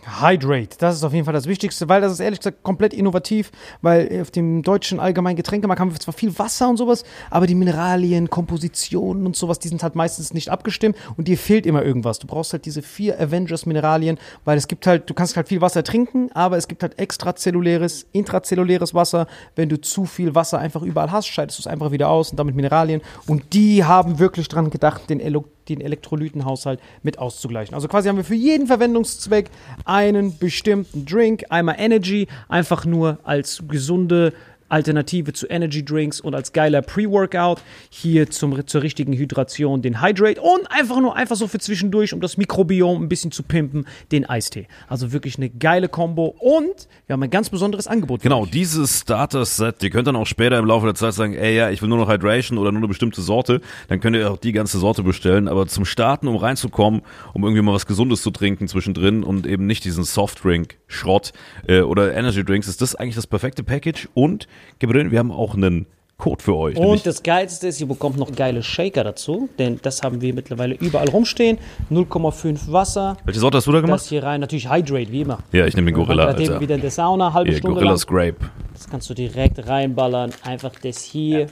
Hydrate, 0.06 0.78
das 0.80 0.96
ist 0.96 1.04
auf 1.04 1.14
jeden 1.14 1.26
Fall 1.26 1.34
das 1.34 1.48
Wichtigste, 1.48 1.88
weil 1.88 2.02
das 2.02 2.12
ist 2.12 2.20
ehrlich 2.20 2.40
gesagt 2.40 2.64
komplett 2.64 2.94
innovativ, 2.94 3.52
weil 3.82 4.22
auf 4.22 4.32
dem 4.32 4.64
deutschen 4.64 5.00
allgemeinen 5.00 5.36
Getränkemarkt 5.36 5.80
haben 5.80 5.92
wir 5.92 6.00
zwar 6.00 6.14
viel 6.14 6.38
Wasser 6.40 6.70
und 6.70 6.78
sowas, 6.78 7.04
aber 7.30 7.48
die 7.48 7.56
Mineralien, 7.56 8.30
Kompositionen 8.30 9.26
und 9.26 9.36
sowas, 9.36 9.60
die 9.60 9.68
sind 9.68 9.84
halt 9.84 9.96
meistens 9.96 10.34
nicht 10.34 10.50
abgestimmt 10.50 10.98
und 11.18 11.28
dir 11.28 11.38
fehlt 11.38 11.66
immer 11.66 11.84
irgendwas. 11.84 12.20
Du 12.20 12.28
brauchst 12.28 12.54
halt 12.54 12.66
diese 12.66 12.82
vier 12.82 13.20
Avengers-Mineralien, 13.20 14.18
weil 14.46 14.58
es 14.58 14.68
gibt 14.68 14.88
halt, 14.88 15.10
du 15.10 15.14
kannst 15.14 15.36
halt 15.36 15.48
viel 15.48 15.62
Wasser 15.62 15.84
trinken, 15.84 16.32
aber 16.34 16.58
es 16.58 16.68
gibt 16.68 16.82
halt 16.84 16.98
extrazelluläres, 16.98 18.08
intrazelluläres 18.12 18.94
Wasser. 18.94 19.28
Wenn 19.56 19.70
du 19.70 19.80
zu 19.80 20.06
viel 20.06 20.36
Wasser 20.36 20.60
einfach 20.60 20.82
überall 20.82 21.12
hast, 21.12 21.28
scheidest 21.28 21.60
du 21.60 21.62
es 21.62 21.68
einfach 21.68 21.92
wieder 21.92 22.10
aus 22.10 22.32
und 22.32 22.38
damit 22.38 22.56
Mineralien. 22.56 23.02
Und 23.28 23.54
die 23.54 23.84
haben 23.84 24.20
wirklich 24.20 24.48
dran 24.48 24.70
gedacht, 24.70 25.10
den 25.10 25.20
Elo 25.20 25.46
den 25.76 25.82
Elektrolytenhaushalt 25.82 26.80
mit 27.04 27.20
auszugleichen. 27.20 27.74
Also 27.74 27.88
quasi 27.88 28.10
haben 28.10 28.18
wir 28.18 28.24
für 28.24 28.36
jeden 28.36 28.68
Verwendungszweck 28.68 29.50
einen 29.86 30.38
bestimmten 30.38 31.06
Drink, 31.06 31.46
einmal 31.50 31.76
Energy, 31.78 32.28
einfach 32.48 32.86
nur 32.86 33.20
als 33.24 33.64
gesunde 33.68 34.34
Alternative 34.72 35.34
zu 35.34 35.48
Energy 35.48 35.84
Drinks 35.84 36.20
und 36.22 36.34
als 36.34 36.54
geiler 36.54 36.82
Pre-Workout. 36.82 37.62
Hier 37.90 38.30
zum, 38.30 38.66
zur 38.66 38.82
richtigen 38.82 39.14
Hydration 39.14 39.82
den 39.82 40.02
Hydrate 40.02 40.42
und 40.42 40.72
einfach 40.72 41.00
nur 41.00 41.16
einfach 41.16 41.36
so 41.36 41.48
für 41.48 41.60
zwischendurch, 41.60 42.14
um 42.14 42.22
das 42.22 42.38
Mikrobiom 42.38 43.04
ein 43.04 43.10
bisschen 43.10 43.32
zu 43.32 43.44
pimpen, 43.44 43.86
den 44.12 44.26
Eistee. 44.26 44.68
Also 44.88 45.12
wirklich 45.12 45.38
eine 45.38 45.50
geile 45.50 45.90
Kombo 45.90 46.36
und 46.40 46.88
wir 47.08 47.14
haben 47.14 47.24
ein 47.24 47.30
ganz 47.30 47.50
besonderes 47.50 47.88
Angebot. 47.88 48.22
Genau, 48.22 48.46
dieses 48.46 49.02
Starter-Set, 49.02 49.84
ihr 49.84 49.90
könnt 49.90 50.08
dann 50.08 50.16
auch 50.16 50.28
später 50.28 50.58
im 50.58 50.66
Laufe 50.66 50.86
der 50.86 50.96
Zeit 50.96 51.14
sagen, 51.14 51.34
ey 51.34 51.56
ja, 51.56 51.70
ich 51.70 51.82
will 51.82 51.90
nur 51.90 51.98
noch 51.98 52.10
Hydration 52.10 52.58
oder 52.58 52.72
nur 52.72 52.80
eine 52.80 52.88
bestimmte 52.88 53.22
Sorte, 53.22 53.62
dann 53.88 54.00
könnt 54.00 54.16
ihr 54.16 54.32
auch 54.32 54.38
die 54.38 54.52
ganze 54.52 54.80
Sorte 54.80 55.04
bestellen, 55.04 55.48
aber 55.48 55.68
zum 55.68 55.86
Starten, 55.86 56.28
um 56.28 56.38
reinzukommen, 56.38 57.02
um 57.34 57.44
irgendwie 57.44 57.62
mal 57.62 57.74
was 57.74 57.86
Gesundes 57.86 58.22
zu 58.22 58.32
trinken 58.32 58.68
zwischendrin 58.68 59.24
und 59.24 59.46
eben 59.46 59.66
nicht 59.66 59.84
diesen 59.84 60.04
Softdrink-Schrott 60.04 61.34
äh, 61.68 61.82
oder 61.82 62.14
Energy 62.14 62.44
Drinks, 62.44 62.68
ist 62.68 62.82
das 62.82 62.96
eigentlich 62.96 63.16
das 63.16 63.28
perfekte 63.28 63.64
Package 63.64 64.08
und 64.14 64.48
Gabriel, 64.80 65.12
wir 65.12 65.20
haben 65.20 65.32
auch 65.32 65.56
einen 65.56 65.86
Code 66.18 66.44
für 66.44 66.56
euch. 66.56 66.78
Und 66.78 67.04
das 67.06 67.24
Geilste 67.24 67.68
ist, 67.68 67.82
ihr 67.82 67.88
bekommt 67.88 68.18
noch 68.18 68.32
geile 68.32 68.62
Shaker 68.62 69.04
dazu, 69.04 69.50
denn 69.58 69.80
das 69.82 70.04
haben 70.04 70.22
wir 70.22 70.36
mittlerweile 70.36 70.76
überall 70.76 71.10
rumstehen. 71.10 71.58
0,5 71.90 72.72
Wasser. 72.72 73.18
welche 73.26 73.40
Sorte 73.40 73.58
hast 73.58 73.66
du 73.66 73.72
da 73.72 73.80
Das 73.82 73.88
gemacht? 73.88 74.06
hier 74.06 74.22
rein, 74.24 74.40
natürlich 74.40 74.70
Hydrate, 74.70 75.12
wie 75.12 75.22
immer. 75.22 75.40
Ja, 75.52 75.66
ich 75.66 75.76
nehme 75.76 75.88
den 75.92 75.96
Gorilla, 75.96 76.30
eben 76.32 76.40
Alter. 76.40 76.60
wieder 76.60 76.76
in 76.76 76.82
der 76.82 76.92
Sauna, 76.92 77.34
halbe 77.34 77.50
Hier, 77.50 77.58
Stunde 77.58 77.74
Gorilla 77.74 77.92
lang. 77.92 77.98
Scrape. 77.98 78.36
Das 78.74 78.88
kannst 78.88 79.10
du 79.10 79.16
direkt 79.16 79.68
reinballern. 79.68 80.32
Einfach 80.44 80.74
das 80.84 81.02
hier, 81.02 81.48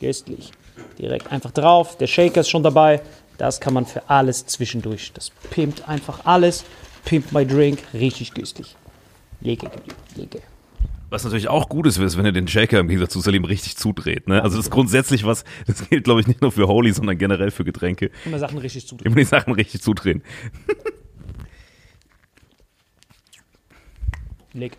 köstlich. 0.00 0.50
Direkt 0.98 1.32
einfach 1.32 1.50
drauf. 1.52 1.96
Der 1.96 2.06
Shaker 2.06 2.40
ist 2.42 2.50
schon 2.50 2.62
dabei. 2.62 3.00
Das 3.38 3.58
kann 3.58 3.72
man 3.72 3.86
für 3.86 4.02
alles 4.10 4.44
zwischendurch. 4.44 5.12
Das 5.14 5.30
pimpt 5.50 5.88
einfach 5.88 6.26
alles. 6.26 6.64
Pimpt 7.06 7.32
my 7.32 7.46
drink. 7.46 7.78
Richtig 7.94 8.34
köstlich. 8.34 8.76
Lecker, 9.40 9.70
lecker. 10.16 10.40
Was 11.10 11.24
natürlich 11.24 11.48
auch 11.48 11.68
gut 11.68 11.86
ist, 11.86 11.98
ist, 11.98 12.16
wenn 12.16 12.24
ihr 12.24 12.32
den 12.32 12.46
Shaker 12.46 12.78
im 12.78 12.86
Gegensatz 12.86 13.12
zu 13.12 13.20
Salim 13.20 13.44
richtig 13.44 13.76
zudreht. 13.76 14.28
Ne? 14.28 14.42
Also 14.42 14.56
das 14.56 14.66
ist 14.66 14.70
grundsätzlich 14.70 15.26
was, 15.26 15.44
das 15.66 15.88
gilt 15.88 16.04
glaube 16.04 16.20
ich 16.20 16.28
nicht 16.28 16.40
nur 16.40 16.52
für 16.52 16.68
Holy, 16.68 16.92
sondern 16.92 17.18
generell 17.18 17.50
für 17.50 17.64
Getränke. 17.64 18.10
Immer 18.24 18.38
Sachen 18.38 18.58
richtig 18.58 18.86
zudrücken. 18.86 19.12
Immer 19.12 19.20
die 19.20 19.24
Sachen 19.24 19.52
richtig 19.52 19.82
zudrehen. 19.82 20.22
Lecker. 24.52 24.78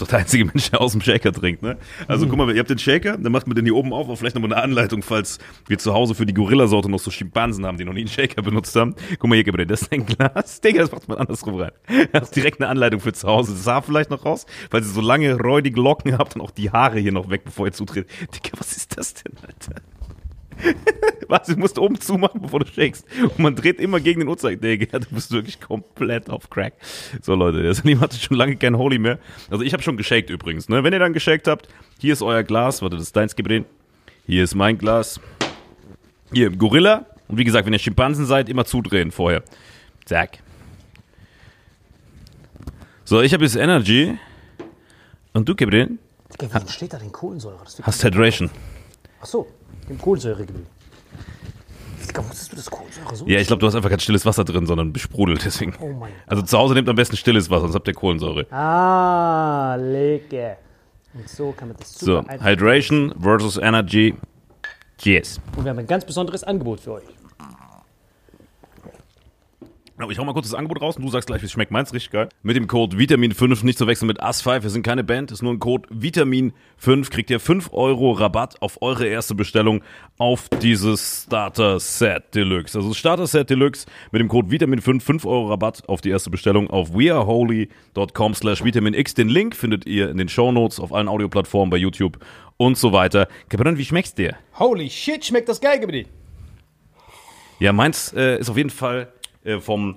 Das 0.00 0.06
ist 0.06 0.12
doch 0.12 0.16
der 0.16 0.20
einzige 0.20 0.44
Mensch, 0.46 0.70
der 0.70 0.80
aus 0.80 0.92
dem 0.92 1.02
Shaker 1.02 1.30
trinkt, 1.30 1.62
ne? 1.62 1.76
Also 2.08 2.26
guck 2.26 2.38
mal, 2.38 2.50
ihr 2.54 2.60
habt 2.60 2.70
den 2.70 2.78
Shaker, 2.78 3.18
dann 3.18 3.32
macht 3.32 3.46
man 3.46 3.54
den 3.54 3.66
hier 3.66 3.76
oben 3.76 3.92
auf, 3.92 4.08
auch 4.08 4.16
vielleicht 4.16 4.34
nochmal 4.34 4.54
eine 4.54 4.62
Anleitung, 4.62 5.02
falls 5.02 5.38
wir 5.66 5.76
zu 5.76 5.92
Hause 5.92 6.14
für 6.14 6.24
die 6.24 6.32
Gorilla-Sorte 6.32 6.90
noch 6.90 7.00
so 7.00 7.10
Schimpansen 7.10 7.66
haben, 7.66 7.76
die 7.76 7.84
noch 7.84 7.92
nie 7.92 8.00
einen 8.00 8.08
Shaker 8.08 8.40
benutzt 8.40 8.74
haben. 8.76 8.94
Guck 9.18 9.28
mal 9.28 9.34
hier, 9.34 9.44
Gabriel, 9.44 9.66
das 9.66 9.82
ist 9.82 9.92
ein 9.92 10.06
Glas. 10.06 10.60
Digga, 10.64 10.80
das 10.80 10.90
macht 10.90 11.06
man 11.06 11.18
andersrum 11.18 11.56
rein. 11.56 11.72
Das 12.12 12.24
ist 12.24 12.36
direkt 12.36 12.62
eine 12.62 12.70
Anleitung 12.70 13.00
für 13.00 13.12
zu 13.12 13.28
Hause. 13.28 13.52
Das 13.52 13.66
Haar 13.66 13.82
vielleicht 13.82 14.08
noch 14.08 14.24
raus, 14.24 14.46
weil 14.70 14.80
ihr 14.80 14.86
so 14.86 15.02
lange 15.02 15.38
räudige 15.38 15.78
Locken 15.78 16.16
habt 16.16 16.34
und 16.34 16.40
auch 16.40 16.50
die 16.50 16.70
Haare 16.70 16.98
hier 16.98 17.12
noch 17.12 17.28
weg, 17.28 17.42
bevor 17.44 17.66
ihr 17.66 17.72
zutritt. 17.72 18.08
Digga, 18.34 18.56
was 18.56 18.72
ist 18.72 18.96
das 18.96 19.12
denn, 19.12 19.34
Alter? 19.46 19.82
Was, 21.28 21.46
du 21.46 21.56
musst 21.56 21.78
oben 21.78 22.00
zumachen, 22.00 22.42
bevor 22.42 22.60
du 22.60 22.66
shakest. 22.66 23.06
Und 23.22 23.38
man 23.38 23.54
dreht 23.54 23.78
immer 23.78 24.00
gegen 24.00 24.20
den 24.20 24.28
Uhrzeiger. 24.28 24.60
Digga, 24.60 24.98
du 24.98 25.06
bist 25.10 25.30
wirklich 25.30 25.60
komplett 25.60 26.28
auf 26.28 26.50
Crack. 26.50 26.74
So, 27.22 27.34
Leute, 27.34 27.62
der 27.62 27.72
Salim 27.72 28.00
hatte 28.00 28.16
schon 28.16 28.36
lange 28.36 28.56
kein 28.56 28.76
Holy 28.76 28.98
mehr. 28.98 29.18
Also 29.48 29.62
ich 29.62 29.72
habe 29.72 29.82
schon 29.82 29.96
geshakt 29.96 30.28
übrigens. 30.28 30.68
Ne? 30.68 30.82
Wenn 30.82 30.92
ihr 30.92 30.98
dann 30.98 31.12
geshakt 31.12 31.46
habt, 31.46 31.68
hier 31.98 32.12
ist 32.12 32.22
euer 32.22 32.42
Glas. 32.42 32.82
Warte, 32.82 32.96
das 32.96 33.06
ist 33.06 33.16
deins, 33.16 33.36
Gabriel. 33.36 33.64
Hier 34.26 34.42
ist 34.42 34.54
mein 34.56 34.76
Glas. 34.76 35.20
Hier, 36.32 36.50
Gorilla. 36.50 37.06
Und 37.28 37.38
wie 37.38 37.44
gesagt, 37.44 37.64
wenn 37.66 37.72
ihr 37.72 37.78
Schimpansen 37.78 38.26
seid, 38.26 38.48
immer 38.48 38.64
zudrehen 38.64 39.12
vorher. 39.12 39.44
Zack. 40.04 40.38
So, 43.04 43.22
ich 43.22 43.32
habe 43.32 43.44
jetzt 43.44 43.54
Energy. 43.54 44.18
Und 45.32 45.48
du, 45.48 45.54
Gabriel, 45.54 45.98
warum 46.38 46.68
steht 46.68 46.92
da 46.92 46.98
denn 46.98 47.12
Kohlensäure? 47.12 47.58
Hast 47.82 48.04
Hydration. 48.04 48.50
Ach 49.20 49.26
so, 49.26 49.46
dem 49.88 49.98
Kohlensäure 49.98 50.44
gebildet. 50.46 50.66
Digga, 52.08 52.24
wusstest 52.28 52.52
du 52.52 52.56
das 52.56 52.70
Kohlensäure 52.70 53.14
so? 53.16 53.26
Ja, 53.26 53.38
ich 53.38 53.46
glaube, 53.46 53.60
du 53.60 53.66
hast 53.66 53.74
einfach 53.76 53.90
kein 53.90 54.00
stilles 54.00 54.26
Wasser 54.26 54.44
drin, 54.44 54.66
sondern 54.66 54.92
besprudelt, 54.92 55.44
deswegen. 55.44 55.74
Oh 55.80 55.92
mein 55.92 56.12
Also 56.26 56.42
zu 56.42 56.58
Hause 56.58 56.74
nehmt 56.74 56.88
am 56.88 56.96
besten 56.96 57.16
stilles 57.16 57.48
Wasser, 57.50 57.62
sonst 57.62 57.74
habt 57.76 57.86
ihr 57.88 57.94
Kohlensäure. 57.94 58.46
Ah, 58.52 59.76
lecker. 59.76 60.56
Und 61.14 61.28
so 61.28 61.52
kann 61.52 61.68
man 61.68 61.76
das 61.78 61.94
So, 61.98 62.16
super 62.18 62.28
einfach- 62.30 62.46
Hydration 62.46 63.14
versus 63.20 63.56
Energy. 63.58 64.14
Yes. 65.02 65.40
Und 65.56 65.64
wir 65.64 65.70
haben 65.70 65.78
ein 65.78 65.86
ganz 65.86 66.04
besonderes 66.04 66.42
Angebot 66.44 66.80
für 66.80 66.92
euch. 66.94 67.04
Aber 70.02 70.12
ich 70.12 70.18
hau 70.18 70.24
mal 70.24 70.32
kurz 70.32 70.48
das 70.48 70.54
Angebot 70.54 70.80
raus 70.80 70.96
und 70.96 71.02
du 71.02 71.10
sagst 71.10 71.26
gleich, 71.26 71.42
wie 71.42 71.46
es 71.46 71.52
schmeckt. 71.52 71.70
Meins 71.70 71.92
richtig 71.92 72.10
geil. 72.10 72.28
Mit 72.42 72.56
dem 72.56 72.66
Code 72.66 72.96
Vitamin5 72.96 73.64
nicht 73.64 73.78
zu 73.78 73.86
wechseln 73.86 74.06
mit 74.06 74.22
AS5. 74.22 74.62
Wir 74.62 74.70
sind 74.70 74.82
keine 74.82 75.04
Band, 75.04 75.30
ist 75.30 75.42
nur 75.42 75.52
ein 75.52 75.58
Code 75.58 75.88
Vitamin5. 75.90 77.10
Kriegt 77.10 77.30
ihr 77.30 77.40
5 77.40 77.70
Euro 77.72 78.12
Rabatt 78.12 78.62
auf 78.62 78.80
eure 78.80 79.06
erste 79.06 79.34
Bestellung 79.34 79.82
auf 80.18 80.48
dieses 80.62 81.24
Starter 81.26 81.80
Set 81.80 82.34
Deluxe. 82.34 82.78
Also 82.78 82.88
das 82.88 82.98
Starter 82.98 83.26
Set 83.26 83.50
Deluxe 83.50 83.86
mit 84.10 84.20
dem 84.20 84.28
Code 84.28 84.48
Vitamin5 84.48 85.00
5 85.00 85.24
Euro 85.26 85.48
Rabatt 85.48 85.88
auf 85.88 86.00
die 86.00 86.10
erste 86.10 86.30
Bestellung 86.30 86.70
auf 86.70 86.94
weareholy.com 86.94 88.34
slash 88.34 88.64
vitaminx. 88.64 89.14
Den 89.14 89.28
Link 89.28 89.56
findet 89.56 89.86
ihr 89.86 90.08
in 90.08 90.16
den 90.16 90.28
Shownotes 90.28 90.80
auf 90.80 90.92
allen 90.92 91.08
Audioplattformen 91.08 91.70
bei 91.70 91.76
YouTube 91.76 92.18
und 92.56 92.78
so 92.78 92.92
weiter. 92.92 93.28
Kapitän, 93.48 93.76
wie 93.76 93.84
schmeckt's 93.84 94.14
dir? 94.14 94.36
Holy 94.58 94.88
shit, 94.88 95.24
schmeckt 95.24 95.48
das 95.48 95.60
geil, 95.60 95.80
Gebedi. 95.80 96.06
Ja, 97.58 97.72
meins 97.72 98.12
äh, 98.14 98.38
ist 98.38 98.48
auf 98.48 98.56
jeden 98.56 98.70
Fall 98.70 99.12
äh, 99.44 99.60
vom 99.60 99.96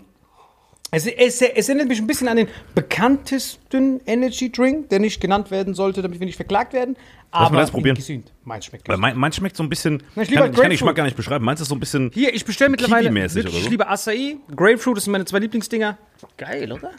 Es, 0.91 1.05
es, 1.05 1.41
es 1.41 1.69
erinnert 1.69 1.87
mich 1.87 1.99
ein 1.99 2.07
bisschen 2.07 2.27
an 2.27 2.37
den 2.37 2.47
bekanntesten 2.75 4.01
Energy 4.05 4.51
Drink, 4.51 4.89
der 4.89 4.99
nicht 4.99 5.19
genannt 5.19 5.51
werden 5.51 5.73
sollte, 5.73 6.01
damit 6.01 6.19
wir 6.19 6.25
nicht 6.25 6.35
verklagt 6.35 6.73
werden. 6.73 6.95
Aber 7.31 7.57
das 7.57 7.71
probieren? 7.71 7.95
gesünd. 7.95 8.31
Meins 8.43 8.65
schmeckt 8.65 8.87
Weil 8.87 8.97
mein, 8.97 9.17
mein 9.17 9.33
schmeckt 9.33 9.57
so 9.57 9.63
ein 9.63 9.69
bisschen. 9.69 10.03
Na, 10.15 10.21
ich 10.21 10.29
kann, 10.29 10.51
ich 10.51 10.55
kann 10.55 10.63
den. 10.63 10.71
Geschmack 10.71 10.95
gar 10.95 11.05
nicht 11.05 11.17
beschreiben. 11.17 11.43
Meins 11.43 11.61
ist 11.61 11.69
so 11.69 11.75
ein 11.75 11.79
bisschen. 11.79 12.11
Hier, 12.13 12.33
ich 12.33 12.45
bestelle 12.45 12.69
mittlerweile 12.69 13.11
wirklich, 13.11 13.43
so? 13.45 13.59
ich 13.59 13.69
liebe 13.69 13.87
Acai, 13.87 14.37
Grapefruit, 14.55 14.97
das 14.97 15.05
sind 15.05 15.13
meine 15.13 15.25
zwei 15.25 15.39
Lieblingsdinger. 15.39 15.97
Geil, 16.37 16.71
oder? 16.71 16.91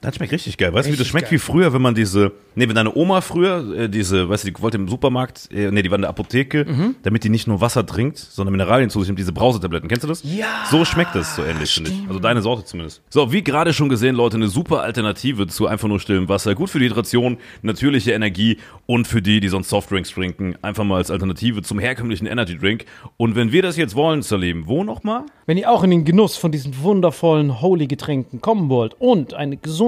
Das 0.00 0.14
schmeckt 0.14 0.32
richtig 0.32 0.56
geil. 0.56 0.72
Weißt 0.72 0.88
du, 0.88 0.92
wie 0.92 0.96
das 0.96 1.08
schmeckt 1.08 1.24
geil. 1.26 1.32
wie 1.32 1.38
früher, 1.38 1.72
wenn 1.72 1.82
man 1.82 1.94
diese. 1.96 2.30
Nee, 2.54 2.68
wenn 2.68 2.76
deine 2.76 2.94
Oma 2.96 3.20
früher, 3.20 3.74
äh, 3.76 3.88
diese, 3.88 4.28
weißt 4.28 4.44
du, 4.46 4.52
die 4.52 4.62
wollte 4.62 4.76
im 4.76 4.86
Supermarkt, 4.88 5.48
äh, 5.52 5.72
nee, 5.72 5.82
die 5.82 5.90
war 5.90 5.96
in 5.96 6.02
der 6.02 6.10
Apotheke, 6.10 6.64
Mhm. 6.68 6.94
damit 7.02 7.24
die 7.24 7.28
nicht 7.28 7.48
nur 7.48 7.60
Wasser 7.60 7.84
trinkt, 7.84 8.16
sondern 8.18 8.52
Mineralien 8.52 8.90
zu 8.90 9.00
sich 9.00 9.08
nimmt, 9.08 9.18
diese 9.18 9.32
Brausetabletten. 9.32 9.88
Kennst 9.88 10.04
du 10.04 10.08
das? 10.08 10.22
Ja, 10.22 10.46
So 10.70 10.84
schmeckt 10.84 11.16
das 11.16 11.34
so 11.34 11.42
ähnlich, 11.44 11.72
finde 11.74 11.90
ich. 11.90 12.08
Also 12.08 12.20
deine 12.20 12.42
Sorte 12.42 12.64
zumindest. 12.64 13.02
So, 13.10 13.32
wie 13.32 13.42
gerade 13.42 13.72
schon 13.72 13.88
gesehen, 13.88 14.14
Leute, 14.14 14.36
eine 14.36 14.46
super 14.48 14.82
Alternative 14.82 15.48
zu 15.48 15.66
einfach 15.66 15.88
nur 15.88 15.98
stillem 15.98 16.28
Wasser. 16.28 16.54
Gut 16.54 16.70
für 16.70 16.78
die 16.78 16.86
Hydration, 16.86 17.38
natürliche 17.62 18.12
Energie 18.12 18.58
und 18.86 19.08
für 19.08 19.20
die, 19.20 19.40
die 19.40 19.48
sonst 19.48 19.68
Softdrinks 19.68 20.10
trinken, 20.12 20.54
einfach 20.62 20.84
mal 20.84 20.96
als 20.98 21.10
Alternative 21.10 21.62
zum 21.62 21.80
herkömmlichen 21.80 22.26
Energy 22.28 22.56
Drink. 22.56 22.84
Und 23.16 23.34
wenn 23.34 23.50
wir 23.50 23.62
das 23.62 23.76
jetzt 23.76 23.96
wollen, 23.96 24.22
Salim, 24.22 24.68
wo 24.68 24.84
nochmal? 24.84 25.22
Wenn 25.46 25.58
ihr 25.58 25.70
auch 25.70 25.82
in 25.82 25.90
den 25.90 26.04
Genuss 26.04 26.36
von 26.36 26.52
diesen 26.52 26.82
wundervollen 26.82 27.60
Holy-Getränken 27.60 28.40
kommen 28.40 28.68
wollt 28.68 28.94
und 29.00 29.34
eine 29.34 29.56
gesunde 29.56 29.87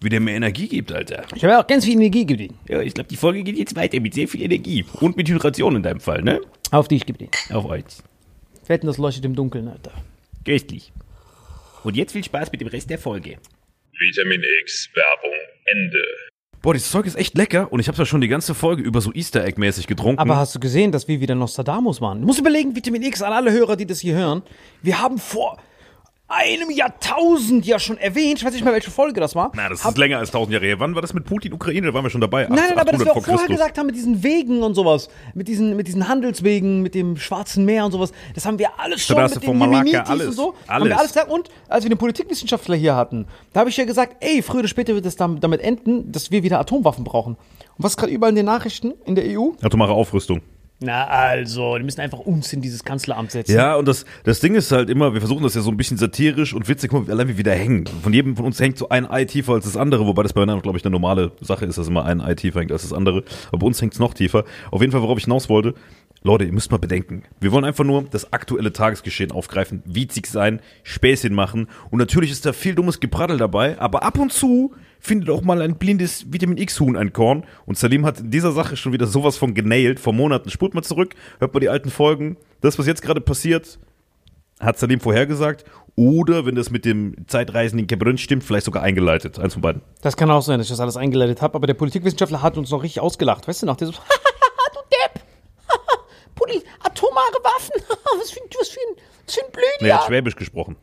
wie 0.00 0.08
der 0.08 0.20
mir 0.20 0.32
Energie 0.32 0.68
gibt, 0.68 0.92
Alter. 0.92 1.24
Ich 1.34 1.44
habe 1.44 1.58
auch 1.58 1.66
ganz 1.66 1.84
viel 1.84 1.94
Energie 1.94 2.26
gegeben. 2.26 2.58
Ja, 2.68 2.80
ich 2.80 2.94
glaube, 2.94 3.08
die 3.08 3.16
Folge 3.16 3.42
geht 3.42 3.56
jetzt 3.56 3.76
weiter 3.76 4.00
mit 4.00 4.14
sehr 4.14 4.28
viel 4.28 4.42
Energie. 4.42 4.84
Und 5.00 5.16
mit 5.16 5.28
Hydration 5.28 5.76
in 5.76 5.82
deinem 5.82 6.00
Fall, 6.00 6.22
ne? 6.22 6.40
Auf 6.70 6.88
dich 6.88 7.06
gegeben. 7.06 7.30
Auf 7.50 7.64
euch. 7.64 7.84
Wetten, 8.66 8.86
das 8.86 8.98
leuchtet 8.98 9.24
im 9.24 9.34
Dunkeln, 9.34 9.68
Alter. 9.68 9.92
Köstlich. 10.44 10.92
Und 11.82 11.96
jetzt 11.96 12.12
viel 12.12 12.24
Spaß 12.24 12.50
mit 12.52 12.60
dem 12.60 12.68
Rest 12.68 12.90
der 12.90 12.98
Folge. 12.98 13.36
Vitamin 13.98 14.42
X 14.62 14.88
Werbung 14.94 15.38
Ende. 15.66 16.02
Boah, 16.62 16.72
dieses 16.72 16.90
Zeug 16.90 17.04
ist 17.04 17.16
echt 17.16 17.36
lecker 17.36 17.70
und 17.70 17.80
ich 17.80 17.88
habe 17.88 17.98
ja 17.98 18.06
schon 18.06 18.22
die 18.22 18.28
ganze 18.28 18.54
Folge 18.54 18.82
über 18.82 19.02
so 19.02 19.12
Easter 19.12 19.44
Egg-mäßig 19.44 19.86
getrunken. 19.86 20.18
Aber 20.18 20.36
hast 20.36 20.54
du 20.54 20.60
gesehen, 20.60 20.92
dass 20.92 21.06
wir 21.08 21.20
wieder 21.20 21.34
Nostradamus 21.34 22.00
waren? 22.00 22.20
Du 22.22 22.26
musst 22.26 22.40
überlegen, 22.40 22.74
Vitamin 22.74 23.02
X, 23.02 23.20
an 23.20 23.34
alle 23.34 23.52
Hörer, 23.52 23.76
die 23.76 23.84
das 23.84 24.00
hier 24.00 24.14
hören. 24.14 24.42
Wir 24.82 24.98
haben 24.98 25.18
vor 25.18 25.58
einem 26.26 26.70
Jahrtausend 26.70 27.66
ja 27.66 27.78
schon 27.78 27.98
erwähnt, 27.98 28.38
ich 28.38 28.44
weiß 28.44 28.52
nicht 28.54 28.64
mehr, 28.64 28.72
welche 28.72 28.90
Folge 28.90 29.20
das 29.20 29.34
war. 29.34 29.52
Na, 29.54 29.68
das 29.68 29.84
Hab- 29.84 29.92
ist 29.92 29.98
länger 29.98 30.18
als 30.18 30.30
1000 30.30 30.54
Jahre 30.54 30.66
her. 30.66 30.80
Wann 30.80 30.94
war 30.94 31.02
das 31.02 31.12
mit 31.12 31.24
Putin, 31.24 31.52
Ukraine? 31.52 31.86
Da 31.88 31.94
waren 31.94 32.02
wir 32.02 32.10
schon 32.10 32.20
dabei. 32.22 32.46
Nein, 32.48 32.58
nein, 32.70 32.78
aber 32.78 32.92
dass 32.92 33.04
wir 33.04 33.12
auch 33.12 33.16
800 33.18 33.24
vorher 33.40 33.48
gesagt 33.56 33.78
haben 33.78 33.86
mit 33.86 33.94
diesen 33.94 34.22
Wegen 34.22 34.62
und 34.62 34.74
sowas, 34.74 35.08
mit 35.34 35.48
diesen, 35.48 35.76
mit 35.76 35.86
diesen 35.86 36.08
Handelswegen, 36.08 36.80
mit 36.82 36.94
dem 36.94 37.16
Schwarzen 37.18 37.64
Meer 37.64 37.84
und 37.84 37.92
sowas, 37.92 38.12
das 38.34 38.46
haben 38.46 38.58
wir 38.58 38.68
alles 38.78 39.04
schon 39.04 39.16
Straße 39.16 39.34
mit 39.40 39.48
den 39.48 39.60
Yemenitis 39.60 40.08
alles, 40.10 40.26
und 40.28 40.32
so. 40.32 40.54
Haben 40.66 40.82
alles. 40.82 40.88
wir 40.88 40.98
alles 40.98 41.12
gesagt. 41.12 41.30
Und 41.30 41.48
als 41.68 41.84
wir 41.84 41.90
den 41.90 41.98
Politikwissenschaftler 41.98 42.76
hier 42.76 42.96
hatten, 42.96 43.26
da 43.52 43.60
habe 43.60 43.70
ich 43.70 43.76
ja 43.76 43.84
gesagt, 43.84 44.16
ey, 44.20 44.40
früher 44.42 44.60
oder 44.60 44.68
später 44.68 44.94
wird 44.94 45.04
es 45.06 45.16
dam- 45.16 45.40
damit 45.40 45.60
enden, 45.60 46.10
dass 46.10 46.30
wir 46.30 46.42
wieder 46.42 46.58
Atomwaffen 46.58 47.04
brauchen. 47.04 47.34
Und 47.76 47.84
was 47.84 47.96
gerade 47.96 48.12
überall 48.12 48.30
in 48.30 48.36
den 48.36 48.46
Nachrichten 48.46 48.92
in 49.04 49.14
der 49.14 49.24
EU? 49.38 49.50
Atomare 49.62 49.92
Aufrüstung. 49.92 50.40
Na 50.80 51.06
also, 51.06 51.78
die 51.78 51.84
müssen 51.84 52.00
einfach 52.00 52.18
uns 52.18 52.52
in 52.52 52.60
dieses 52.60 52.84
Kanzleramt 52.84 53.30
setzen. 53.30 53.54
Ja, 53.54 53.76
und 53.76 53.86
das, 53.86 54.04
das 54.24 54.40
Ding 54.40 54.54
ist 54.54 54.72
halt 54.72 54.90
immer, 54.90 55.14
wir 55.14 55.20
versuchen 55.20 55.42
das 55.42 55.54
ja 55.54 55.60
so 55.60 55.70
ein 55.70 55.76
bisschen 55.76 55.96
satirisch 55.96 56.52
und 56.52 56.68
witzig, 56.68 56.90
guck 56.90 57.06
mal, 57.06 57.12
allein 57.12 57.28
wie 57.28 57.36
wir 57.36 57.44
da 57.44 57.52
hängen. 57.52 57.86
Von 58.02 58.12
jedem 58.12 58.36
von 58.36 58.44
uns 58.44 58.58
hängt 58.60 58.76
so 58.76 58.88
ein 58.88 59.08
Ei 59.08 59.24
tiefer 59.24 59.52
als 59.52 59.64
das 59.64 59.76
andere, 59.76 60.06
wobei 60.06 60.24
das 60.24 60.32
bei 60.32 60.40
Männern, 60.40 60.60
glaube 60.62 60.76
ich, 60.76 60.84
eine 60.84 60.90
normale 60.92 61.32
Sache 61.40 61.64
ist, 61.64 61.78
dass 61.78 61.88
immer 61.88 62.04
ein 62.04 62.20
Ei 62.20 62.34
tiefer 62.34 62.60
hängt 62.60 62.72
als 62.72 62.82
das 62.82 62.92
andere. 62.92 63.22
Aber 63.48 63.58
bei 63.58 63.66
uns 63.66 63.80
hängt 63.80 63.94
es 63.94 64.00
noch 64.00 64.14
tiefer. 64.14 64.44
Auf 64.70 64.80
jeden 64.80 64.92
Fall, 64.92 65.02
worauf 65.02 65.18
ich 65.18 65.24
hinaus 65.24 65.48
wollte, 65.48 65.74
Leute, 66.26 66.44
ihr 66.44 66.52
müsst 66.52 66.70
mal 66.70 66.78
bedenken. 66.78 67.22
Wir 67.38 67.52
wollen 67.52 67.66
einfach 67.66 67.84
nur 67.84 68.04
das 68.04 68.32
aktuelle 68.32 68.72
Tagesgeschehen 68.72 69.30
aufgreifen, 69.30 69.82
witzig 69.84 70.26
sein, 70.26 70.60
Späßchen 70.82 71.34
machen. 71.34 71.68
Und 71.90 71.98
natürlich 71.98 72.30
ist 72.30 72.46
da 72.46 72.54
viel 72.54 72.74
dummes 72.74 72.98
Gepraddel 72.98 73.36
dabei, 73.36 73.78
aber 73.78 74.02
ab 74.02 74.18
und 74.18 74.32
zu 74.32 74.72
findet 75.04 75.28
auch 75.28 75.42
mal 75.42 75.60
ein 75.60 75.76
blindes 75.76 76.32
Vitamin 76.32 76.56
X-Huhn 76.56 76.96
ein 76.96 77.12
Korn. 77.12 77.44
Und 77.66 77.76
Salim 77.76 78.06
hat 78.06 78.20
in 78.20 78.30
dieser 78.30 78.52
Sache 78.52 78.76
schon 78.76 78.92
wieder 78.92 79.06
sowas 79.06 79.36
von 79.36 79.52
genailt 79.52 80.00
vor 80.00 80.14
Monaten. 80.14 80.50
Spult 80.50 80.72
mal 80.72 80.82
zurück, 80.82 81.14
hört 81.40 81.52
mal 81.52 81.60
die 81.60 81.68
alten 81.68 81.90
Folgen. 81.90 82.38
Das, 82.62 82.78
was 82.78 82.86
jetzt 82.86 83.02
gerade 83.02 83.20
passiert, 83.20 83.78
hat 84.60 84.78
Salim 84.78 85.00
vorhergesagt. 85.00 85.64
Oder, 85.94 86.46
wenn 86.46 86.54
das 86.54 86.70
mit 86.70 86.86
dem 86.86 87.14
Zeitreisen 87.26 87.78
in 87.78 87.86
Cabrön 87.86 88.16
stimmt, 88.16 88.44
vielleicht 88.44 88.64
sogar 88.64 88.82
eingeleitet. 88.82 89.38
Eins 89.38 89.52
von 89.52 89.62
beiden. 89.62 89.82
Das 90.00 90.16
kann 90.16 90.30
auch 90.30 90.42
sein, 90.42 90.58
dass 90.58 90.66
ich 90.66 90.72
das 90.72 90.80
alles 90.80 90.96
eingeleitet 90.96 91.42
habe, 91.42 91.54
aber 91.54 91.66
der 91.66 91.74
Politikwissenschaftler 91.74 92.40
hat 92.40 92.56
uns 92.56 92.70
noch 92.70 92.82
richtig 92.82 93.00
ausgelacht. 93.00 93.46
Weißt 93.46 93.62
du 93.62 93.66
noch? 93.66 93.76
Der 93.76 93.88
so, 93.88 93.92
du 93.92 93.98
Depp! 94.90 95.22
Poli, 96.34 96.62
atomare 96.80 97.38
Waffen! 97.42 97.82
was, 98.18 98.30
für, 98.32 98.40
was, 98.58 98.68
für 98.70 98.80
ein, 98.80 98.96
was 99.26 99.34
für 99.34 99.40
ein 99.44 99.52
Nee, 99.80 99.88
er 99.88 99.98
hat 99.98 100.06
Schwäbisch 100.06 100.34
gesprochen. 100.34 100.76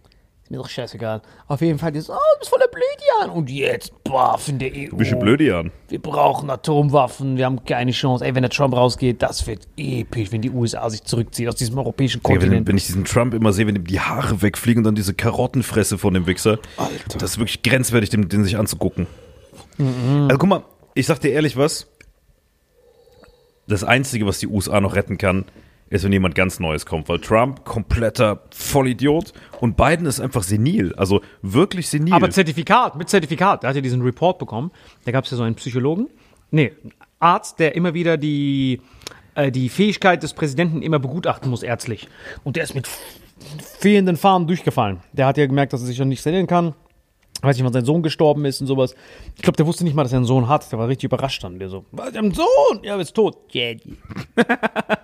Mir 0.52 0.58
doch 0.58 0.68
scheißegal. 0.68 1.22
Auf 1.48 1.62
jeden 1.62 1.80
Fall, 1.80 1.94
die 1.94 2.02
so, 2.02 2.12
oh, 2.12 2.18
du 2.34 2.40
bist 2.40 2.50
voller 2.50 2.68
Blödian! 2.68 3.30
Und 3.34 3.50
jetzt, 3.50 3.94
baff, 4.04 4.50
in 4.50 4.60
der 4.60 4.70
EU. 4.74 4.90
Du 4.90 4.98
bist 4.98 5.14
ein 5.14 5.20
Blödian. 5.20 5.72
Wir 5.88 6.02
brauchen 6.02 6.50
Atomwaffen, 6.50 7.38
wir 7.38 7.46
haben 7.46 7.64
keine 7.64 7.92
Chance. 7.92 8.26
Ey, 8.26 8.36
wenn 8.36 8.42
der 8.42 8.50
Trump 8.50 8.76
rausgeht, 8.76 9.22
das 9.22 9.48
wird 9.48 9.66
episch, 9.78 10.34
wenn 10.34 10.42
die 10.42 10.50
USA 10.50 10.90
sich 10.90 11.04
zurückzieht 11.04 11.48
aus 11.48 11.56
diesem 11.56 11.78
europäischen 11.78 12.20
Ja, 12.22 12.30
wenn, 12.32 12.40
Kontinent. 12.40 12.68
wenn 12.68 12.76
ich 12.76 12.86
diesen 12.86 13.06
Trump 13.06 13.34
immer 13.34 13.54
sehe, 13.54 13.66
wenn 13.66 13.78
ihm 13.78 13.86
die 13.86 14.02
Haare 14.02 14.42
wegfliegen 14.42 14.82
und 14.82 14.84
dann 14.84 14.96
diese 14.96 15.14
Karottenfresse 15.14 15.98
von 15.98 16.14
dem 16.14 16.28
Wichser. 16.28 16.60
Alter. 16.76 17.18
Das 17.18 17.32
ist 17.32 17.38
wirklich 17.38 17.64
grenzwertig, 17.64 18.10
den, 18.10 18.28
den 18.28 18.44
sich 18.44 18.58
anzugucken. 18.58 19.08
Also 19.80 20.38
guck 20.38 20.50
mal, 20.50 20.64
ich 20.96 21.06
sag 21.06 21.20
dir 21.22 21.32
ehrlich 21.32 21.56
was. 21.56 21.88
Das 23.68 23.86
Einzige, 23.86 24.26
was 24.26 24.40
die 24.40 24.48
USA 24.48 24.82
noch 24.82 24.96
retten 24.96 25.18
kann, 25.18 25.46
ist, 25.92 26.04
wenn 26.06 26.12
jemand 26.12 26.34
ganz 26.34 26.60
Neues 26.60 26.86
kommt. 26.86 27.08
Weil 27.10 27.20
Trump, 27.20 27.64
kompletter 27.66 28.44
Vollidiot 28.52 29.34
und 29.60 29.78
Biden 29.78 30.08
ist 30.08 30.20
einfach 30.20 30.42
senil. 30.42 30.96
Also 30.96 31.22
wirklich 31.44 31.90
senil. 31.90 32.14
Aber 32.14 32.32
Zertifikat, 32.32 32.96
mit 32.96 33.10
Zertifikat. 33.10 33.62
Der 33.62 33.70
hat 33.70 33.76
ja 33.76 33.82
diesen 33.82 34.02
Report 34.02 34.40
bekommen. 34.40 34.72
Da 35.06 35.12
gab 35.12 35.26
es 35.26 35.32
ja 35.32 35.38
so 35.38 35.44
einen 35.44 35.56
Psychologen, 35.56 36.08
nee, 36.50 36.72
Arzt, 37.20 37.60
der 37.60 37.76
immer 37.76 37.94
wieder 37.94 38.18
die, 38.18 38.82
äh, 39.36 39.52
die 39.52 39.70
Fähigkeit 39.70 40.24
des 40.24 40.34
Präsidenten 40.34 40.82
immer 40.82 40.98
begutachten 40.98 41.50
muss, 41.50 41.62
ärztlich. 41.62 42.08
Und 42.44 42.56
der 42.56 42.64
ist 42.64 42.74
mit 42.74 42.88
fehlenden 43.80 44.16
Farben 44.16 44.48
durchgefallen. 44.48 45.02
Der 45.12 45.28
hat 45.28 45.38
ja 45.38 45.46
gemerkt, 45.46 45.74
dass 45.74 45.82
er 45.82 45.88
sich 45.88 45.98
schon 45.98 46.10
nicht 46.10 46.22
sehen 46.22 46.48
kann. 46.48 46.74
Weiß 47.42 47.56
nicht, 47.56 47.66
wann 47.66 47.74
sein 47.74 47.86
Sohn 47.86 48.04
gestorben 48.04 48.46
ist 48.46 48.62
und 48.62 48.68
sowas. 48.68 48.94
Ich 49.36 49.42
glaube, 49.42 49.58
der 49.58 49.66
wusste 49.66 49.84
nicht 49.84 49.96
mal, 49.96 50.04
dass 50.04 50.12
er 50.14 50.18
einen 50.18 50.26
Sohn 50.26 50.48
hat. 50.48 50.72
Der 50.72 50.78
war 50.78 50.88
richtig 50.88 51.06
überrascht 51.06 51.44
dann. 51.44 51.58
Der 51.58 51.70
so, 51.70 51.86
was, 51.92 52.10
ich 52.12 52.18
hab 52.18 52.24
einen 52.24 52.34
Sohn? 52.34 52.84
Ja, 52.84 52.94
aber 52.94 53.02
ist 53.02 53.14
tot. 53.16 53.38
Yeah. 53.54 53.76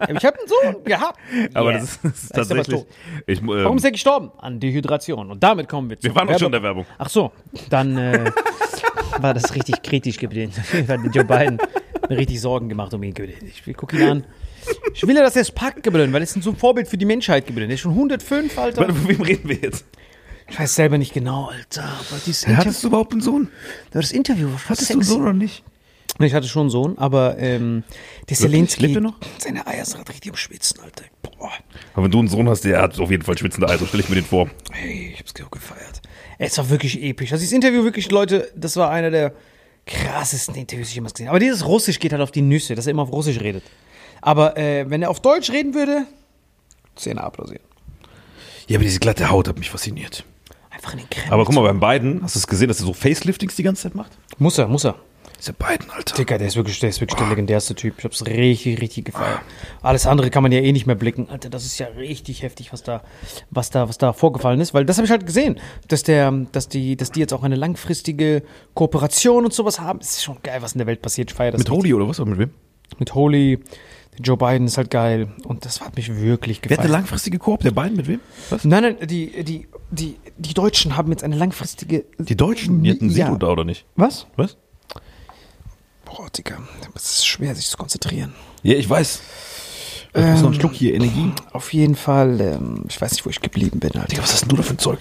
Ja, 0.08 0.15
ich 0.15 0.26
habe 0.26 0.38
einen 0.39 0.47
Sohn 0.47 0.84
gehabt. 0.84 1.19
aber 1.54 1.69
Yeah. 1.71 1.80
das 1.80 1.89
ist, 1.91 2.04
das 2.04 2.13
ist 2.23 2.32
er 2.32 2.38
aber 2.38 2.47
tatsächlich. 2.63 2.82
tot. 2.82 2.88
Ich, 3.26 3.39
ähm, 3.41 3.47
Warum 3.47 3.78
ist 3.78 3.84
er 3.84 3.91
gestorben? 3.91 4.32
An 4.38 4.60
Dehydration. 4.60 5.32
Und 5.32 5.41
damit 5.43 5.67
kommen 5.67 5.89
wir 5.89 5.97
zu 6.00 6.04
wir 6.04 6.15
waren 6.15 6.28
doch 6.28 6.38
schon 6.38 6.47
in 6.47 6.52
der 6.54 6.63
Werbung. 6.63 6.86
Ach 6.97 7.10
so, 7.10 7.32
dann 7.69 7.97
äh, 7.97 8.32
war 9.19 9.34
das 9.34 9.54
richtig 9.56 9.82
kritisch 9.82 10.17
gewesen. 10.17 10.54
Hat 10.88 11.00
Joe 11.13 11.26
Biden 11.26 11.58
mir 12.10 12.17
richtig 12.17 12.39
Sorgen 12.39 12.69
gemacht 12.69 12.93
um 12.93 13.04
ihn. 13.04 13.13
Ich 13.65 13.76
gucke 13.76 13.97
ihn 13.97 14.04
an. 14.04 14.23
Ich 14.93 15.06
will 15.08 15.15
ja, 15.15 15.21
dass 15.23 15.36
er 15.36 15.41
es 15.43 15.52
packt, 15.52 15.84
geblöd, 15.84 16.12
weil 16.12 16.21
er 16.21 16.23
ist 16.23 16.36
ein 16.36 16.41
so 16.41 16.52
ein 16.52 16.56
Vorbild 16.56 16.88
für 16.88 16.97
die 16.97 17.06
Menschheit 17.06 17.47
geblöd. 17.47 17.69
Er 17.69 17.73
ist 17.76 17.82
schon 17.82 17.91
105, 17.93 18.58
Alter. 18.58 18.82
Warte, 18.82 18.93
Von 18.93 19.08
wem 19.08 19.21
reden 19.21 19.50
wir 19.50 19.56
jetzt? 19.58 19.86
Ich 20.49 20.60
weiß 20.60 20.75
selber 20.75 20.97
nicht 20.97 21.13
genau, 21.13 21.45
Alter. 21.45 21.83
Aber 21.83 22.19
dieses 22.25 22.47
Hattest 22.47 22.57
Interview, 22.65 22.81
du 22.81 22.88
überhaupt 22.88 23.12
einen 23.12 23.21
Sohn? 23.21 23.49
das 23.91 24.12
Interview 24.12 24.47
war 24.51 24.60
Hattest 24.69 24.81
du 24.81 24.86
sexy. 24.86 24.93
einen 24.93 25.03
Sohn 25.03 25.21
oder 25.21 25.33
nicht? 25.33 25.63
Nee, 26.19 26.27
Ich 26.27 26.33
hatte 26.33 26.47
schon 26.47 26.62
einen 26.62 26.69
Sohn, 26.69 26.97
aber 26.97 27.38
ähm, 27.38 27.83
der 28.29 28.49
Lebt 28.49 28.79
er 28.81 29.01
noch? 29.01 29.15
seine 29.38 29.67
Eier 29.67 29.86
sind 29.86 30.07
richtig 30.10 30.31
am 30.31 30.38
Schwitzen, 30.38 30.79
Alter. 30.79 31.03
Boah. 31.21 31.51
Aber 31.93 32.05
wenn 32.05 32.12
du 32.12 32.19
einen 32.19 32.27
Sohn 32.27 32.49
hast, 32.49 32.62
der 32.62 32.81
hat 32.81 32.97
auf 32.99 33.12
jeden 33.12 33.23
Fall 33.23 33.38
schwitzende 33.38 33.69
Eier, 33.69 33.77
so 33.77 33.86
stelle 33.86 34.01
ich 34.03 34.10
mir 34.10 34.15
den 34.15 34.25
vor. 34.25 34.49
Hey, 34.71 35.12
ich 35.13 35.19
hab's 35.19 35.33
auch 35.45 35.51
gefeiert. 35.51 36.01
Es 36.39 36.57
war 36.57 36.69
wirklich 36.69 37.03
episch. 37.03 37.31
Also 37.31 37.41
dieses 37.41 37.53
Interview 37.53 37.83
wirklich, 37.83 38.10
Leute, 38.10 38.51
das 38.55 38.75
war 38.77 38.89
einer 38.89 39.12
der 39.12 39.33
krassesten 39.86 40.55
Interviews, 40.55 40.88
die 40.88 40.91
ich 40.91 40.95
jemals 40.95 41.13
gesehen 41.13 41.27
habe. 41.27 41.36
Aber 41.36 41.39
dieses 41.39 41.65
Russisch 41.65 41.99
geht 41.99 42.13
halt 42.13 42.21
auf 42.21 42.31
die 42.31 42.41
Nüsse, 42.41 42.73
dass 42.75 42.88
er 42.88 42.91
immer 42.91 43.03
auf 43.03 43.12
Russisch 43.12 43.39
redet. 43.39 43.63
Aber 44.21 44.57
äh, 44.57 44.89
wenn 44.89 45.01
er 45.03 45.10
auf 45.10 45.19
Deutsch 45.21 45.51
reden 45.51 45.73
würde, 45.75 46.05
Zähne 46.95 47.23
applaudieren. 47.23 47.62
Ja, 48.67 48.77
aber 48.77 48.83
diese 48.86 48.99
glatte 48.99 49.29
Haut 49.29 49.47
hat 49.47 49.60
mich 49.60 49.69
fasziniert. 49.69 50.25
Einfach 50.88 50.93
in 50.93 51.00
den 51.00 51.10
Kreml. 51.10 51.34
Aber 51.34 51.45
guck 51.45 51.56
mal, 51.56 51.62
beim 51.73 51.80
Biden, 51.80 52.21
hast 52.23 52.36
du 52.36 52.39
es 52.39 52.47
gesehen, 52.47 52.67
dass 52.67 52.80
er 52.80 52.86
so 52.86 52.93
Faceliftings 52.93 53.56
die 53.56 53.63
ganze 53.63 53.84
Zeit 53.84 53.95
macht? 53.95 54.12
Muss 54.38 54.58
er, 54.58 54.67
muss 54.67 54.86
er. 54.86 54.95
Ist 55.38 55.50
der 55.50 55.54
Biden, 55.54 55.91
Alter. 55.91 56.15
Dicker, 56.15 56.39
der 56.39 56.47
ist 56.47 56.56
wirklich, 56.56 56.80
der 56.80 56.89
ist 56.89 57.00
wirklich 57.00 57.19
der 57.19 57.28
legendärste 57.28 57.76
Typ. 57.76 57.95
Ich 58.00 58.06
hab's 58.06 58.26
richtig, 58.26 58.82
richtig 58.82 59.06
gefeiert. 59.06 59.41
Alles 59.84 60.08
andere 60.08 60.32
kann 60.32 60.41
man 60.41 60.52
ja 60.52 60.60
eh 60.62 60.71
nicht 60.71 60.88
mehr 60.88 60.95
blicken. 60.95 61.30
Alter, 61.30 61.50
das 61.52 61.63
ist 61.63 61.78
ja 61.78 61.88
richtig 61.88 62.41
heftig, 62.41 62.73
was 62.73 62.82
da, 62.82 63.04
was 63.52 63.69
da, 63.69 63.88
was 63.88 64.00
da 64.00 64.13
vorgefallen 64.13 64.60
ist. 64.62 64.73
Weil 64.73 64.86
das 64.86 64.97
habe 64.97 65.06
ich 65.06 65.12
halt 65.12 65.28
gesehen, 65.28 65.60
dass 65.89 66.02
der, 66.02 66.32
dass 66.52 66.69
die, 66.69 66.97
dass 66.97 67.12
die 67.12 67.19
jetzt 67.19 67.34
auch 67.34 67.43
eine 67.43 67.56
langfristige 67.56 68.41
Kooperation 68.73 69.45
und 69.45 69.54
sowas 69.54 69.80
haben. 69.80 70.00
Es 70.02 70.12
ist 70.12 70.23
schon 70.23 70.38
geil, 70.41 70.62
was 70.62 70.73
in 70.73 70.80
der 70.80 70.88
Welt 70.88 71.04
passiert. 71.04 71.30
Ich 71.30 71.38
feiere 71.38 71.52
das 71.52 71.60
Mit 71.60 71.69
Holy 71.69 71.93
oder 71.93 72.08
was? 72.08 72.19
Oder 72.19 72.32
mit 72.32 72.39
wem? 72.39 72.52
mit 73.00 73.13
Holy. 73.13 73.60
Joe 74.19 74.38
Biden 74.38 74.67
ist 74.67 74.77
halt 74.77 74.89
geil. 74.89 75.27
Und 75.45 75.65
das 75.65 75.82
hat 75.82 75.95
mich 75.95 76.13
wirklich 76.15 76.60
Wer 76.63 76.71
hat 76.71 76.71
eine 76.71 76.75
gefallen. 76.88 76.91
langfristige 76.91 77.39
Koop? 77.39 77.62
Der 77.62 77.71
Biden 77.71 77.95
mit 77.95 78.08
wem? 78.08 78.19
Was? 78.49 78.63
Nein, 78.63 78.84
nein, 78.84 79.08
die, 79.08 79.43
die, 79.43 79.67
die, 79.91 80.15
die 80.38 80.53
Deutschen 80.53 80.97
haben 80.97 81.12
jetzt 81.12 81.23
eine 81.23 81.36
langfristige. 81.36 82.06
Die 82.17 82.36
Deutschen? 82.36 82.84
Die 82.84 82.91
hatten 82.91 83.10
Ja. 83.10 83.27
Sido 83.27 83.38
da 83.38 83.47
oder 83.47 83.63
nicht? 83.63 83.86
Was? 83.95 84.27
Was? 84.36 84.58
Boah, 86.06 86.30
Digga, 86.36 86.58
es 86.95 87.03
ist 87.17 87.27
schwer, 87.27 87.53
sich 87.56 87.67
zu 87.67 87.77
konzentrieren. 87.77 88.34
Ja, 88.63 88.75
ich 88.75 88.89
weiß. 88.89 89.21
Ich 90.13 90.23
muss 90.23 90.39
noch 90.41 90.47
einen 90.51 90.60
Schluck 90.60 90.73
hier 90.73 90.95
Energie. 90.95 91.32
Auf 91.51 91.73
jeden 91.73 91.95
Fall, 91.95 92.39
ähm, 92.41 92.86
ich 92.88 92.99
weiß 92.99 93.12
nicht, 93.12 93.25
wo 93.25 93.30
ich 93.30 93.39
geblieben 93.41 93.80
bin, 93.80 93.91
Alter. 93.91 94.08
Digga, 94.08 94.23
was 94.23 94.34
hast 94.34 94.41
denn 94.41 94.49
du 94.49 94.56
da 94.56 94.63
für 94.63 94.73
ein 94.73 94.80
Zeug? 94.80 94.99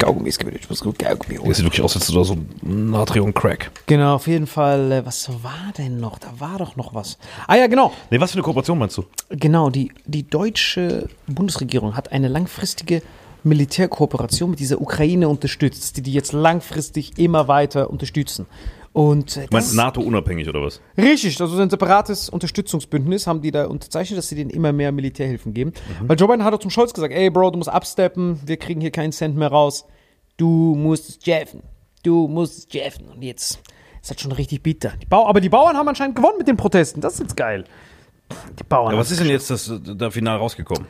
Kaugummis 0.00 0.38
geblieben. 0.38 0.60
Ich 0.62 0.68
muss 0.68 0.80
gut 0.80 0.98
Kaugummi 0.98 1.34
Das 1.36 1.42
holen. 1.44 1.54
sieht 1.54 1.64
wirklich 1.64 1.82
aus, 1.82 1.94
als 1.94 2.06
da 2.08 2.24
so 2.24 2.36
Natrium-Crack. 2.62 3.70
Genau, 3.86 4.14
auf 4.16 4.26
jeden 4.26 4.46
Fall. 4.46 4.90
Äh, 4.90 5.06
was 5.06 5.28
war 5.42 5.72
denn 5.78 5.98
noch? 6.00 6.18
Da 6.18 6.28
war 6.38 6.58
doch 6.58 6.74
noch 6.76 6.94
was. 6.94 7.18
Ah 7.46 7.56
ja, 7.56 7.66
genau. 7.66 7.92
Nee, 8.10 8.20
was 8.20 8.32
für 8.32 8.36
eine 8.36 8.42
Kooperation 8.42 8.78
meinst 8.78 8.96
du? 8.98 9.04
Genau, 9.30 9.70
die, 9.70 9.92
die 10.06 10.24
deutsche 10.28 11.08
Bundesregierung 11.26 11.96
hat 11.96 12.12
eine 12.12 12.28
langfristige 12.28 13.02
Militärkooperation 13.42 14.50
mit 14.50 14.60
dieser 14.60 14.80
Ukraine 14.80 15.28
unterstützt, 15.28 15.96
die 15.96 16.02
die 16.02 16.12
jetzt 16.12 16.32
langfristig 16.32 17.18
immer 17.18 17.48
weiter 17.48 17.90
unterstützen. 17.90 18.46
Und 18.92 19.36
äh, 19.36 19.46
Du 19.46 19.52
meinst 19.52 19.74
NATO-unabhängig 19.74 20.48
oder 20.48 20.62
was? 20.62 20.80
Richtig, 20.96 21.40
also 21.40 21.54
so 21.54 21.62
ein 21.62 21.70
separates 21.70 22.28
Unterstützungsbündnis 22.28 23.26
haben 23.26 23.40
die 23.40 23.52
da 23.52 23.66
unterzeichnet, 23.66 24.18
dass 24.18 24.28
sie 24.28 24.34
denen 24.34 24.50
immer 24.50 24.72
mehr 24.72 24.90
Militärhilfen 24.90 25.54
geben. 25.54 25.72
Weil 26.02 26.18
Joe 26.18 26.28
Biden 26.28 26.44
hat 26.44 26.52
auch 26.52 26.58
zum 26.58 26.70
Scholz 26.70 26.92
gesagt, 26.92 27.14
ey 27.14 27.30
Bro, 27.30 27.52
du 27.52 27.58
musst 27.58 27.70
absteppen, 27.70 28.40
wir 28.44 28.56
kriegen 28.56 28.80
hier 28.80 28.90
keinen 28.90 29.12
Cent 29.12 29.36
mehr 29.36 29.48
raus. 29.48 29.86
Du 30.36 30.74
musst 30.74 31.08
es 31.08 31.18
jeffen. 31.24 31.62
Du 32.02 32.26
musst 32.26 32.58
es 32.58 32.66
jeffen. 32.72 33.06
Und 33.08 33.22
jetzt 33.22 33.60
ist 34.02 34.10
das 34.10 34.20
schon 34.20 34.32
richtig 34.32 34.62
bitter. 34.62 34.92
Die 35.00 35.06
aber 35.10 35.40
die 35.40 35.50
Bauern 35.50 35.76
haben 35.76 35.88
anscheinend 35.88 36.16
gewonnen 36.16 36.38
mit 36.38 36.48
den 36.48 36.56
Protesten. 36.56 37.00
Das 37.00 37.14
ist 37.14 37.20
jetzt 37.20 37.36
geil. 37.36 37.64
Die 38.58 38.64
Bauern. 38.64 38.92
Ja, 38.92 38.98
was 38.98 39.10
ist 39.10 39.20
denn 39.20 39.28
jetzt 39.28 39.50
das, 39.50 39.72
da 39.96 40.10
final 40.10 40.38
rausgekommen? 40.38 40.86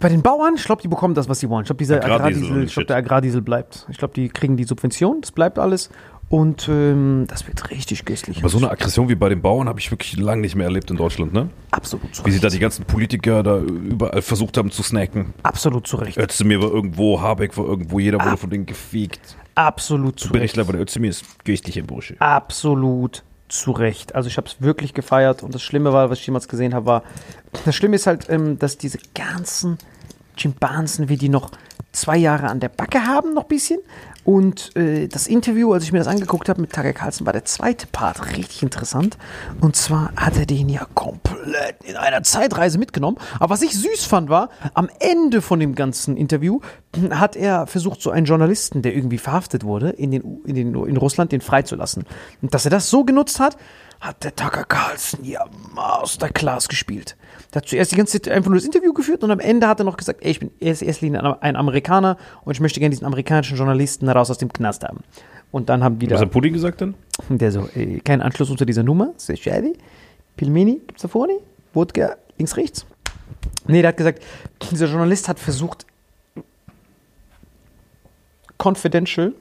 Bei 0.00 0.08
den 0.08 0.22
Bauern, 0.22 0.54
ich 0.56 0.64
glaube, 0.64 0.82
die 0.82 0.88
bekommen 0.88 1.14
das, 1.14 1.28
was 1.28 1.40
sie 1.40 1.48
wollen. 1.48 1.62
Ich 1.62 1.66
glaube, 1.66 1.78
dieser 1.78 2.02
Agrardiesel 2.02 2.42
ich 2.42 2.48
glaube, 2.48 2.68
Shit. 2.68 2.90
der 2.90 2.96
Agrardiesel 2.96 3.42
bleibt. 3.42 3.86
Ich 3.88 3.98
glaube, 3.98 4.14
die 4.14 4.28
kriegen 4.28 4.56
die 4.56 4.64
Subvention, 4.64 5.20
das 5.20 5.32
bleibt 5.32 5.58
alles. 5.58 5.90
Und 6.28 6.68
ähm, 6.68 7.26
das 7.28 7.46
wird 7.46 7.70
richtig 7.70 8.04
köstlich. 8.04 8.38
Aber 8.38 8.48
so 8.48 8.58
eine 8.58 8.70
Aggression 8.70 9.08
wie 9.08 9.14
bei 9.14 9.28
den 9.28 9.42
Bauern 9.42 9.68
habe 9.68 9.78
ich 9.78 9.90
wirklich 9.90 10.16
lange 10.16 10.40
nicht 10.40 10.56
mehr 10.56 10.66
erlebt 10.66 10.90
in 10.90 10.96
Deutschland, 10.96 11.32
ne? 11.32 11.48
Absolut 11.70 12.14
zu 12.14 12.24
Wie 12.24 12.30
sie 12.30 12.36
Recht. 12.36 12.44
da 12.44 12.48
die 12.48 12.58
ganzen 12.58 12.84
Politiker 12.86 13.42
da 13.42 13.58
überall 13.58 14.22
versucht 14.22 14.56
haben 14.56 14.70
zu 14.70 14.82
snacken. 14.82 15.34
Absolut 15.42 15.86
zu 15.86 15.96
Recht. 15.96 16.16
Özdemir 16.16 16.62
war 16.62 16.70
irgendwo, 16.70 17.20
Habeck 17.20 17.56
war 17.56 17.66
irgendwo, 17.66 17.98
jeder 18.00 18.24
wurde 18.24 18.36
von 18.36 18.50
denen 18.50 18.66
gefegt. 18.66 19.36
Absolut 19.54 20.18
zu 20.18 20.28
Recht. 20.28 20.32
Berichtler, 20.32 20.62
aber 20.62 20.72
der 20.72 20.82
Özdemir 20.82 21.10
ist 21.10 21.24
geistlicher 21.44 21.82
Bursche. 21.82 22.16
Absolut 22.18 23.22
zu 23.54 23.72
Recht. 23.72 24.14
Also 24.14 24.28
ich 24.28 24.36
habe 24.36 24.46
es 24.46 24.60
wirklich 24.60 24.94
gefeiert 24.94 25.42
und 25.42 25.54
das 25.54 25.62
Schlimme 25.62 25.92
war, 25.92 26.10
was 26.10 26.18
ich 26.18 26.26
jemals 26.26 26.48
gesehen 26.48 26.74
habe, 26.74 26.86
war, 26.86 27.02
das 27.64 27.74
Schlimme 27.74 27.96
ist 27.96 28.06
halt, 28.06 28.28
ähm, 28.28 28.58
dass 28.58 28.78
diese 28.78 28.98
ganzen 29.14 29.78
Chimpansen, 30.36 31.08
wie 31.08 31.16
die 31.16 31.28
noch 31.28 31.50
zwei 31.92 32.16
Jahre 32.16 32.48
an 32.48 32.60
der 32.60 32.68
Backe 32.68 33.06
haben, 33.06 33.34
noch 33.34 33.42
ein 33.42 33.48
bisschen. 33.48 33.80
Und 34.24 34.74
äh, 34.76 35.06
das 35.06 35.26
Interview, 35.26 35.72
als 35.72 35.84
ich 35.84 35.92
mir 35.92 35.98
das 35.98 36.08
angeguckt 36.08 36.48
habe 36.48 36.60
mit 36.60 36.72
Tucker 36.72 36.92
Carlson, 36.92 37.26
war 37.26 37.32
der 37.32 37.44
zweite 37.44 37.86
Part 37.86 38.36
richtig 38.36 38.62
interessant. 38.62 39.18
Und 39.60 39.76
zwar 39.76 40.12
hat 40.16 40.36
er 40.36 40.46
den 40.46 40.68
ja 40.68 40.86
komplett 40.94 41.82
in 41.84 41.96
einer 41.96 42.22
Zeitreise 42.22 42.78
mitgenommen. 42.78 43.18
Aber 43.38 43.50
was 43.50 43.62
ich 43.62 43.72
süß 43.72 44.04
fand, 44.06 44.30
war, 44.30 44.48
am 44.72 44.88
Ende 44.98 45.42
von 45.42 45.60
dem 45.60 45.74
ganzen 45.74 46.16
Interview 46.16 46.60
hat 47.10 47.36
er 47.36 47.66
versucht, 47.66 48.00
so 48.00 48.10
einen 48.10 48.26
Journalisten, 48.26 48.82
der 48.82 48.94
irgendwie 48.94 49.18
verhaftet 49.18 49.64
wurde, 49.64 49.90
in, 49.90 50.10
den, 50.10 50.42
in, 50.44 50.54
den, 50.54 50.74
in 50.74 50.96
Russland, 50.96 51.32
den 51.32 51.40
freizulassen. 51.40 52.04
Und 52.40 52.54
dass 52.54 52.64
er 52.64 52.70
das 52.70 52.88
so 52.88 53.04
genutzt 53.04 53.40
hat, 53.40 53.56
hat 54.00 54.24
der 54.24 54.34
Tucker 54.34 54.64
Carlson 54.64 55.24
ja 55.24 55.44
Masterclass 55.74 56.68
gespielt. 56.68 57.16
Der 57.54 57.62
hat 57.62 57.68
zuerst 57.68 57.92
die 57.92 57.96
ganze 57.96 58.20
Zeit 58.20 58.34
einfach 58.34 58.50
nur 58.50 58.58
das 58.58 58.66
Interview 58.66 58.92
geführt 58.92 59.22
und 59.22 59.30
am 59.30 59.38
Ende 59.38 59.68
hat 59.68 59.78
er 59.78 59.84
noch 59.84 59.96
gesagt, 59.96 60.24
ey, 60.24 60.32
ich 60.32 60.40
bin 60.40 60.50
erst 60.58 60.82
erster 60.82 61.06
Linie 61.06 61.40
ein 61.40 61.54
Amerikaner 61.54 62.16
und 62.44 62.52
ich 62.52 62.58
möchte 62.58 62.80
gerne 62.80 62.90
diesen 62.90 63.06
amerikanischen 63.06 63.56
Journalisten 63.56 64.08
raus 64.08 64.28
aus 64.28 64.38
dem 64.38 64.52
Knast 64.52 64.82
haben. 64.82 65.04
Und 65.52 65.68
dann 65.68 65.84
haben 65.84 66.00
die 66.00 66.10
Was 66.10 66.18
da, 66.18 66.26
hat 66.26 66.32
Putin 66.32 66.52
gesagt 66.52 66.80
dann? 66.80 66.94
der 67.28 67.52
so, 67.52 67.68
äh, 67.76 68.00
kein 68.00 68.22
Anschluss 68.22 68.50
unter 68.50 68.66
dieser 68.66 68.82
Nummer, 68.82 69.14
sehr 69.16 69.36
schade. 69.36 69.74
Pilmeni, 70.36 70.80
gibt's 70.84 71.02
da 71.02 71.08
vorne? 71.08 71.34
Wodka, 71.72 72.16
links, 72.38 72.56
rechts? 72.56 72.86
Nee, 73.68 73.82
der 73.82 73.90
hat 73.90 73.98
gesagt, 73.98 74.20
dieser 74.72 74.86
Journalist 74.86 75.28
hat 75.28 75.38
versucht, 75.38 75.86
confidential 78.58 79.32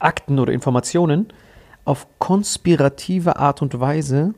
Akten 0.00 0.40
oder 0.40 0.52
Informationen 0.52 1.32
auf 1.84 2.08
konspirative 2.18 3.36
Art 3.36 3.62
und 3.62 3.78
Weise 3.78 4.34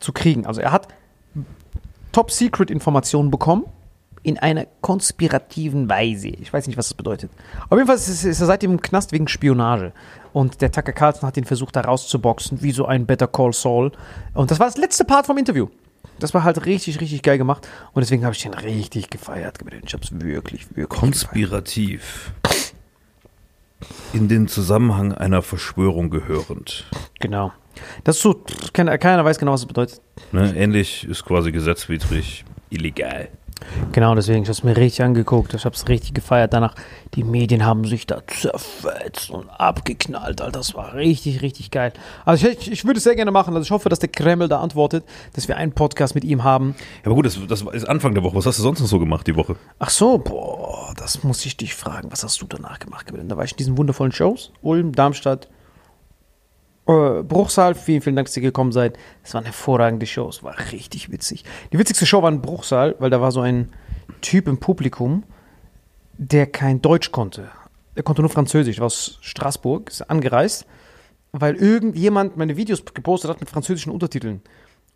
zu 0.00 0.12
kriegen. 0.12 0.44
Also 0.44 0.60
er 0.60 0.70
hat 0.70 0.88
Top-Secret-Informationen 2.12 3.30
bekommen 3.30 3.64
in 4.22 4.38
einer 4.38 4.66
konspirativen 4.80 5.88
Weise. 5.88 6.28
Ich 6.28 6.52
weiß 6.52 6.66
nicht, 6.66 6.76
was 6.78 6.88
das 6.88 6.94
bedeutet. 6.94 7.30
Auf 7.68 7.76
jeden 7.76 7.86
Fall 7.86 7.96
ist, 7.96 8.24
er 8.24 8.32
seitdem 8.32 8.72
im 8.72 8.80
Knast 8.80 9.12
wegen 9.12 9.28
Spionage. 9.28 9.92
Und 10.32 10.62
der 10.62 10.72
Tucker 10.72 10.92
Carlson 10.92 11.26
hat 11.26 11.36
ihn 11.36 11.44
versucht, 11.44 11.76
da 11.76 11.82
rauszuboxen, 11.82 12.62
wie 12.62 12.72
so 12.72 12.86
ein 12.86 13.06
Better 13.06 13.26
Call 13.28 13.52
Saul. 13.52 13.92
Und 14.32 14.50
das 14.50 14.58
war 14.58 14.66
das 14.66 14.78
letzte 14.78 15.04
Part 15.04 15.26
vom 15.26 15.36
Interview. 15.36 15.68
Das 16.18 16.32
war 16.32 16.42
halt 16.42 16.64
richtig, 16.64 17.00
richtig 17.00 17.22
geil 17.22 17.38
gemacht. 17.38 17.68
Und 17.92 18.00
deswegen 18.00 18.24
habe 18.24 18.34
ich 18.34 18.42
den 18.42 18.54
richtig 18.54 19.10
gefeiert. 19.10 19.58
Ich 19.84 19.92
habe 19.92 20.02
es 20.04 20.12
wirklich, 20.12 20.24
wirklich 20.24 20.68
gefeiert. 20.68 20.88
Konspirativ. 20.88 22.32
In 24.12 24.28
den 24.28 24.48
Zusammenhang 24.48 25.12
einer 25.12 25.42
Verschwörung 25.42 26.08
gehörend. 26.08 26.86
Genau. 27.20 27.52
Das 28.04 28.16
ist 28.16 28.22
so, 28.22 28.42
keiner, 28.72 29.24
weiß 29.24 29.38
genau, 29.38 29.52
was 29.52 29.62
das 29.62 29.68
bedeutet. 29.68 30.00
Ne? 30.32 30.54
Ähnlich 30.56 31.06
ist 31.08 31.24
quasi 31.24 31.52
gesetzwidrig 31.52 32.44
illegal. 32.70 33.28
Genau, 33.92 34.14
deswegen, 34.14 34.42
ich 34.42 34.48
habe 34.48 34.52
es 34.52 34.64
mir 34.64 34.76
richtig 34.76 35.02
angeguckt, 35.02 35.54
ich 35.54 35.64
habe 35.64 35.74
es 35.74 35.88
richtig 35.88 36.14
gefeiert. 36.14 36.52
Danach, 36.52 36.74
die 37.14 37.24
Medien 37.24 37.64
haben 37.64 37.84
sich 37.84 38.06
da 38.06 38.20
zerfetzt 38.26 39.30
und 39.30 39.48
abgeknallt, 39.48 40.40
Alter. 40.40 40.52
Das 40.52 40.74
war 40.74 40.94
richtig, 40.94 41.42
richtig 41.42 41.70
geil. 41.70 41.92
Also 42.24 42.48
ich, 42.48 42.70
ich, 42.70 42.84
würde 42.84 42.98
es 42.98 43.04
sehr 43.04 43.14
gerne 43.14 43.30
machen. 43.30 43.54
Also 43.54 43.64
ich 43.64 43.70
hoffe, 43.70 43.88
dass 43.88 44.00
der 44.00 44.10
Kreml 44.10 44.48
da 44.48 44.60
antwortet, 44.60 45.04
dass 45.34 45.48
wir 45.48 45.56
einen 45.56 45.72
Podcast 45.72 46.14
mit 46.14 46.24
ihm 46.24 46.44
haben. 46.44 46.74
Ja, 47.02 47.06
aber 47.06 47.14
gut, 47.14 47.26
das, 47.26 47.38
das 47.46 47.62
ist 47.62 47.88
Anfang 47.88 48.14
der 48.14 48.22
Woche. 48.22 48.36
Was 48.36 48.46
hast 48.46 48.58
du 48.58 48.62
sonst 48.62 48.80
noch 48.80 48.88
so 48.88 48.98
gemacht 48.98 49.26
die 49.26 49.36
Woche? 49.36 49.56
Ach 49.78 49.90
so, 49.90 50.18
boah, 50.18 50.92
das 50.96 51.22
muss 51.22 51.44
ich 51.46 51.56
dich 51.56 51.74
fragen. 51.74 52.10
Was 52.10 52.24
hast 52.24 52.40
du 52.42 52.46
danach 52.46 52.78
gemacht? 52.78 53.06
Da 53.12 53.36
war 53.36 53.44
ich 53.44 53.52
in 53.52 53.58
diesen 53.58 53.78
wundervollen 53.78 54.12
Shows. 54.12 54.52
Ulm, 54.62 54.92
Darmstadt, 54.92 55.48
äh, 56.86 57.22
Bruchsal. 57.22 57.74
Vielen, 57.74 58.00
vielen 58.02 58.16
Dank, 58.16 58.26
dass 58.26 58.36
ihr 58.36 58.42
gekommen 58.42 58.72
seid. 58.72 58.98
Es 59.22 59.34
waren 59.34 59.44
hervorragende 59.44 60.06
Shows. 60.06 60.42
War 60.42 60.54
richtig 60.72 61.10
witzig. 61.10 61.44
Die 61.72 61.78
witzigste 61.78 62.06
Show 62.06 62.22
war 62.22 62.30
in 62.30 62.40
Bruchsal, 62.42 62.94
weil 62.98 63.10
da 63.10 63.20
war 63.20 63.32
so 63.32 63.40
ein 63.40 63.72
Typ 64.20 64.48
im 64.48 64.58
Publikum, 64.58 65.24
der 66.16 66.46
kein 66.46 66.80
Deutsch 66.82 67.10
konnte. 67.12 67.48
Er 67.94 68.02
konnte 68.02 68.22
nur 68.22 68.30
Französisch, 68.30 68.78
war 68.78 68.86
aus 68.86 69.18
Straßburg, 69.20 69.88
ist 69.90 70.02
angereist, 70.10 70.66
weil 71.32 71.56
irgendjemand 71.56 72.36
meine 72.36 72.56
Videos 72.56 72.84
gepostet 72.84 73.30
hat 73.30 73.40
mit 73.40 73.48
französischen 73.50 73.92
Untertiteln. 73.92 74.40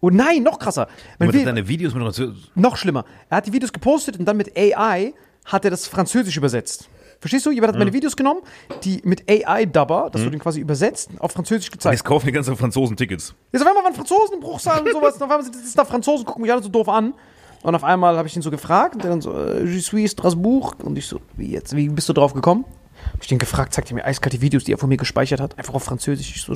Oh 0.00 0.10
nein, 0.10 0.42
noch 0.44 0.58
krasser. 0.58 0.88
Mein 1.18 1.30
Vi- 1.32 1.44
deine 1.44 1.66
Videos 1.66 1.92
mit 1.94 2.02
Französisch. 2.02 2.50
noch 2.54 2.76
schlimmer. 2.76 3.04
Er 3.30 3.38
hat 3.38 3.46
die 3.46 3.52
Videos 3.52 3.72
gepostet 3.72 4.18
und 4.18 4.24
dann 4.26 4.36
mit 4.36 4.56
AI 4.56 5.12
hat 5.44 5.64
er 5.64 5.70
das 5.70 5.88
Französisch 5.88 6.36
übersetzt. 6.36 6.88
Verstehst 7.20 7.46
du? 7.46 7.50
Jemand 7.50 7.72
hat 7.72 7.78
meine 7.78 7.92
Videos 7.92 8.16
genommen, 8.16 8.42
die 8.84 9.00
mit 9.04 9.28
AI-Dubber, 9.28 10.08
das 10.12 10.22
du 10.22 10.30
den 10.30 10.38
quasi 10.38 10.60
übersetzt, 10.60 11.10
auf 11.18 11.32
Französisch 11.32 11.70
gezeigt. 11.70 11.94
Jetzt 11.94 12.04
kaufen 12.04 12.26
die 12.26 12.32
ganzen 12.32 12.56
Franzosen 12.56 12.96
Tickets. 12.96 13.34
Jetzt 13.52 13.62
auf 13.62 13.68
einmal 13.68 13.84
waren 13.84 13.94
Franzosen 13.94 14.34
im 14.34 14.40
Bruchsaal 14.40 14.82
und 14.82 14.92
sowas. 14.92 15.14
Und 15.16 15.22
auf 15.22 15.30
einmal 15.30 15.42
sind 15.42 15.78
da 15.78 15.84
Franzosen, 15.84 16.24
gucken 16.24 16.42
mich 16.42 16.52
alle 16.52 16.62
so 16.62 16.68
doof 16.68 16.88
an. 16.88 17.14
Und 17.62 17.74
auf 17.74 17.82
einmal 17.82 18.16
habe 18.16 18.28
ich 18.28 18.36
ihn 18.36 18.42
so 18.42 18.50
gefragt 18.50 18.94
und 18.94 19.02
der 19.02 19.10
dann 19.10 19.20
so, 19.20 19.36
äh, 19.36 19.64
je 19.64 19.80
suis 19.80 20.12
Strasbourg. 20.12 20.76
Und 20.84 20.96
ich 20.96 21.06
so, 21.08 21.20
wie 21.36 21.50
jetzt, 21.50 21.74
wie 21.74 21.88
bist 21.88 22.08
du 22.08 22.12
drauf 22.12 22.34
gekommen? 22.34 22.64
Hab 23.12 23.22
ich 23.22 23.28
den 23.28 23.38
gefragt, 23.38 23.72
zeigt 23.74 23.90
er 23.90 23.94
mir 23.94 24.04
eiskalte 24.04 24.40
Videos, 24.40 24.64
die 24.64 24.72
er 24.72 24.78
von 24.78 24.88
mir 24.88 24.96
gespeichert 24.96 25.40
hat, 25.40 25.58
einfach 25.58 25.74
auf 25.74 25.84
Französisch. 25.84 26.36
Ich 26.36 26.42
so, 26.42 26.54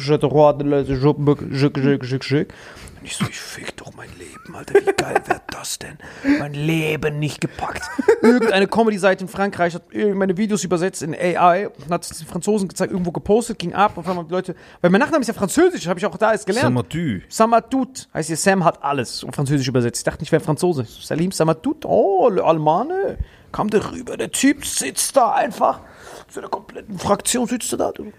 Und 3.02 3.06
ich 3.06 3.16
so, 3.16 3.24
ich 3.28 3.40
fick 3.40 3.76
doch 3.76 3.92
mein 3.94 4.08
Leben, 4.16 4.54
Alter, 4.54 4.74
wie 4.74 4.92
geil 4.96 5.20
wäre 5.26 5.42
das 5.50 5.78
denn? 5.80 5.98
Mein 6.38 6.54
Leben 6.54 7.18
nicht 7.18 7.40
gepackt. 7.40 7.82
Irgendeine 8.22 8.68
Comedy-Seite 8.68 9.24
in 9.24 9.28
Frankreich 9.28 9.74
hat 9.74 9.82
meine 9.92 10.36
Videos 10.36 10.62
übersetzt 10.62 11.02
in 11.02 11.12
AI 11.12 11.68
und 11.68 11.90
hat 11.90 12.04
es 12.04 12.18
den 12.18 12.28
Franzosen 12.28 12.68
gezeigt, 12.68 12.92
irgendwo 12.92 13.10
gepostet, 13.10 13.58
ging 13.58 13.74
ab. 13.74 13.98
Auf 13.98 14.06
einmal 14.06 14.18
haben 14.18 14.28
die 14.28 14.34
Leute, 14.34 14.54
weil 14.80 14.90
mein 14.90 15.00
Nachname 15.00 15.22
ist 15.22 15.28
ja 15.28 15.34
Französisch, 15.34 15.88
habe 15.88 15.98
ich 15.98 16.06
auch 16.06 16.16
da 16.16 16.30
erst 16.30 16.46
gelernt. 16.46 16.66
Samadou. 16.66 17.20
Samatout 17.28 18.08
heißt 18.14 18.28
hier, 18.28 18.36
Sam 18.36 18.64
hat 18.64 18.82
alles 18.84 19.24
auf 19.24 19.34
Französisch 19.34 19.66
übersetzt. 19.66 19.98
Ich 19.98 20.04
dachte, 20.04 20.22
ich 20.22 20.30
wäre 20.30 20.42
Franzose. 20.42 20.86
Salim 20.88 21.32
Samatout, 21.32 21.84
oh, 21.84 22.28
le 22.28 22.44
Almane. 22.44 23.18
Kam 23.50 23.68
der 23.68 23.92
rüber, 23.92 24.16
der 24.16 24.30
Typ 24.30 24.64
sitzt 24.64 25.16
da 25.16 25.32
einfach. 25.32 25.80
So 26.32 26.40
einer 26.40 26.48
kompletten 26.48 26.98
Fraktion 26.98 27.46
sitzt 27.46 27.72
er 27.72 27.78
da. 27.78 27.92
Du. 27.92 28.12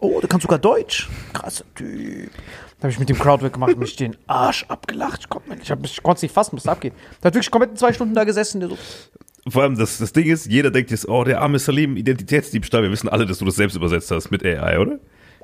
Oh, 0.00 0.20
der 0.20 0.28
kann 0.28 0.40
sogar 0.40 0.58
Deutsch. 0.58 1.08
Krasser 1.32 1.64
Typ. 1.74 2.30
Da 2.78 2.84
habe 2.84 2.92
ich 2.92 2.98
mit 2.98 3.08
dem 3.08 3.18
Crowdwork 3.18 3.52
gemacht, 3.54 3.76
mich 3.76 3.96
den 3.96 4.16
Arsch 4.26 4.64
abgelacht. 4.68 5.20
Ich, 5.20 5.28
konnte- 5.28 5.54
ich, 5.62 5.70
hab- 5.70 5.84
ich 5.84 6.02
konnte 6.02 6.16
es 6.18 6.22
nicht 6.22 6.32
fassen, 6.34 6.56
was 6.56 6.64
da 6.64 6.72
abgeht. 6.72 6.94
Der 7.22 7.28
hat 7.28 7.34
wirklich 7.34 7.50
komplett 7.50 7.78
zwei 7.78 7.92
Stunden 7.92 8.14
da 8.14 8.24
gesessen. 8.24 8.60
Der 8.60 8.70
so, 8.70 8.78
Vor 9.48 9.62
allem, 9.62 9.76
das, 9.78 9.98
das 9.98 10.12
Ding 10.12 10.26
ist, 10.26 10.46
jeder 10.46 10.70
denkt 10.70 10.90
jetzt, 10.90 11.08
oh, 11.08 11.24
der 11.24 11.40
arme 11.42 11.58
Salim, 11.58 11.96
Identitätsdiebstahl. 11.96 12.82
Wir 12.82 12.90
wissen 12.90 13.08
alle, 13.08 13.26
dass 13.26 13.38
du 13.38 13.44
das 13.44 13.56
selbst 13.56 13.76
übersetzt 13.76 14.10
hast 14.10 14.30
mit 14.30 14.44
AI, 14.44 14.78
oder? 14.78 14.98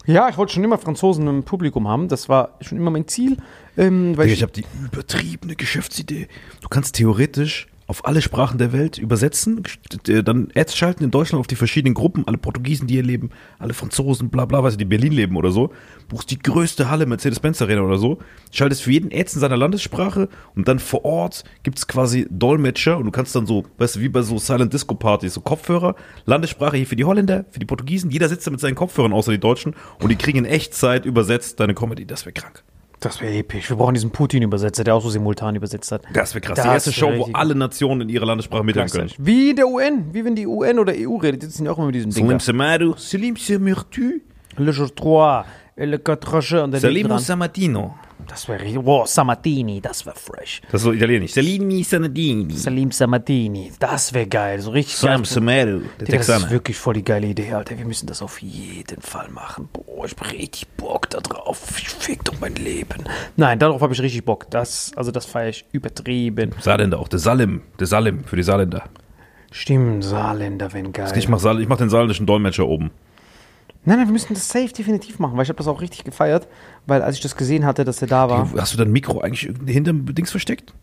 ja, 0.07 0.29
ich 0.29 0.37
wollte 0.39 0.53
schon 0.55 0.63
immer 0.65 0.79
Franzosen 0.79 1.27
im 1.27 1.43
Publikum 1.43 1.89
haben. 1.89 2.09
Das 2.09 2.29
war 2.29 2.57
schon 2.61 2.79
immer 2.79 2.91
mein 2.91 3.09
Ziel. 3.09 3.37
Ähm, 3.77 4.17
weil 4.17 4.27
Digga, 4.29 4.33
ich, 4.33 4.33
ich 4.39 4.43
habe 4.43 4.53
die 4.53 4.65
übertriebene 4.85 5.57
Geschäftsidee. 5.57 6.29
Du 6.63 6.69
kannst 6.69 6.95
theoretisch 6.95 7.67
auf 7.87 8.05
alle 8.05 8.21
Sprachen 8.21 8.59
der 8.59 8.73
Welt 8.73 8.99
übersetzen, 8.99 9.63
dann 10.05 10.49
Ads 10.55 10.77
schalten 10.77 11.05
in 11.05 11.11
Deutschland 11.11 11.41
auf 11.41 11.47
die 11.47 11.57
verschiedenen 11.57 11.95
Gruppen, 11.95 12.27
alle 12.27 12.39
Portugiesen, 12.39 12.87
die 12.87 12.95
hier 12.95 13.03
leben, 13.03 13.31
alle 13.59 13.75
Franzosen, 13.75 14.29
bla 14.29 14.45
bla, 14.45 14.63
weißt 14.63 14.75
du, 14.75 14.79
die 14.79 14.85
in 14.85 14.89
Berlin 14.89 15.13
leben 15.13 15.37
oder 15.37 15.53
so, 15.53 15.71
buchst 16.09 16.31
die 16.31 16.39
größte 16.39 16.91
Halle, 16.91 17.07
Mercedes-Benz 17.07 17.63
Arena 17.63 17.83
oder 17.83 17.99
so, 17.99 18.19
schaltest 18.51 18.83
für 18.83 18.91
jeden 18.91 19.13
Ads 19.13 19.35
in 19.35 19.41
seiner 19.41 19.57
Landessprache 19.57 20.29
und 20.55 20.67
dann 20.67 20.79
vor 20.79 21.05
Ort 21.05 21.45
gibt's 21.63 21.87
quasi 21.87 22.27
Dolmetscher 22.31 22.99
und 22.99 23.05
du 23.05 23.11
kannst 23.13 23.37
dann 23.37 23.47
so, 23.47 23.65
weißt 23.79 23.97
du, 23.97 24.01
wie 24.01 24.09
bei 24.09 24.23
so 24.23 24.39
Silent 24.39 24.73
Disco 24.73 24.95
Partys, 24.95 25.35
so 25.35 25.41
Kopfhörer, 25.41 25.95
Landessprache 26.25 26.77
hier 26.77 26.87
für 26.87 26.97
die 26.97 27.05
Holländer, 27.05 27.45
für 27.51 27.61
die 27.61 27.67
Portugiesen, 27.67 28.11
jeder 28.11 28.29
sitzt 28.29 28.47
da 28.47 28.51
mit 28.51 28.61
seinen 28.61 28.75
Kopfhörern, 28.75 29.13
außer 29.13 29.31
die 29.31 29.41
Deutschen 29.41 29.75
und 30.03 30.09
die 30.09 30.17
kriegen 30.17 30.39
in 30.39 30.45
Echtzeit 30.45 31.07
übersetzt 31.07 31.61
deine 31.61 31.75
Comedy, 31.75 32.05
das 32.07 32.27
wäre 32.27 32.33
krank. 32.33 32.65
Das 33.01 33.21
wäre 33.21 33.35
episch. 33.35 33.69
Wir 33.69 33.77
brauchen 33.77 33.95
diesen 33.95 34.11
Putin-Übersetzer, 34.11 34.85
der 34.85 34.95
auch 34.95 35.03
so 35.03 35.11
simultan 35.11 35.55
übersetzt 35.55 35.93
hat. 35.93 36.03
Das 36.13 36.35
wäre 36.35 36.41
krass. 36.41 36.57
Das 36.57 36.65
die 36.65 36.71
erste 36.71 36.93
Show, 36.93 37.13
wo 37.17 37.29
alle 37.33 37.55
Nationen 37.55 38.03
in 38.03 38.09
ihrer 38.09 38.27
Landessprache 38.27 38.65
mithören 38.65 38.89
können. 38.89 39.11
Wie 39.19 39.51
in 39.51 39.57
der 39.57 39.69
UN, 39.69 40.07
wie 40.13 40.25
wenn 40.25 40.35
die 40.35 40.47
UN 40.47 40.79
oder 40.79 40.95
EU 40.97 41.17
redet, 41.17 41.43
die 41.43 41.47
sind 41.47 41.67
ja 41.67 41.73
auch 41.73 41.79
immer 41.79 41.87
mit 41.87 41.95
diesem 41.95 42.11
Ding. 42.11 42.25
Salim. 42.25 42.41
Samaru, 42.41 42.95
Salim 42.97 43.37
Samartu, 43.37 44.21
Le 44.57 44.71
jour 44.71 44.89
3, 44.89 45.45
le 45.77 46.01
4 46.41 46.65
und 46.65 46.71
der 46.71 46.81
Salim. 46.81 47.19
Samatino. 47.19 47.95
Das 48.29 48.49
wäre 48.49 48.61
richtig. 48.61 48.85
Wow, 48.85 49.07
Samatini, 49.07 49.81
das 49.81 50.05
wäre 50.05 50.17
fresh. 50.17 50.61
Das 50.71 50.81
ist 50.81 50.85
so 50.85 50.93
italienisch. 50.93 51.33
Salimi 51.33 51.83
Sanadini. 51.83 52.55
Salim 52.55 52.91
Samatini, 52.91 53.73
das 53.79 54.13
wäre 54.13 54.27
geil. 54.27 54.61
So 54.61 54.71
richtig 54.71 54.97
Sam 54.97 55.23
geil. 55.23 55.25
Samaru, 55.25 55.81
der 56.01 56.07
Digga, 56.07 56.19
das 56.19 56.29
ist 56.29 56.51
wirklich 56.51 56.77
voll 56.77 56.95
die 56.95 57.05
geile 57.05 57.27
Idee, 57.29 57.53
Alter. 57.53 57.79
Wir 57.79 57.85
müssen 57.85 58.07
das 58.07 58.23
auf 58.23 58.41
jeden 58.43 59.01
Fall 59.01 59.29
machen. 59.29 59.69
Boah, 59.73 60.05
ich 60.05 60.13
hab 60.13 60.33
richtig 60.33 60.67
Bock 60.77 61.09
da 61.11 61.21
drauf. 61.21 61.63
Ich 61.79 61.89
fick 61.89 62.25
doch 62.25 62.35
mein 62.41 62.55
Leben. 62.57 63.05
Nein, 63.37 63.59
darauf 63.59 63.81
habe 63.81 63.93
ich 63.93 64.03
richtig 64.03 64.25
Bock. 64.25 64.51
Das, 64.51 64.93
also 64.97 65.11
das 65.11 65.27
feiere 65.27 65.51
ich 65.51 65.65
übertrieben. 65.73 66.53
Saarländer 66.61 66.99
auch, 66.99 67.09
der 67.09 67.19
Salim, 67.19 67.63
der 67.79 67.87
Salim 67.87 68.25
für 68.25 68.37
die 68.37 68.43
Saarländer. 68.43 68.85
Stimmt, 69.53 70.05
Saarländer, 70.05 70.73
wenn 70.73 70.93
geil. 70.93 71.13
Ich 71.17 71.29
mach, 71.29 71.39
Saal, 71.39 71.61
ich 71.61 71.69
mach 71.69 71.79
den 71.79 71.89
saarländischen 71.89 72.27
Dolmetscher 72.27 72.67
oben. 72.67 72.91
Nein, 73.87 73.99
nein, 73.99 74.09
wir 74.09 74.13
müssen 74.13 74.35
das 74.35 74.49
safe 74.49 74.69
definitiv 74.69 75.21
machen, 75.21 75.37
weil 75.37 75.45
ich 75.45 75.49
habe 75.49 75.59
das 75.59 75.69
auch 75.69 75.81
richtig 75.81 76.03
gefeiert, 76.03 76.49
weil 76.87 77.03
als 77.03 77.17
ich 77.17 77.23
das 77.23 77.37
gesehen 77.37 77.65
hatte, 77.65 77.85
dass 77.85 78.03
er 78.03 78.09
da 78.09 78.29
war. 78.29 78.51
Hast 78.57 78.75
du 78.75 78.79
dein 78.79 78.91
Mikro 78.91 79.21
eigentlich 79.21 79.47
irgendwie 79.47 79.73
hinterm 79.73 80.13
Dings 80.13 80.33
versteckt? 80.33 80.75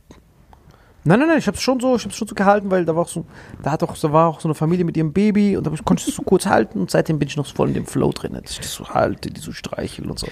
Nein, 1.06 1.20
nein, 1.20 1.28
nein, 1.28 1.38
ich 1.38 1.48
habe 1.48 1.58
es 1.58 1.62
schon 1.62 1.82
so, 1.82 1.98
ich 1.98 2.06
habe 2.06 2.14
schon 2.14 2.30
so 2.30 2.34
gehalten, 2.34 2.72
weil 2.72 2.86
da 2.86 2.96
war 2.96 3.02
auch 3.02 3.10
so, 3.10 3.26
da 3.62 3.72
hat 3.72 3.84
auch, 3.84 3.98
da 3.98 4.14
war 4.14 4.30
auch 4.30 4.40
so 4.40 4.48
eine 4.48 4.56
Familie 4.56 4.86
mit 4.86 4.96
ihrem 4.96 5.12
Baby 5.12 5.58
und 5.58 5.68
da 5.68 5.72
konnte 5.84 6.00
ich 6.00 6.06
das 6.06 6.16
so 6.16 6.22
kurz 6.22 6.46
halten 6.46 6.80
und 6.80 6.92
seitdem 6.92 7.20
bin 7.20 7.28
ich 7.28 7.36
noch 7.36 7.46
voll 7.46 7.68
in 7.68 7.74
dem 7.74 7.86
Flow 7.86 8.14
drin, 8.14 8.40
dass 8.42 8.52
ich 8.52 8.60
das 8.60 8.74
so 8.74 8.88
halte, 8.88 9.30
die 9.30 9.42
so 9.42 9.52
streichel 9.52 10.10
und 10.10 10.18
so. 10.18 10.28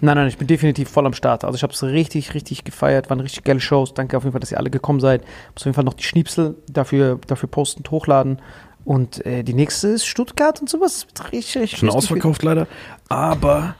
Nein, 0.00 0.16
nein, 0.16 0.28
ich 0.28 0.38
bin 0.38 0.46
definitiv 0.46 0.88
voll 0.88 1.04
am 1.04 1.12
Start. 1.12 1.44
Also 1.44 1.56
ich 1.56 1.62
habe 1.62 1.74
es 1.74 1.82
richtig, 1.82 2.32
richtig 2.32 2.64
gefeiert, 2.64 3.10
waren 3.10 3.20
richtig 3.20 3.44
geile 3.44 3.60
Shows. 3.60 3.92
Danke 3.92 4.16
auf 4.16 4.22
jeden 4.22 4.32
Fall, 4.32 4.40
dass 4.40 4.52
ihr 4.52 4.58
alle 4.58 4.70
gekommen 4.70 5.00
seid. 5.00 5.20
Muss 5.52 5.62
auf 5.62 5.66
jeden 5.66 5.74
Fall 5.74 5.84
noch 5.84 5.92
die 5.92 6.04
Schnipsel 6.04 6.56
dafür, 6.66 7.20
dafür 7.26 7.50
posten, 7.50 7.80
und 7.80 7.90
hochladen. 7.90 8.40
Und 8.86 9.26
äh, 9.26 9.42
die 9.42 9.52
nächste 9.52 9.88
ist 9.88 10.06
Stuttgart 10.06 10.60
und 10.60 10.70
sowas. 10.70 11.08
Richtig, 11.32 11.60
richtig 11.60 11.78
Schon 11.80 11.90
ausverkauft 11.90 12.44
leider. 12.44 12.68
Aber 13.08 13.74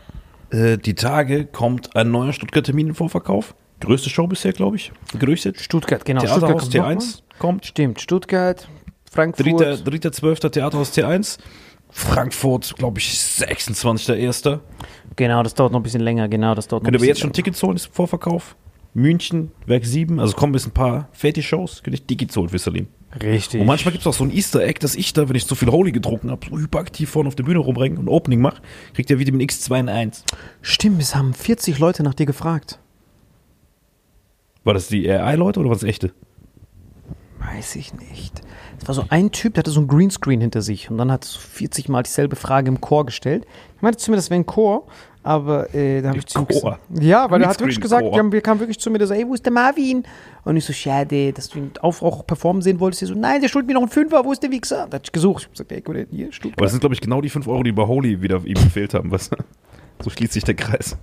äh, 0.50 0.76
die 0.78 0.94
Tage 0.94 1.46
kommt 1.46 1.94
ein 1.94 2.10
neuer 2.10 2.32
Stuttgart-Termin 2.32 2.88
im 2.88 2.94
Vorverkauf. 2.96 3.54
Größte 3.78 4.10
Show 4.10 4.26
bisher, 4.26 4.52
glaube 4.52 4.76
ich. 4.76 4.90
Gerüchtet. 5.16 5.60
Stuttgart, 5.60 6.04
genau. 6.04 6.22
Theaterhaus 6.22 6.64
Stuttgart 6.64 6.84
kommt 6.84 7.02
T1 7.04 7.22
kommt. 7.38 7.66
Stimmt, 7.66 8.00
Stuttgart, 8.00 8.68
Frankfurt. 9.08 9.46
3.12. 9.46 10.50
Theaterhaus 10.50 10.92
T1. 10.92 11.38
Frankfurt, 11.88 12.74
glaube 12.76 12.98
ich, 12.98 13.10
26.01. 13.10 14.58
Genau, 15.14 15.42
das 15.44 15.54
dauert 15.54 15.70
noch 15.70 15.78
ein 15.78 15.84
bisschen 15.84 16.02
länger. 16.02 16.28
Genau, 16.28 16.56
das 16.56 16.66
dauert 16.66 16.82
noch 16.82 16.86
Könnt 16.90 16.96
ihr 16.96 16.98
ein 16.98 17.02
aber 17.02 17.06
jetzt 17.06 17.18
bisschen 17.18 17.28
schon 17.28 17.32
Tickets 17.32 17.62
holen, 17.62 17.76
ist 17.76 17.86
Vorverkauf? 17.94 18.56
München, 18.92 19.52
Werk 19.66 19.84
7, 19.84 20.18
also 20.18 20.34
kommen 20.34 20.52
bis 20.52 20.66
ein 20.66 20.72
paar 20.72 21.08
Feti-Shows, 21.12 21.82
könnt 21.84 21.96
ihr 21.96 22.04
Tickets 22.04 22.36
holen 22.36 22.48
für 22.48 22.58
Salim. 22.58 22.88
Richtig. 23.22 23.60
Und 23.60 23.66
manchmal 23.66 23.92
gibt 23.92 24.02
es 24.02 24.06
auch 24.06 24.14
so 24.14 24.24
ein 24.24 24.30
Easter 24.30 24.62
Egg, 24.62 24.80
dass 24.80 24.94
ich 24.94 25.12
da, 25.12 25.28
wenn 25.28 25.36
ich 25.36 25.46
zu 25.46 25.54
viel 25.54 25.70
Holy 25.70 25.92
getrunken 25.92 26.30
habe, 26.30 26.46
so 26.48 26.58
hyperaktiv 26.58 27.08
vorne 27.08 27.28
auf 27.28 27.34
der 27.34 27.44
Bühne 27.44 27.58
rumrenke 27.58 27.98
und 27.98 28.08
Opening 28.08 28.40
mache, 28.40 28.62
kriegt 28.94 29.10
ihr 29.10 29.18
Vitamin 29.18 29.46
X2 29.46 29.80
in 29.80 29.88
1. 29.88 30.24
Stimmt, 30.62 31.00
es 31.00 31.14
haben 31.14 31.32
40 31.32 31.78
Leute 31.78 32.02
nach 32.02 32.14
dir 32.14 32.26
gefragt. 32.26 32.78
War 34.64 34.74
das 34.74 34.88
die 34.88 35.08
AI-Leute 35.08 35.60
oder 35.60 35.68
war 35.68 35.76
das 35.76 35.84
echte? 35.84 36.12
Weiß 37.38 37.76
ich 37.76 37.94
nicht. 37.94 38.42
Es 38.80 38.88
war 38.88 38.94
so 38.94 39.04
ein 39.08 39.30
Typ, 39.30 39.54
der 39.54 39.60
hatte 39.60 39.70
so 39.70 39.80
ein 39.80 39.88
Greenscreen 39.88 40.40
hinter 40.40 40.62
sich 40.62 40.90
und 40.90 40.98
dann 40.98 41.12
hat 41.12 41.24
so 41.24 41.38
40 41.38 41.88
Mal 41.88 42.02
dieselbe 42.02 42.36
Frage 42.36 42.68
im 42.68 42.80
Chor 42.80 43.06
gestellt. 43.06 43.46
Ich 43.76 43.82
meinte 43.82 43.98
zu 43.98 44.10
mir, 44.10 44.16
das 44.16 44.30
wäre 44.30 44.40
ein 44.40 44.46
Chor, 44.46 44.86
aber 45.26 45.74
äh, 45.74 46.02
da 46.02 46.10
habe 46.10 46.18
ich 46.18 46.26
zu 46.26 46.38
ihm 46.38 46.46
gesagt. 46.46 46.80
Ja, 47.00 47.28
weil 47.28 47.42
er 47.42 47.48
hat 47.48 47.58
wirklich 47.58 47.80
gesagt, 47.80 48.06
die 48.14 48.16
haben, 48.16 48.30
wir 48.30 48.40
kamen 48.40 48.60
wirklich 48.60 48.78
zu 48.78 48.90
mir, 48.92 48.98
der 48.98 49.08
so, 49.08 49.14
ey, 49.14 49.26
wo 49.26 49.34
ist 49.34 49.44
der 49.44 49.52
Marvin? 49.52 50.04
Und 50.44 50.56
ich 50.56 50.64
so, 50.64 50.72
schade, 50.72 51.32
dass 51.32 51.48
du 51.48 51.58
ihn 51.58 51.72
auf, 51.80 52.00
auch 52.00 52.24
performen 52.24 52.62
sehen 52.62 52.78
wolltest. 52.78 53.02
Er 53.02 53.08
so, 53.08 53.14
nein, 53.14 53.40
der 53.40 53.48
schuldet 53.48 53.66
mir 53.66 53.74
noch 53.74 53.80
einen 53.80 53.90
Fünfer, 53.90 54.24
wo 54.24 54.30
ist 54.30 54.40
der 54.44 54.52
Wichser? 54.52 54.86
Da 54.88 54.94
hat 54.96 55.06
ich 55.06 55.10
gesucht. 55.10 55.42
Ich 55.42 55.46
hab 55.46 55.52
gesagt, 55.52 55.72
ey, 55.72 55.80
guck 55.82 55.96
mal, 55.96 56.06
hier, 56.12 56.32
Stuttgart. 56.32 56.58
Aber 56.58 56.66
das 56.66 56.72
sind, 56.72 56.80
glaube 56.80 56.94
ich, 56.94 57.00
genau 57.00 57.20
die 57.20 57.28
5 57.28 57.48
Euro, 57.48 57.64
die 57.64 57.72
bei 57.72 57.84
Holy 57.84 58.22
wieder 58.22 58.40
ihm 58.44 58.54
gefehlt 58.54 58.94
haben. 58.94 59.10
Was? 59.10 59.30
So 60.02 60.10
schließt 60.10 60.34
sich 60.34 60.44
der 60.44 60.54
Kreis. 60.54 60.98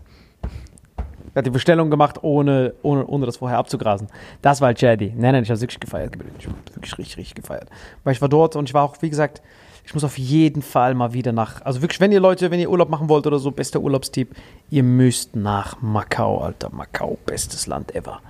Er 1.34 1.40
hat 1.40 1.48
die 1.48 1.50
Bestellung 1.50 1.90
gemacht, 1.90 2.20
ohne, 2.22 2.76
ohne, 2.84 3.08
ohne 3.08 3.26
das 3.26 3.38
vorher 3.38 3.58
abzugrasen. 3.58 4.08
Das 4.44 4.62
war 4.62 4.68
halt 4.68 4.80
Shady. 4.80 5.14
Nein, 5.18 5.34
nein, 5.34 5.42
ich 5.44 5.50
habe 5.50 5.60
wirklich 5.60 5.80
gefeiert. 5.80 6.16
Ich 6.38 6.46
habe 6.46 6.56
wirklich 6.76 6.96
richtig, 7.00 7.18
richtig 7.18 7.34
gefeiert. 7.34 7.70
Weil 8.04 8.14
ich 8.14 8.22
war 8.22 8.30
dort 8.30 8.56
und 8.56 8.70
ich 8.70 8.74
war 8.76 8.84
auch, 8.84 8.96
wie 9.02 9.10
gesagt, 9.10 9.42
ich 9.86 9.94
muss 9.94 10.04
auf 10.04 10.18
jeden 10.18 10.62
Fall 10.62 10.94
mal 10.96 11.14
wieder 11.14 11.32
nach. 11.32 11.62
Also 11.64 11.82
wirklich, 11.82 12.00
wenn 12.00 12.12
ihr 12.12 12.20
Leute, 12.20 12.52
wenn 12.52 12.60
ihr 12.60 12.70
Urlaub 12.70 12.90
machen 12.90 13.10
wollt 13.10 13.28
oder 13.28 13.40
so, 13.40 13.52
bester 13.52 13.80
Urlaubstipp, 13.82 14.36
ihr 14.70 14.84
müsst 14.84 15.36
nach 15.36 15.82
Macau, 15.82 16.40
Alter. 16.40 16.70
Macau, 16.72 17.18
bestes 17.26 17.68
Land 17.68 17.94
ever. 17.96 18.22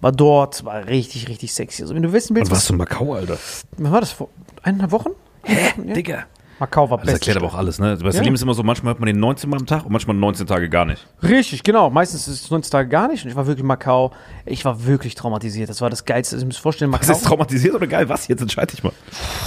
War 0.00 0.12
dort, 0.12 0.64
war 0.64 0.86
richtig, 0.86 1.28
richtig 1.28 1.52
sexy. 1.52 1.82
Also 1.82 1.94
wenn 1.94 2.02
du 2.02 2.12
wissen 2.12 2.34
willst, 2.36 2.50
Und 2.50 2.56
was 2.56 2.66
du 2.66 2.72
in 2.74 2.78
Macau, 2.78 3.14
Alter? 3.14 3.38
wann 3.76 3.92
war 3.92 4.00
das 4.00 4.12
vor 4.12 4.28
eineinhalb 4.62 4.92
Wochen? 4.92 5.10
Hä, 5.42 5.72
Ja. 5.84 5.94
Digga. 5.94 6.24
Macau 6.60 6.90
war 6.90 6.98
Das 6.98 7.06
bestes 7.06 7.20
erklärt 7.26 7.38
aber 7.38 7.46
auch 7.46 7.58
alles, 7.58 7.78
ne? 7.78 7.96
Bei 8.02 8.10
Salim 8.10 8.34
ist 8.34 8.42
immer 8.42 8.52
so, 8.52 8.62
manchmal 8.62 8.92
hört 8.92 9.00
man 9.00 9.06
den 9.06 9.18
19 9.18 9.48
Mal 9.48 9.58
am 9.58 9.66
Tag 9.66 9.86
und 9.86 9.92
manchmal 9.92 10.14
19 10.14 10.46
Tage 10.46 10.68
gar 10.68 10.84
nicht. 10.84 11.06
Richtig, 11.22 11.62
genau. 11.62 11.88
Meistens 11.88 12.28
ist 12.28 12.44
es 12.44 12.50
19 12.50 12.70
Tage 12.70 12.88
gar 12.88 13.08
nicht. 13.08 13.24
Und 13.24 13.30
ich 13.30 13.36
war 13.36 13.46
wirklich 13.46 13.62
in 13.62 13.66
Macau. 13.66 14.12
Ich 14.44 14.64
war 14.66 14.84
wirklich 14.84 15.14
traumatisiert. 15.14 15.70
Das 15.70 15.80
war 15.80 15.88
das 15.88 16.04
Geilste. 16.04 16.36
Ich 16.36 16.44
muss 16.44 16.56
mir 16.56 16.60
vorstellen, 16.60 16.92
Was 16.92 17.00
Macau 17.00 17.18
ist 17.18 17.24
traumatisiert 17.24 17.74
oder 17.74 17.86
geil? 17.86 18.08
Was? 18.10 18.28
Jetzt 18.28 18.42
entscheide 18.42 18.74
ich 18.74 18.84
mal. 18.84 18.92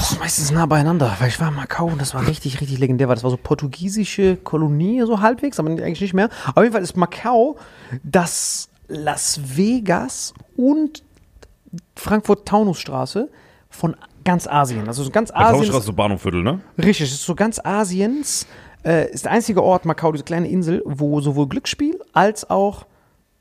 ist 0.02 0.20
meistens 0.20 0.52
nah 0.52 0.66
beieinander. 0.66 1.16
Weil 1.20 1.30
ich 1.30 1.40
war 1.40 1.50
in 1.50 1.56
Macau 1.56 1.86
und 1.86 2.02
das 2.02 2.16
war 2.16 2.28
richtig, 2.28 2.60
richtig 2.62 2.80
legendär. 2.80 3.08
Weil 3.08 3.16
das 3.16 3.24
war 3.24 3.32
so 3.32 3.38
portugiesische 3.38 4.38
Kolonie, 4.38 5.04
so 5.06 5.22
halbwegs, 5.22 5.60
aber 5.60 5.70
eigentlich 5.70 6.02
nicht 6.02 6.16
mehr. 6.16 6.30
Auf 6.56 6.64
jeden 6.64 6.74
Fall 6.74 6.82
ist 6.82 6.98
Macau 6.98 7.58
das 8.02 8.70
Las 8.88 9.40
Vegas 9.56 10.34
und 10.58 11.04
Frankfurt-Taunusstraße 11.96 13.30
von 13.70 13.96
ganz 14.24 14.48
Asien. 14.48 14.88
Also 14.88 15.04
so 15.04 15.10
ganz 15.10 15.32
Asien. 15.32 15.54
Taunusstraße, 15.54 15.86
so 15.86 15.94
Bahnhofviertel, 15.94 16.44
ne? 16.44 16.60
Richtig, 16.78 17.08
es 17.08 17.14
ist 17.14 17.26
so 17.26 17.36
ganz 17.36 17.60
Asiens, 17.64 18.48
äh, 18.84 19.12
ist 19.12 19.26
der 19.26 19.32
einzige 19.32 19.64
Ort, 19.64 19.86
Macau, 19.86 20.12
diese 20.12 20.24
kleine 20.24 20.48
Insel, 20.48 20.82
wo 20.86 21.22
sowohl 21.22 21.48
Glücksspiel 21.48 22.00
als 22.14 22.50
auch 22.50 22.86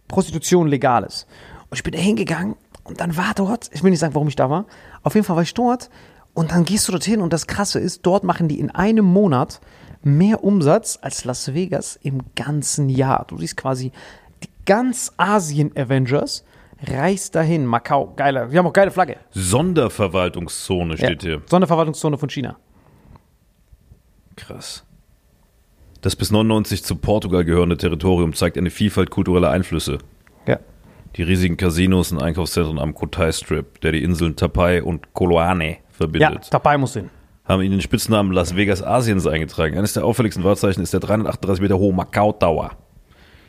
Prostitution 0.09 0.69
legal 0.69 1.05
ist. 1.05 1.27
Und 1.71 1.77
ich 1.77 1.83
bin 1.83 1.93
da 1.93 1.99
hingegangen 1.99 2.57
und 2.85 3.01
dann 3.01 3.17
war 3.17 3.33
dort, 3.35 3.71
ich 3.73 3.83
will 3.83 3.91
nicht 3.91 4.01
sagen, 4.01 4.15
warum 4.15 4.29
ich 4.29 4.37
da 4.37 4.51
war, 4.51 4.67
auf 5.03 5.15
jeden 5.15 5.27
Fall 5.27 5.37
war 5.37 5.43
ich 5.43 5.55
dort 5.55 5.91
und 6.35 6.53
dann 6.53 6.65
gehst 6.65 6.89
du 6.89 6.93
dorthin 6.93 7.21
und 7.21 7.33
das 7.33 7.47
Krasse 7.47 7.79
ist, 7.79 8.03
dort 8.03 8.25
machen 8.25 8.49
die 8.49 8.61
in 8.61 8.71
einem 8.71 9.05
Monat 9.05 9.61
mehr 10.03 10.43
Umsatz 10.45 10.99
als 11.01 11.25
Las 11.25 11.55
Vegas 11.55 11.99
im 12.03 12.23
ganzen 12.35 12.89
Jahr. 12.89 13.25
Du 13.29 13.39
siehst 13.39 13.57
quasi 13.57 13.93
die 14.43 14.49
ganz 14.67 15.13
Asien-Avengers 15.17 16.45
reist 16.87 17.35
dahin, 17.35 17.67
Macau, 17.67 18.13
geile, 18.17 18.49
die 18.49 18.59
haben 18.59 18.67
auch 18.67 18.73
geile 18.73 18.91
Flagge. 18.91 19.17
Sonderverwaltungszone 19.31 20.97
steht 20.97 21.23
ja. 21.23 21.29
hier. 21.29 21.43
Sonderverwaltungszone 21.47 22.19
von 22.19 22.29
China. 22.29 22.57
Krass. 24.37 24.85
Das 26.01 26.17
bis 26.17 26.31
99 26.31 26.83
zu 26.83 26.97
Portugal 26.97 27.45
gehörende 27.45 27.77
Territorium 27.77 28.33
zeigt 28.35 28.59
eine 28.59 28.71
Vielfalt 28.71 29.11
kultureller 29.11 29.51
Einflüsse. 29.51 29.99
Ja. 30.47 30.59
Die 31.17 31.23
riesigen 31.23 31.57
Casinos 31.57 32.11
und 32.11 32.21
Einkaufszentren 32.21 32.79
am 32.79 32.95
Kotai 32.95 33.31
Strip, 33.33 33.81
der 33.83 33.93
die 33.93 34.03
Inseln 34.03 34.35
Tapai 34.35 34.83
und 34.83 35.13
Koloane 35.15 35.71
Ja, 35.71 35.77
verbindet, 35.91 36.49
dabei 36.51 36.79
muss 36.79 36.95
hin. 36.95 37.11
haben 37.45 37.63
ihn 37.63 37.71
den 37.71 37.83
Spitznamen 37.83 38.33
Las 38.33 38.57
Vegas 38.57 38.83
Asiens 38.83 39.27
eingetragen. 39.27 39.77
Eines 39.79 39.93
der 39.93 40.05
auffälligsten 40.05 40.43
Wahrzeichen 40.43 40.83
ist 40.83 40.93
der 40.93 41.01
338 41.01 41.63
Meter 41.63 41.79
hohe 41.79 41.93
Macau 41.93 42.33
Tower. 42.33 42.73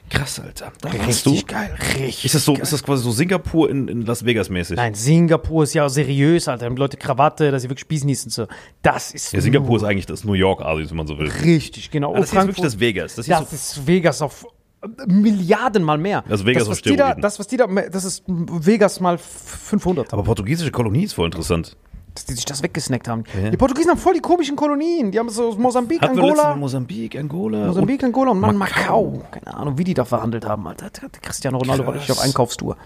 Krass, 0.10 0.40
Alter. 0.40 0.72
Da 0.82 0.90
warst 1.00 1.26
du. 1.26 1.32
Richtig 1.32 1.48
geil, 1.48 1.76
richtig. 1.98 2.26
Ist 2.26 2.36
das 2.36 2.46
so, 2.46 2.56
ist 2.56 2.72
das 2.72 2.84
quasi 2.84 3.04
so 3.04 3.12
Singapur 3.12 3.70
in, 3.70 3.88
in 3.88 4.02
Las 4.06 4.24
Vegas 4.26 4.50
mäßig? 4.50 4.78
Nein, 4.78 4.94
Singapur 4.94 5.64
ist 5.64 5.74
ja 5.74 5.90
seriös, 5.90 6.48
Alter. 6.48 6.62
Da 6.62 6.66
haben 6.68 6.78
Leute 6.78 6.98
Krawatte, 6.98 7.50
dass 7.52 7.64
sie 7.64 7.70
wirklich 7.70 7.82
Spießnissen 7.82 8.30
so. 8.30 8.48
Das 8.84 9.12
ist 9.12 9.34
Ja, 9.34 9.42
Singapur 9.42 9.78
ist 9.78 9.84
eigentlich 9.84 10.06
das 10.06 10.24
New 10.24 10.34
York 10.34 10.62
Asiens, 10.62 10.92
wenn 10.92 10.98
man 10.98 11.08
so 11.08 11.18
will. 11.18 11.30
richtig, 11.44 11.90
genau. 11.90 12.14
Ah, 12.14 12.20
das 12.20 12.32
hier 12.32 12.40
ist 12.42 12.48
wirklich 12.48 12.64
das 12.64 12.80
Vegas. 12.80 13.16
Das 13.16 13.26
das 13.26 13.54
ist 13.54 13.70
so, 13.72 13.82
ist 13.82 13.88
Vegas 13.88 14.22
auf 14.22 14.46
äh, 14.84 14.88
Milliarden 15.08 15.82
mal 15.84 15.98
mehr. 15.98 16.24
Also 16.30 16.46
Vegas 16.46 16.64
das, 16.64 16.68
auf 16.68 16.72
was 16.74 16.82
da, 16.84 16.90
Steroiden. 16.94 17.22
das, 17.22 17.40
was 17.40 17.48
die 17.48 17.58
da, 17.58 17.68
das 17.68 18.06
ist 18.06 18.24
Vegas 18.28 19.00
mal 19.00 19.18
500. 19.18 20.14
aber 20.14 20.24
portugiesische 20.24 20.72
Kolonie 20.72 21.04
ist 21.06 21.14
voll 21.14 21.26
interessant. 21.26 21.76
Dass 22.14 22.26
die 22.26 22.34
sich 22.34 22.46
das 22.46 22.62
weggesnackt 22.62 23.08
haben. 23.08 23.24
Ja. 23.42 23.50
Die 23.50 23.58
Portugiesen 23.58 23.92
haben 23.92 23.98
voll 23.98 24.14
die 24.14 24.20
komischen 24.20 24.56
Kolonien. 24.56 25.12
Die 25.12 25.20
haben 25.20 25.30
so 25.30 25.50
aus 25.50 25.58
Mosambik, 25.58 26.02
Hatten 26.02 26.20
Angola. 26.20 26.56
Mosambik, 26.56 27.16
Angola. 27.18 27.68
Mosambik, 27.68 28.04
Angola 28.04 28.32
und 28.32 28.40
Mann, 28.40 28.56
Macau. 28.56 29.12
Macau. 29.12 29.28
Keine 29.32 29.54
Ahnung, 29.56 29.78
wie 29.78 29.84
die 29.84 29.94
da 29.94 30.06
verhandelt 30.06 30.46
haben, 30.46 30.68
Alter. 30.68 30.90
Cristiano 31.22 31.58
Ronaldo 31.58 31.86
war 31.86 31.94
richtig 31.96 32.12
auf 32.12 32.20
Einkaufstour. 32.22 32.78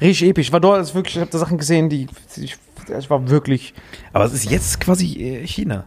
Richtig 0.00 0.28
episch. 0.28 0.48
Ich 0.48 0.52
war 0.52 0.60
dort, 0.60 0.94
wirklich, 0.94 1.16
ich 1.16 1.20
habe 1.20 1.30
da 1.30 1.38
Sachen 1.38 1.58
gesehen, 1.58 1.88
die, 1.88 2.06
ich, 2.36 2.56
ich 2.96 3.10
war 3.10 3.28
wirklich, 3.28 3.74
aber 4.12 4.24
es 4.24 4.34
ist 4.34 4.50
jetzt 4.50 4.80
quasi 4.80 5.14
äh, 5.20 5.46
China. 5.46 5.86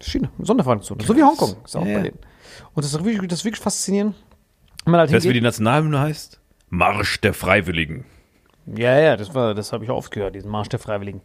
China, 0.00 0.30
Sonderverwaltungszone. 0.38 1.04
So 1.04 1.16
wie 1.16 1.22
Hongkong 1.22 1.56
ist 1.64 1.76
auch 1.76 1.84
Ja, 1.84 1.98
bei 1.98 2.02
denen. 2.04 2.18
Und 2.74 2.84
das 2.84 2.94
ist 2.94 3.04
wirklich, 3.04 3.28
das 3.28 3.40
ist 3.40 3.44
wirklich 3.44 3.62
faszinierend. 3.62 4.14
Halt 4.86 5.12
Weißt 5.12 5.24
du, 5.24 5.28
wie 5.28 5.34
die. 5.34 5.40
Nationalhymne 5.40 6.00
heißt? 6.00 6.40
Marsch 6.70 7.20
der 7.20 7.34
Freiwilligen. 7.34 8.04
Ja, 8.66 8.98
ja, 8.98 9.16
das 9.16 9.34
war, 9.34 9.54
das 9.54 9.72
habe 9.72 9.84
ich 9.84 9.90
auch 9.90 9.96
oft 9.96 10.10
gehört, 10.10 10.34
diesen 10.34 10.50
Marsch 10.50 10.68
der 10.68 10.78
Freiwilligen. 10.78 11.20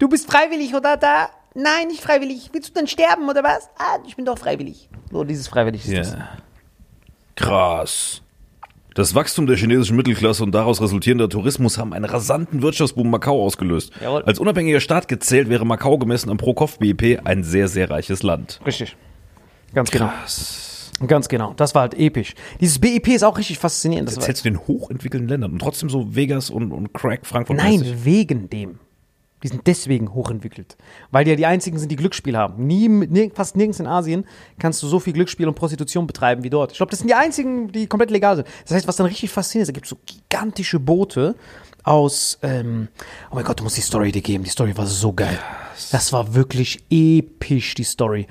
Du 0.00 0.08
bist 0.08 0.30
freiwillig, 0.30 0.74
oder 0.74 0.96
da? 0.96 1.28
Nein, 1.54 1.88
nicht 1.88 2.00
freiwillig. 2.02 2.50
Willst 2.52 2.70
du 2.70 2.74
dann 2.74 2.86
sterben, 2.86 3.28
oder 3.28 3.44
was? 3.44 3.68
Ah, 3.78 3.98
ich 4.06 4.16
bin 4.16 4.24
doch 4.24 4.38
freiwillig. 4.38 4.88
So, 5.12 5.24
dieses 5.24 5.46
freiwillig 5.46 5.86
ist 5.86 5.96
das. 5.96 6.12
Ja. 6.14 6.28
Krass. 7.36 8.22
Das 8.94 9.14
Wachstum 9.14 9.46
der 9.46 9.56
chinesischen 9.56 9.96
Mittelklasse 9.96 10.42
und 10.42 10.52
daraus 10.52 10.80
resultierender 10.80 11.28
Tourismus 11.28 11.76
haben 11.76 11.92
einen 11.92 12.06
rasanten 12.06 12.62
Wirtschaftsboom 12.62 13.10
Macau 13.10 13.44
ausgelöst. 13.44 13.92
Jawohl. 14.00 14.22
Als 14.22 14.38
unabhängiger 14.38 14.80
Staat 14.80 15.06
gezählt 15.06 15.50
wäre 15.50 15.66
Macau 15.66 15.98
gemessen 15.98 16.30
am 16.30 16.38
Pro-Kopf-BIP 16.38 17.20
ein 17.24 17.44
sehr, 17.44 17.68
sehr 17.68 17.90
reiches 17.90 18.22
Land. 18.22 18.60
Richtig. 18.64 18.96
Ganz 19.74 19.90
genau. 19.90 20.06
Krass. 20.08 20.92
Ganz 21.06 21.28
genau. 21.28 21.52
Das 21.54 21.74
war 21.74 21.82
halt 21.82 21.94
episch. 21.94 22.34
Dieses 22.60 22.78
BIP 22.78 23.08
ist 23.08 23.22
auch 23.22 23.36
richtig 23.36 23.58
faszinierend. 23.58 24.08
Das 24.08 24.16
war, 24.16 24.24
zählst 24.24 24.46
du 24.46 24.50
den 24.50 24.58
hochentwickelten 24.66 25.28
Ländern 25.28 25.52
und 25.52 25.58
trotzdem 25.58 25.90
so 25.90 26.14
Vegas 26.14 26.48
und, 26.48 26.72
und 26.72 26.94
Crack 26.94 27.26
Frankfurt. 27.26 27.58
nein, 27.58 27.80
mäßig. 27.80 28.04
wegen 28.04 28.48
dem. 28.48 28.78
Die 29.42 29.48
sind 29.48 29.66
deswegen 29.66 30.12
hochentwickelt. 30.12 30.76
Weil 31.10 31.24
die 31.24 31.30
ja 31.30 31.36
die 31.36 31.46
einzigen 31.46 31.78
sind, 31.78 31.90
die 31.90 31.96
Glücksspiel 31.96 32.36
haben. 32.36 32.66
Nie, 32.66 32.88
nirg- 32.88 33.34
fast 33.34 33.56
nirgends 33.56 33.80
in 33.80 33.86
Asien 33.86 34.26
kannst 34.58 34.82
du 34.82 34.86
so 34.86 35.00
viel 35.00 35.12
Glücksspiel 35.14 35.48
und 35.48 35.54
Prostitution 35.54 36.06
betreiben 36.06 36.42
wie 36.42 36.50
dort. 36.50 36.72
Ich 36.72 36.76
glaube, 36.76 36.90
das 36.90 36.98
sind 36.98 37.08
die 37.08 37.14
einzigen, 37.14 37.72
die 37.72 37.86
komplett 37.86 38.10
legal 38.10 38.36
sind. 38.36 38.48
Das 38.64 38.74
heißt, 38.76 38.86
was 38.86 38.96
dann 38.96 39.06
richtig 39.06 39.30
faszinierend 39.30 39.68
ist, 39.68 39.68
da 39.68 39.72
gibt 39.72 39.86
es 39.86 39.90
so 39.90 39.96
gigantische 40.04 40.78
Boote 40.78 41.34
aus, 41.84 42.38
ähm, 42.42 42.88
oh 43.30 43.36
mein 43.36 43.44
Gott, 43.44 43.58
du 43.60 43.64
musst 43.64 43.76
die 43.78 43.80
Story 43.80 44.12
dir 44.12 44.20
geben. 44.22 44.44
Die 44.44 44.50
Story 44.50 44.76
war 44.76 44.86
so 44.86 45.12
geil. 45.12 45.38
Das 45.90 46.12
war 46.12 46.34
wirklich 46.34 46.80
episch, 46.90 47.74
die 47.74 47.84
Story. 47.84 48.26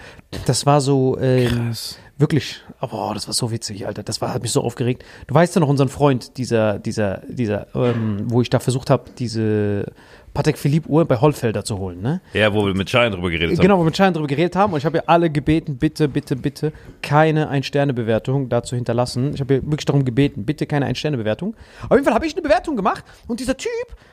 Das 0.45 0.65
war 0.65 0.81
so, 0.81 1.17
ähm, 1.19 1.73
wirklich, 2.17 2.61
oh, 2.81 3.11
das 3.13 3.27
war 3.27 3.33
so 3.33 3.49
witzig, 3.49 3.87
Alter. 3.87 4.03
Das 4.03 4.21
war, 4.21 4.33
hat 4.33 4.41
mich 4.41 4.51
so 4.51 4.61
aufgeregt. 4.61 5.03
Du 5.27 5.33
weißt 5.33 5.55
ja 5.55 5.61
noch 5.61 5.69
unseren 5.69 5.89
Freund, 5.89 6.37
dieser, 6.37 6.77
dieser, 6.77 7.21
dieser, 7.27 7.67
ähm, 7.73 8.25
wo 8.25 8.41
ich 8.41 8.49
da 8.49 8.59
versucht 8.59 8.89
habe, 8.89 9.05
diese 9.17 9.85
Patek 10.33 10.57
Philippe 10.57 10.89
Uhr 10.89 11.05
bei 11.05 11.19
Hollfelder 11.19 11.63
zu 11.63 11.79
holen, 11.79 12.01
ne? 12.01 12.21
Ja, 12.33 12.53
wo 12.53 12.65
wir 12.65 12.75
mit 12.75 12.89
Schein 12.89 13.11
drüber 13.11 13.29
geredet 13.29 13.57
haben. 13.57 13.61
Genau, 13.61 13.77
wo 13.77 13.81
wir 13.81 13.85
mit 13.85 13.97
Schein 13.97 14.13
drüber 14.13 14.27
geredet 14.27 14.55
haben 14.55 14.73
und 14.73 14.79
ich 14.79 14.85
habe 14.85 14.97
ja 14.97 15.03
alle 15.07 15.29
gebeten, 15.29 15.77
bitte, 15.77 16.07
bitte, 16.07 16.35
bitte 16.35 16.73
keine 17.01 17.49
Ein-Sterne-Bewertung 17.49 18.49
dazu 18.49 18.75
hinterlassen. 18.75 19.33
Ich 19.33 19.39
habe 19.39 19.55
ja 19.55 19.61
wirklich 19.63 19.85
darum 19.85 20.05
gebeten, 20.05 20.45
bitte 20.45 20.67
keine 20.67 20.85
Ein-Sterne-Bewertung. 20.85 21.55
Auf 21.83 21.91
jeden 21.91 22.03
Fall 22.03 22.13
habe 22.13 22.27
ich 22.27 22.33
eine 22.33 22.41
Bewertung 22.41 22.75
gemacht 22.75 23.03
und 23.27 23.39
dieser 23.39 23.57
Typ 23.57 23.69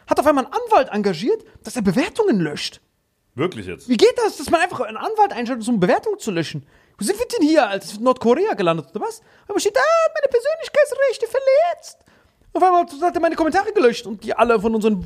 hat 0.07 0.19
auf 0.19 0.27
einmal 0.27 0.45
einen 0.45 0.55
Anwalt 0.55 0.89
engagiert, 0.93 1.45
dass 1.65 1.77
er 1.77 1.83
Bewertungen 1.83 2.41
löscht. 2.41 2.81
Wirklich 3.37 3.67
jetzt? 3.67 3.89
Wie 3.89 3.99
geht 3.99 4.15
das, 4.17 4.39
dass 4.39 4.51
man 4.51 4.63
einfach 4.63 4.81
einen 4.81 4.97
Anwalt 4.97 5.33
einschaltet, 5.33 5.69
um 5.69 5.79
Bewertungen 5.79 6.19
zu 6.19 6.31
löschen? 6.31 6.65
Wo 6.99 7.05
sind 7.05 7.19
wir 7.19 7.27
denn 7.27 7.47
hier? 7.47 7.71
Ist 7.75 8.01
Nordkorea 8.01 8.55
gelandet 8.55 8.87
oder 8.95 9.05
was? 9.05 9.21
Aber 9.47 9.61
steht 9.61 9.77
da, 9.77 9.81
meine 10.15 10.29
Persönlichkeitsrechte 10.29 11.27
verletzt. 11.27 11.99
Auf 12.55 12.63
einmal 12.63 12.87
hat 12.87 13.15
er 13.15 13.21
meine 13.21 13.35
Kommentare 13.37 13.71
gelöscht 13.75 14.07
und 14.07 14.25
die 14.25 14.33
alle 14.33 14.59
von 14.59 14.75
unseren, 14.75 15.05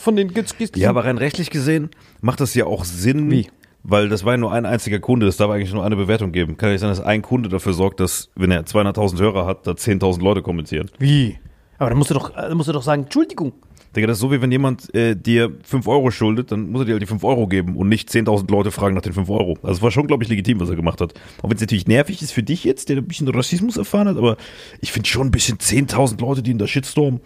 von 0.00 0.16
den 0.16 0.34
Ja, 0.74 0.90
aber 0.90 1.04
rein 1.04 1.16
rechtlich 1.18 1.50
gesehen 1.50 1.90
macht 2.20 2.40
das 2.40 2.54
ja 2.54 2.66
auch 2.66 2.84
Sinn, 2.84 3.30
Wie? 3.30 3.48
weil 3.84 4.08
das 4.08 4.24
war 4.24 4.32
ja 4.32 4.38
nur 4.38 4.50
ein 4.50 4.66
einziger 4.66 4.98
Kunde, 4.98 5.26
das 5.26 5.36
darf 5.36 5.52
eigentlich 5.52 5.72
nur 5.72 5.84
eine 5.84 5.94
Bewertung 5.94 6.32
geben. 6.32 6.56
Kann 6.56 6.70
ja 6.70 6.72
nicht 6.72 6.80
sein, 6.80 6.90
dass 6.90 7.00
ein 7.00 7.22
Kunde 7.22 7.48
dafür 7.48 7.72
sorgt, 7.72 8.00
dass, 8.00 8.30
wenn 8.34 8.50
er 8.50 8.64
200.000 8.64 9.20
Hörer 9.20 9.46
hat, 9.46 9.64
da 9.68 9.72
10.000 9.72 10.20
Leute 10.20 10.42
kommentieren. 10.42 10.90
Wie? 10.98 11.38
Aber 11.78 11.90
dann 11.90 11.98
musst 11.98 12.10
du 12.10 12.14
doch, 12.14 12.30
dann 12.30 12.56
musst 12.56 12.68
du 12.68 12.72
doch 12.72 12.82
sagen, 12.82 13.04
Entschuldigung. 13.04 13.52
Digga, 13.94 14.06
das 14.06 14.16
ist 14.16 14.20
so, 14.20 14.32
wie 14.32 14.40
wenn 14.40 14.50
jemand 14.50 14.92
äh, 14.94 15.14
dir 15.14 15.52
5 15.62 15.86
Euro 15.86 16.10
schuldet, 16.10 16.52
dann 16.52 16.70
muss 16.70 16.82
er 16.82 16.84
dir 16.86 16.92
halt 16.92 17.02
die 17.02 17.06
5 17.06 17.22
Euro 17.24 17.46
geben 17.46 17.76
und 17.76 17.88
nicht 17.88 18.08
10.000 18.08 18.50
Leute 18.50 18.70
fragen 18.70 18.94
nach 18.94 19.02
den 19.02 19.12
5 19.12 19.28
Euro. 19.30 19.56
Also 19.62 19.76
es 19.76 19.82
war 19.82 19.90
schon, 19.90 20.06
glaube 20.06 20.24
ich, 20.24 20.30
legitim, 20.30 20.60
was 20.60 20.68
er 20.68 20.76
gemacht 20.76 21.00
hat. 21.00 21.14
Auch 21.38 21.48
wenn 21.48 21.56
es 21.56 21.60
natürlich 21.60 21.86
nervig 21.86 22.20
ist 22.22 22.32
für 22.32 22.42
dich 22.42 22.64
jetzt, 22.64 22.88
der 22.88 22.96
ein 22.96 23.06
bisschen 23.06 23.28
Rassismus 23.28 23.76
erfahren 23.76 24.08
hat, 24.08 24.16
aber 24.16 24.36
ich 24.80 24.92
finde 24.92 25.08
schon 25.08 25.28
ein 25.28 25.30
bisschen 25.30 25.58
10.000 25.58 26.20
Leute, 26.20 26.42
die 26.42 26.50
in 26.50 26.58
der 26.58 26.66
Shitstorm 26.66 27.20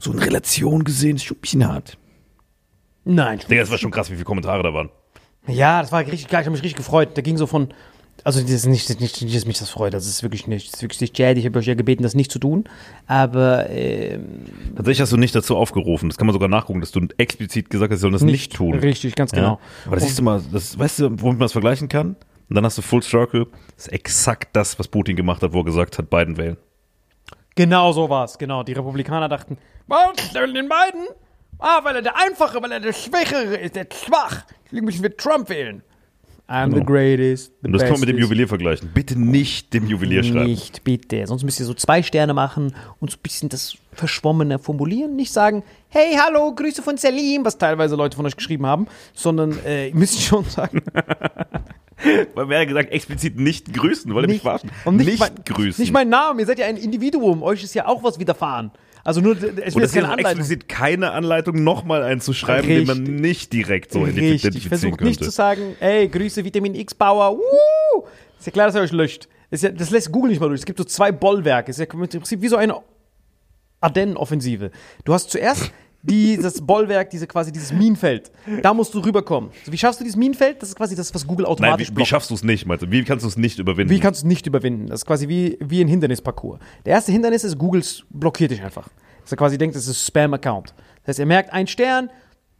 so 0.00 0.12
in 0.12 0.18
Relation 0.18 0.84
gesehen, 0.84 1.16
ist 1.16 1.24
schon 1.24 1.36
ein 1.36 1.40
bisschen 1.40 1.66
hart. 1.66 1.96
Nein. 3.04 3.40
Digga, 3.48 3.62
das 3.62 3.70
war 3.70 3.78
schon 3.78 3.90
krass, 3.90 4.10
wie 4.10 4.14
viele 4.14 4.24
Kommentare 4.24 4.62
da 4.62 4.74
waren. 4.74 4.90
Ja, 5.46 5.82
das 5.82 5.90
war 5.90 6.00
richtig 6.00 6.28
geil. 6.28 6.42
Ich 6.42 6.46
habe 6.46 6.52
mich 6.52 6.62
richtig 6.62 6.76
gefreut. 6.76 7.16
Der 7.16 7.22
ging 7.22 7.36
so 7.36 7.46
von. 7.46 7.68
Also, 8.24 8.40
das 8.40 8.50
ist 8.50 8.66
nicht, 8.66 8.88
nicht, 9.00 9.22
nicht, 9.22 9.36
dass 9.36 9.46
mich 9.46 9.58
das 9.58 9.70
freut. 9.70 9.94
Das 9.94 10.06
ist 10.06 10.22
wirklich 10.22 10.46
nicht. 10.46 10.68
Das 10.68 10.74
ist 10.74 10.82
wirklich 10.82 11.00
nicht 11.00 11.18
Jad. 11.18 11.36
Ich 11.36 11.44
habe 11.44 11.58
euch 11.58 11.66
ja 11.66 11.74
gebeten, 11.74 12.02
das 12.02 12.14
nicht 12.14 12.30
zu 12.30 12.38
tun. 12.38 12.64
Aber. 13.06 13.68
Ähm, 13.70 14.44
Tatsächlich 14.76 15.00
hast 15.00 15.12
du 15.12 15.16
nicht 15.16 15.34
dazu 15.34 15.56
aufgerufen. 15.56 16.08
Das 16.08 16.18
kann 16.18 16.26
man 16.26 16.32
sogar 16.32 16.48
nachgucken, 16.48 16.80
dass 16.80 16.92
du 16.92 17.06
explizit 17.18 17.68
gesagt 17.68 17.92
hast, 17.92 17.98
sie 17.98 18.02
sollen 18.02 18.12
das 18.12 18.22
nicht, 18.22 18.54
tun. 18.54 18.78
Richtig, 18.78 19.14
ganz 19.16 19.32
genau. 19.32 19.54
Ja? 19.54 19.58
Aber 19.86 19.96
das 19.96 20.04
siehst 20.04 20.18
du 20.18 20.22
mal, 20.22 20.40
das, 20.52 20.78
weißt 20.78 21.00
du, 21.00 21.04
womit 21.20 21.38
man 21.38 21.40
das 21.40 21.52
vergleichen 21.52 21.88
kann? 21.88 22.16
Und 22.48 22.56
dann 22.56 22.64
hast 22.64 22.78
du 22.78 22.82
Full 22.82 23.02
Circle. 23.02 23.46
Das 23.76 23.86
ist 23.86 23.92
exakt 23.92 24.54
das, 24.54 24.78
was 24.78 24.86
Putin 24.86 25.16
gemacht 25.16 25.42
hat, 25.42 25.52
wo 25.52 25.60
er 25.60 25.64
gesagt 25.64 25.98
hat, 25.98 26.10
Biden 26.10 26.36
wählen. 26.36 26.56
Genau 27.54 27.92
so 27.92 28.08
war 28.08 28.24
es. 28.24 28.38
Genau. 28.38 28.62
Die 28.62 28.72
Republikaner 28.72 29.28
dachten, 29.28 29.58
was? 29.86 30.28
Stellen 30.30 30.54
den 30.54 30.68
beiden? 30.68 31.06
Ah, 31.58 31.80
weil 31.82 31.96
er 31.96 32.02
der 32.02 32.16
Einfache, 32.16 32.62
weil 32.62 32.72
er 32.72 32.80
der 32.80 32.92
Schwächere 32.92 33.56
ist, 33.56 33.76
der 33.76 33.86
schwach. 33.92 34.44
Deswegen 34.64 34.84
müssen 34.84 35.02
wir 35.02 35.16
Trump 35.16 35.48
wählen. 35.48 35.82
I'm 36.48 36.66
the 36.70 36.80
Genau. 36.80 36.84
greatest. 36.84 37.52
The 37.62 37.66
Und 37.68 37.72
das 37.72 37.82
kann 37.82 37.92
man 37.92 38.00
mit 38.00 38.08
dem. 38.10 38.18
Juwelier 38.18 38.46
vergleichen. 38.48 38.90
Bitte 38.92 39.18
nicht 39.18 39.72
dem 39.72 39.86
Juwelier 39.86 40.22
schreiben. 40.22 40.44
Nicht, 40.44 40.84
bitte. 40.84 41.26
Sonst 41.26 41.44
müsst 41.44 41.60
ihr 41.60 41.66
so 41.66 41.72
zwei 41.74 42.02
Sterne 42.02 42.34
machen 42.34 42.74
und 43.00 43.10
so 43.10 43.16
ein 43.16 43.20
bisschen 43.22 43.48
das 43.48 43.76
Verschwommene 43.92 44.58
formulieren. 44.58 45.16
Nicht 45.16 45.32
sagen, 45.32 45.62
hey, 45.88 46.14
hallo, 46.18 46.54
Grüße 46.54 46.82
von 46.82 46.96
Selim, 46.98 47.44
was 47.44 47.56
teilweise 47.58 47.96
Leute 47.96 48.16
von 48.16 48.26
euch 48.26 48.36
geschrieben 48.36 48.66
haben, 48.66 48.86
sondern 49.14 49.56
äh, 49.64 49.88
ihr 49.90 49.94
müsst 49.94 50.20
schon 50.20 50.44
sagen, 50.44 50.82
Weil 52.34 52.48
wer 52.48 52.60
hat 52.60 52.68
gesagt, 52.68 52.90
explizit 52.90 53.38
nicht 53.38 53.72
grüßen, 53.72 54.12
weil 54.14 54.24
er 54.24 54.28
mich 54.28 54.42
verarschen. 54.42 54.70
nicht, 54.90 55.06
nicht 55.06 55.20
mein, 55.20 55.30
grüßen. 55.44 55.80
Nicht 55.80 55.92
mein 55.92 56.08
Name, 56.08 56.40
ihr 56.40 56.46
seid 56.46 56.58
ja 56.58 56.66
ein 56.66 56.76
Individuum, 56.76 57.42
euch 57.44 57.62
ist 57.62 57.74
ja 57.74 57.86
auch 57.86 58.02
was 58.02 58.18
widerfahren. 58.18 58.72
Also 59.04 59.20
nur, 59.20 59.36
es 59.36 59.42
es 59.42 59.74
jetzt 59.74 59.76
ist 59.84 59.94
keine 59.94 60.08
Anleitung. 60.10 60.40
explizit 60.40 60.68
keine 60.68 61.10
Anleitung, 61.12 61.64
nochmal 61.64 62.02
einzuschreiben, 62.02 62.68
den 62.68 62.86
man 62.86 62.98
Richtig. 62.98 63.20
nicht 63.20 63.52
direkt 63.52 63.92
so 63.92 64.02
Richtig, 64.02 64.22
identifizieren 64.24 64.68
versucht 64.68 64.98
könnte. 64.98 65.04
nicht 65.04 65.24
zu 65.24 65.30
sagen, 65.30 65.76
ey, 65.80 66.08
Grüße 66.08 66.44
Vitamin 66.44 66.74
X 66.74 66.94
Bauer, 66.94 67.36
wuh! 67.36 68.02
Ist 68.38 68.46
ja 68.46 68.52
klar, 68.52 68.66
dass 68.66 68.74
er 68.76 68.82
euch 68.82 68.92
löscht. 68.92 69.28
Ist 69.50 69.62
ja, 69.64 69.70
das 69.70 69.90
lässt 69.90 70.10
Google 70.12 70.30
nicht 70.30 70.40
mal 70.40 70.48
durch. 70.48 70.60
Es 70.60 70.66
gibt 70.66 70.78
so 70.78 70.84
zwei 70.84 71.12
Bollwerke. 71.12 71.70
Ist 71.70 71.78
ja 71.78 71.84
im 71.84 71.98
Prinzip 71.98 72.40
wie 72.40 72.48
so 72.48 72.56
eine 72.56 72.76
Ardennen-Offensive. 73.80 74.70
Du 75.04 75.12
hast 75.12 75.30
zuerst 75.30 75.72
dieses 76.02 76.60
Bollwerk, 76.60 77.10
diese 77.10 77.26
quasi 77.26 77.52
dieses 77.52 77.72
Minenfeld. 77.72 78.32
Da 78.62 78.74
musst 78.74 78.92
du 78.92 78.98
rüberkommen. 78.98 79.50
So, 79.64 79.72
wie 79.72 79.78
schaffst 79.78 80.00
du 80.00 80.04
dieses 80.04 80.16
Minenfeld? 80.16 80.60
Das 80.60 80.68
ist 80.70 80.74
quasi 80.74 80.96
das, 80.96 81.14
was 81.14 81.26
Google 81.26 81.44
Nein, 81.44 81.52
automatisch 81.52 81.86
wie, 81.86 81.90
wie 81.90 81.94
blockt. 81.94 82.08
schaffst 82.08 82.30
du 82.30 82.34
es 82.34 82.42
nicht, 82.42 82.66
meinst 82.66 82.82
du? 82.82 82.90
Wie 82.90 83.04
kannst 83.04 83.24
du 83.24 83.28
es 83.28 83.36
nicht 83.36 83.58
überwinden? 83.58 83.90
Wie 83.94 84.00
kannst 84.00 84.22
du 84.22 84.26
es 84.26 84.28
nicht 84.28 84.46
überwinden? 84.46 84.86
Das 84.88 85.00
ist 85.00 85.06
quasi 85.06 85.28
wie, 85.28 85.58
wie 85.60 85.80
ein 85.80 85.88
Hindernisparcours. 85.88 86.58
Der 86.84 86.94
erste 86.94 87.12
Hindernis 87.12 87.44
ist, 87.44 87.56
Google 87.56 87.82
blockiert 88.10 88.50
dich 88.50 88.62
einfach. 88.62 88.88
Dass 89.22 89.32
er 89.32 89.36
quasi 89.36 89.56
denkt, 89.56 89.76
das 89.76 89.86
ist 89.86 90.04
Spam-Account. 90.04 90.74
Das 91.04 91.08
heißt, 91.14 91.18
er 91.20 91.26
merkt, 91.26 91.52
ein 91.52 91.66
Stern, 91.68 92.10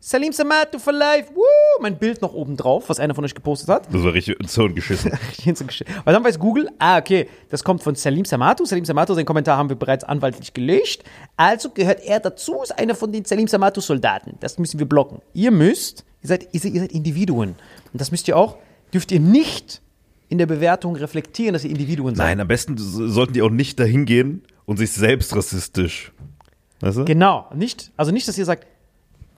Salim 0.05 0.33
Samatu 0.33 0.81
for 0.81 0.93
life, 0.93 1.31
woo, 1.33 1.43
mein 1.81 1.97
Bild 1.97 2.23
noch 2.23 2.35
oben 2.35 2.57
drauf, 2.57 2.89
was 2.89 2.99
einer 2.99 3.15
von 3.15 3.25
euch 3.25 3.37
gepostet 3.37 3.69
hat. 3.69 3.87
das 3.95 4.03
war 4.03 4.13
richtig 4.13 4.41
ins 4.41 4.53
Hirn 4.57 4.75
geschissen. 4.75 5.13
Richtig 5.29 5.47
ins 5.47 5.63
Gesch- 5.65 5.85
Weil 6.05 6.13
dann 6.13 6.25
weiß 6.25 6.41
Google, 6.41 6.69
ah, 6.81 6.99
okay, 6.99 7.29
das 7.51 7.63
kommt 7.63 7.85
von 7.85 7.95
Salim 7.95 8.25
Samatu. 8.25 8.65
Salim 8.65 8.85
Samatu, 8.85 9.15
seinen 9.15 9.27
Kommentar 9.27 9.57
haben 9.57 9.69
wir 9.69 9.77
bereits 9.77 10.03
anwaltlich 10.03 10.53
gelöscht. 10.53 11.05
Also 11.37 11.71
gehört 11.71 12.01
er 12.05 12.19
dazu, 12.19 12.61
ist 12.65 12.77
einer 12.77 12.97
von 12.97 13.13
den 13.13 13.25
Salim 13.25 13.47
Samatu-Soldaten. 13.47 14.39
Das 14.41 14.59
müssen 14.59 14.81
wir 14.81 14.87
blocken. 14.87 15.21
Ihr 15.35 15.53
müsst, 15.53 16.05
ihr 16.21 16.29
seid, 16.31 16.49
ihr 16.51 16.59
seid, 16.59 16.73
ihr 16.73 16.81
seid 16.81 16.91
Individuen. 16.91 17.51
Und 17.93 18.01
das 18.01 18.11
müsst 18.11 18.27
ihr 18.27 18.37
auch, 18.37 18.57
dürft 18.93 19.13
ihr 19.13 19.21
nicht 19.21 19.83
in 20.29 20.39
der 20.39 20.47
Bewertung 20.47 20.97
reflektieren, 20.97 21.53
dass 21.53 21.63
ihr 21.63 21.71
Individuen 21.71 22.17
seid. 22.17 22.27
Nein, 22.27 22.41
am 22.41 22.49
besten 22.49 22.77
so- 22.77 23.07
sollten 23.07 23.35
die 23.35 23.43
auch 23.43 23.51
nicht 23.51 23.79
dahin 23.79 24.05
gehen 24.05 24.43
und 24.65 24.79
sich 24.79 24.91
selbst 24.91 25.37
rassistisch. 25.37 26.11
Weißt 26.81 26.99
du? 26.99 27.05
Genau, 27.05 27.47
nicht, 27.55 27.93
also 27.97 28.11
nicht, 28.11 28.27
dass 28.27 28.37
ihr 28.37 28.45
sagt, 28.45 28.67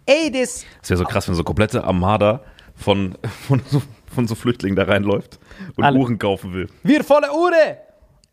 ey, 0.07 0.31
das, 0.31 0.65
Das 0.81 0.91
wäre 0.91 0.99
so 0.99 1.05
krass, 1.05 1.29
wenn 1.29 1.35
so 1.35 1.45
komplette 1.45 1.85
Armada 1.85 2.43
von, 2.75 3.17
von, 3.47 3.61
so, 3.71 3.83
von 4.13 4.27
so 4.27 4.35
Flüchtlingen 4.35 4.77
da 4.77 4.85
reinläuft 4.85 5.39
und 5.77 5.85
Alle. 5.85 5.99
Uhren 5.99 6.19
kaufen 6.19 6.53
will. 6.55 6.69
wir 6.83 7.05
volle 7.05 7.33
Uhr. 7.33 7.53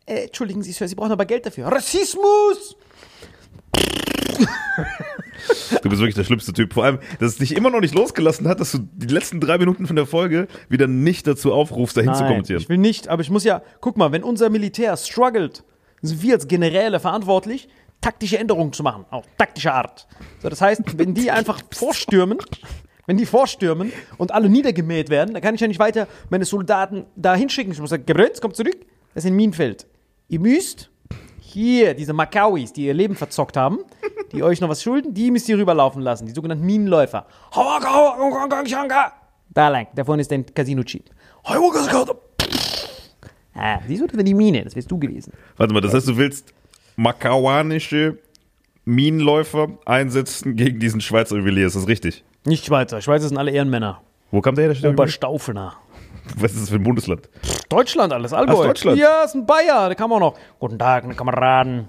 Äh, 0.04 0.24
entschuldigen 0.24 0.62
Sie, 0.62 0.72
Sir, 0.72 0.88
Sie 0.88 0.94
brauchen 0.94 1.12
aber 1.12 1.24
Geld 1.26 1.46
dafür. 1.46 1.66
Rassismus! 1.68 2.76
Du 5.82 5.88
bist 5.88 6.00
wirklich 6.00 6.14
der 6.14 6.24
schlimmste 6.24 6.52
Typ. 6.52 6.72
Vor 6.72 6.84
allem, 6.84 6.98
dass 7.18 7.32
es 7.32 7.38
dich 7.38 7.56
immer 7.56 7.70
noch 7.70 7.80
nicht 7.80 7.94
losgelassen 7.94 8.46
hat, 8.48 8.60
dass 8.60 8.72
du 8.72 8.78
die 8.78 9.06
letzten 9.12 9.40
drei 9.40 9.58
Minuten 9.58 9.86
von 9.86 9.96
der 9.96 10.06
Folge 10.06 10.46
wieder 10.68 10.86
nicht 10.86 11.26
dazu 11.26 11.52
aufrufst, 11.52 11.96
dahin 11.96 12.14
zu 12.14 12.20
Nein, 12.20 12.28
kommentieren. 12.30 12.60
ich 12.62 12.68
will 12.68 12.78
nicht, 12.78 13.08
aber 13.08 13.22
ich 13.22 13.30
muss 13.30 13.44
ja, 13.44 13.62
guck 13.80 13.96
mal, 13.96 14.12
wenn 14.12 14.22
unser 14.22 14.50
Militär 14.50 14.96
struggelt, 14.96 15.64
sind 16.00 16.22
wir 16.22 16.34
als 16.34 16.46
Generäle 16.48 17.00
verantwortlich, 17.00 17.68
taktische 18.02 18.38
Änderungen 18.38 18.74
zu 18.74 18.82
machen, 18.82 19.06
auf 19.10 19.24
taktische 19.38 19.72
Art. 19.72 20.06
So, 20.40 20.50
das 20.50 20.60
heißt, 20.60 20.98
wenn 20.98 21.14
die 21.14 21.30
einfach 21.30 21.62
vorstürmen, 21.72 22.38
wenn 23.06 23.16
die 23.16 23.24
vorstürmen 23.26 23.92
und 24.18 24.32
alle 24.32 24.50
niedergemäht 24.50 25.08
werden, 25.08 25.32
dann 25.32 25.42
kann 25.42 25.54
ich 25.54 25.60
ja 25.62 25.68
nicht 25.68 25.80
weiter 25.80 26.06
meine 26.28 26.44
Soldaten 26.44 27.06
da 27.16 27.34
hinschicken. 27.34 27.72
Ich 27.72 27.80
muss 27.80 27.90
sagen, 27.90 28.04
Gebrenz, 28.04 28.40
kommt 28.40 28.56
zurück, 28.56 28.76
das 29.14 29.24
ist 29.24 29.30
ein 29.30 29.36
Minenfeld. 29.36 29.86
Ihr 30.28 30.40
müsst 30.40 30.90
hier, 31.40 31.94
diese 31.94 32.12
Makauis, 32.12 32.72
die 32.72 32.86
ihr 32.86 32.94
Leben 32.94 33.14
verzockt 33.14 33.56
haben, 33.56 33.80
die 34.32 34.42
euch 34.42 34.60
noch 34.60 34.68
was 34.68 34.82
schulden, 34.82 35.12
die 35.14 35.30
müsst 35.30 35.48
ihr 35.48 35.58
rüberlaufen 35.58 36.02
lassen, 36.02 36.26
die 36.26 36.32
sogenannten 36.32 36.64
Minenläufer. 36.64 37.26
Da 39.50 39.68
lang, 39.68 39.88
da 39.94 40.04
vorne 40.04 40.22
ist 40.22 40.32
ein 40.32 40.46
Casino-Chip. 40.46 41.10
Ah, 43.54 43.80
siehst 43.86 44.00
du, 44.00 44.06
das 44.06 44.14
wäre 44.14 44.24
die 44.24 44.34
Mine, 44.34 44.64
das 44.64 44.74
wärst 44.74 44.90
du 44.90 44.98
gewesen. 44.98 45.32
Warte 45.58 45.74
mal, 45.74 45.80
das 45.80 45.92
heißt, 45.92 46.08
du 46.08 46.16
willst 46.16 46.54
makauanische 46.96 48.18
Minenläufer 48.84 49.68
einsetzen 49.84 50.56
gegen 50.56 50.80
diesen 50.80 51.00
Schweizer 51.00 51.36
Juwelier, 51.36 51.66
ist 51.66 51.76
das 51.76 51.86
richtig? 51.86 52.24
Nicht 52.44 52.66
Schweizer, 52.66 53.00
Schweizer 53.00 53.28
sind 53.28 53.38
alle 53.38 53.52
Ehrenmänner. 53.52 54.00
Wo 54.30 54.40
kam 54.40 54.54
der 54.54 54.72
her? 54.72 54.74
der? 54.74 54.90
Oberstaufener. 54.90 55.74
Was 56.36 56.52
ist 56.52 56.62
das 56.62 56.70
für 56.70 56.76
ein 56.76 56.82
Bundesland? 56.82 57.28
Deutschland 57.68 58.12
alles, 58.12 58.32
Allgäu. 58.32 58.54
Ach, 58.60 58.66
Deutschland. 58.66 58.98
Ja, 58.98 59.24
ist 59.24 59.34
ein 59.34 59.46
Bayer, 59.46 59.88
der 59.88 59.96
kam 59.96 60.12
auch 60.12 60.20
noch. 60.20 60.34
Guten 60.58 60.78
Tag, 60.78 61.04
meine 61.04 61.14
Kameraden. 61.14 61.88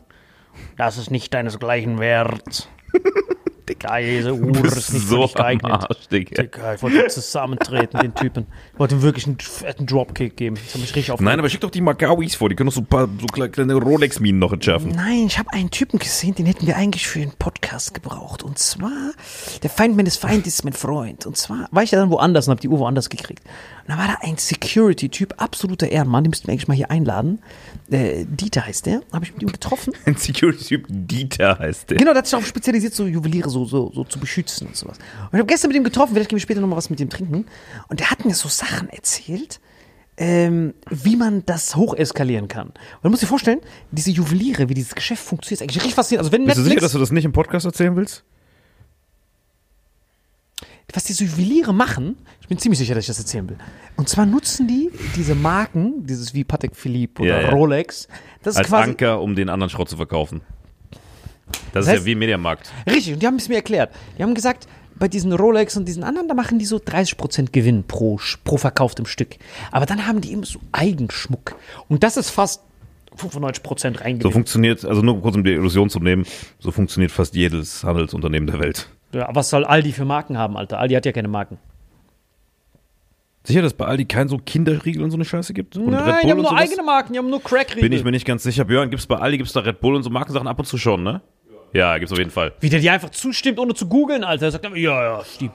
Das 0.78 0.98
ist 0.98 1.12
nicht 1.12 1.34
deines-gleichen 1.34 2.00
wert. 2.00 2.70
Diese 3.68 4.34
Uhr 4.34 4.52
Du 4.52 4.64
ist 4.64 4.94
nicht 4.94 5.08
so 5.08 5.28
geeignet. 5.28 5.72
Arsch, 5.72 6.08
Digga. 6.12 6.42
Digga, 6.44 6.74
ich 6.76 6.82
wollte 6.84 7.08
zusammentreten, 7.08 8.00
den 8.02 8.14
Typen. 8.14 8.46
Ich 8.74 8.80
wollte 8.80 8.96
ihm 8.96 9.02
wirklich 9.02 9.26
einen 9.26 9.40
fetten 9.40 9.86
Dropkick 9.86 10.36
geben. 10.36 10.56
Das 10.64 10.74
hat 10.74 10.82
mich 10.82 10.96
richtig 10.96 11.12
aufgeregt. 11.12 11.26
Nein, 11.30 11.40
aber 11.40 11.50
schick 11.50 11.62
doch 11.62 11.72
die 11.72 11.82
Makauis 11.82 12.36
vor, 12.36 12.50
die 12.50 12.56
können 12.56 12.70
doch 12.70 12.76
so 12.76 12.82
ein 12.82 12.86
paar 12.86 13.08
so 13.20 13.26
kle- 13.28 13.50
kleine 13.50 13.76
Rolex-Minen 13.76 14.40
noch 14.40 14.52
entschärfen. 14.52 14.92
Nein, 14.92 15.26
ich 15.28 15.40
habe 15.40 15.52
einen 15.54 15.72
Typen 15.72 16.00
gesehen, 16.00 16.36
den 16.36 16.46
hätten 16.46 16.68
wir 16.68 16.76
eigentlich 16.76 17.08
für 17.08 17.22
einen 17.22 17.32
Podcast 17.32 17.94
gebraucht. 17.94 18.44
Und 18.44 18.60
zwar, 18.60 18.92
der 19.64 19.70
Feind 19.70 19.96
meines 19.96 20.18
Feindes 20.18 20.56
ist 20.56 20.64
mein 20.64 20.74
Freund. 20.74 21.26
Und 21.26 21.38
zwar 21.38 21.68
war 21.72 21.84
ich 21.84 21.92
ja 21.92 22.00
dann 22.00 22.10
woanders 22.10 22.48
und 22.48 22.52
habe 22.52 22.62
die 22.62 22.70
Uhr 22.70 22.80
woanders 22.80 23.10
gekriegt. 23.10 23.44
Und 23.86 23.90
da 23.90 23.98
war 23.98 24.08
da 24.08 24.18
ein 24.22 24.38
Security-Typ, 24.38 25.36
absoluter 25.42 25.90
Ehrenmann, 25.90 26.24
den 26.24 26.30
müssten 26.30 26.48
wir 26.48 26.54
eigentlich 26.54 26.70
mal 26.70 26.76
hier 26.76 26.90
einladen. 26.90 27.40
Äh, 27.92 28.26
Dieter 28.26 28.66
heißt 28.66 28.86
der, 28.86 29.02
habe 29.12 29.26
ich 29.26 29.34
mit 29.34 29.44
ihm 29.44 29.52
getroffen. 29.52 29.94
Ein 30.06 30.16
Security-Typ 30.16 30.86
Dieter 30.88 31.60
heißt 31.60 31.90
der. 31.90 31.98
Genau, 31.98 32.12
der 32.12 32.20
hat 32.20 32.26
sich 32.26 32.32
darauf 32.32 32.48
spezialisiert, 32.48 32.94
so 32.94 33.06
Juweliere 33.06 33.50
so, 33.50 33.66
so, 33.66 33.92
so 33.94 34.06
zu 34.06 34.20
beschützen 34.20 34.68
und 34.68 34.76
sowas. 34.78 34.98
Und 34.98 35.34
ich 35.34 35.40
habe 35.40 35.48
gestern 35.48 35.68
mit 35.68 35.78
ihm 35.78 35.84
getroffen, 35.84 36.14
vielleicht 36.14 36.30
gehen 36.30 36.38
wir 36.38 36.42
später 36.42 36.62
nochmal 36.62 36.78
was 36.78 36.90
mit 36.90 37.02
ihm 37.02 37.10
trinken. 37.10 37.46
Und 37.90 38.00
der 38.00 38.10
hat 38.10 38.24
mir 38.24 38.34
so 38.34 38.48
Sachen 38.48 38.88
erzählt, 38.88 39.60
ähm, 40.16 40.74
wie 40.90 41.16
man 41.16 41.46
das 41.46 41.76
hocheskalieren 41.76 42.48
kann. 42.48 42.68
Und 42.68 42.76
du 43.04 43.10
musst 43.10 43.24
dir 43.24 43.28
vorstellen, 43.28 43.60
diese 43.92 44.12
Juweliere, 44.12 44.70
wie 44.70 44.76
dieses 44.76 44.96
Geschäft 44.96 45.24
funktioniert, 45.24 45.60
ist 45.60 45.64
eigentlich 45.64 45.78
richtig 45.78 45.96
faszinierend. 45.96 46.26
Also 46.26 46.32
wenn 46.32 46.46
Bist 46.46 46.58
du 46.58 46.62
Netflix, 46.62 46.76
sicher, 46.76 46.86
dass 46.86 46.92
du 46.94 47.00
das 47.00 47.12
nicht 47.12 47.26
im 47.26 47.34
Podcast 47.34 47.66
erzählen 47.66 47.96
willst? 47.96 48.24
Was 50.92 51.04
diese 51.06 51.24
Juweliere 51.26 51.74
machen, 51.74 52.18
ich 52.42 52.48
bin 52.48 52.58
ziemlich 52.58 52.78
sicher, 52.80 52.94
dass 52.96 53.04
ich 53.04 53.08
das 53.08 53.20
erzählen 53.20 53.50
will. 53.50 53.58
Und 53.96 54.10
zwar 54.10 54.26
nutzen 54.26 54.68
die 54.68 54.90
diese 55.16 55.34
Marken, 55.36 56.06
dieses 56.06 56.34
wie 56.34 56.44
Patek 56.44 56.76
Philippe 56.76 57.22
oder 57.24 57.42
Ja, 57.42 57.48
ja. 57.48 57.50
Rolex, 57.52 58.08
das 58.44 58.56
ist 58.56 58.60
Als 58.60 58.68
quasi 58.68 58.90
Anker, 58.92 59.22
um 59.22 59.36
den 59.36 59.50
anderen 59.50 59.70
Schrott 59.70 59.90
zu 59.90 59.96
verkaufen. 59.98 60.42
Das, 61.48 61.62
Das 61.74 61.86
ist 61.86 61.92
heißt- 61.92 61.98
ja 62.00 62.06
wie 62.06 62.12
im 62.14 62.20
Mediamarkt. 62.20 62.72
Richtig, 62.88 63.14
und 63.14 63.22
die 63.22 63.28
haben 63.28 63.36
es 63.36 63.48
mir 63.50 63.56
erklärt. 63.56 63.94
Die 64.18 64.24
haben 64.24 64.34
gesagt, 64.34 64.68
bei 64.96 65.08
diesen 65.08 65.34
Rolex 65.34 65.76
und 65.78 65.88
diesen 65.88 66.04
anderen, 66.04 66.28
da 66.28 66.34
machen 66.36 66.60
die 66.60 66.66
so 66.66 66.78
30% 66.78 67.52
Gewinn 67.52 67.84
pro, 67.84 68.20
pro 68.44 68.58
verkauftem 68.58 69.06
Stück. 69.06 69.36
Aber 69.72 69.86
dann 69.86 70.06
haben 70.08 70.22
die 70.22 70.32
eben 70.32 70.44
so 70.44 70.60
Eigenschmuck. 70.72 71.56
Und 71.90 72.04
das 72.04 72.16
ist 72.18 72.30
fast 72.30 72.62
95% 73.18 73.98
So 73.98 74.04
reingewinnt. 74.04 74.34
funktioniert, 74.34 74.86
also 74.86 75.02
nur 75.02 75.22
kurz 75.22 75.36
um 75.36 75.44
die 75.44 75.52
Illusion 75.52 75.90
zu 75.90 76.00
nehmen, 76.00 76.26
so 76.60 76.72
funktioniert 76.72 77.12
fast 77.12 77.36
jedes 77.36 77.84
Handelsunternehmen 77.84 78.48
der 78.48 78.60
Welt. 78.60 78.90
Ja, 79.14 79.30
was 79.34 79.50
soll 79.50 79.66
Aldi 79.66 79.92
für 79.92 80.06
Marken 80.06 80.38
haben, 80.38 80.58
Alter? 80.58 80.80
Aldi 80.80 80.96
hat 80.96 81.06
ja 81.06 81.12
keine 81.12 81.28
Marken. 81.28 81.58
Sicher, 83.46 83.62
dass 83.62 83.74
bei 83.74 83.86
Aldi 83.86 84.06
kein 84.06 84.30
so 84.30 84.38
Kinderriegel 84.38 85.04
und 85.04 85.12
so 85.12 85.18
eine 85.18 85.26
Scheiße 85.26 85.54
gibt? 85.54 85.76
Und 85.76 85.88
Nein, 85.92 86.22
die 86.24 86.32
haben 86.32 86.42
nur 86.42 86.56
eigene 86.56 86.82
Marken, 86.82 87.14
die 87.14 87.20
haben 87.20 87.30
nur 87.30 87.44
Crack-Riegel. 87.44 87.82
Bin 87.82 87.92
ich 87.92 88.04
mir 88.04 88.12
nicht 88.12 88.26
ganz 88.26 88.44
sicher. 88.44 88.64
Björn, 88.64 88.90
gibt's 88.90 89.06
bei 89.06 89.18
Aldi, 89.18 89.38
gibt's 89.38 89.52
da 89.54 89.60
Red 89.60 89.82
Bull 89.82 89.96
und 89.96 90.04
so 90.04 90.10
Markensachen 90.10 90.48
ab 90.48 90.60
und 90.60 90.66
zu 90.66 90.78
schon, 90.78 91.04
ne? 91.04 91.22
Ja, 91.74 91.98
gibt's 91.98 92.14
auf 92.14 92.20
jeden 92.20 92.32
Fall. 92.32 92.54
Wie 92.62 92.70
der 92.70 92.80
dir 92.80 92.94
einfach 92.94 93.10
zustimmt, 93.10 93.60
ohne 93.60 93.74
zu 93.74 93.88
googeln, 93.88 94.24
Alter. 94.24 94.46
Er 94.46 94.52
sagt 94.52 94.66
einfach, 94.66 94.78
ja, 94.78 95.04
ja, 95.04 95.26
stimmt. 95.26 95.52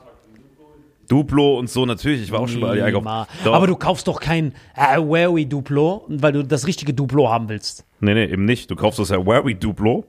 Duplo 1.09 1.59
und 1.59 1.71
so, 1.71 1.87
natürlich. 1.87 2.23
Ich 2.23 2.31
war 2.31 2.41
auch 2.41 2.49
schon 2.49 2.61
bei 2.61 2.69
Aldi 2.69 2.83
einkaufen. 2.83 3.27
Doch. 3.43 3.55
Aber 3.55 3.67
du 3.67 3.77
kaufst 3.77 4.07
doch 4.07 4.21
kein 4.21 4.53
Huawei 4.77 5.45
Duplo, 5.45 6.05
weil 6.09 6.33
du 6.33 6.45
das 6.45 6.67
richtige 6.67 6.93
Duplo 6.93 7.31
haben 7.31 7.49
willst. 7.49 7.87
Nee, 8.01 8.13
nee, 8.13 8.25
eben 8.25 8.45
nicht. 8.45 8.71
Du 8.71 8.77
kaufst 8.77 8.99
das 8.99 9.11
Wary 9.11 9.55
Duplo, 9.55 10.05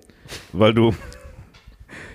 weil 0.52 0.74
du. 0.74 0.94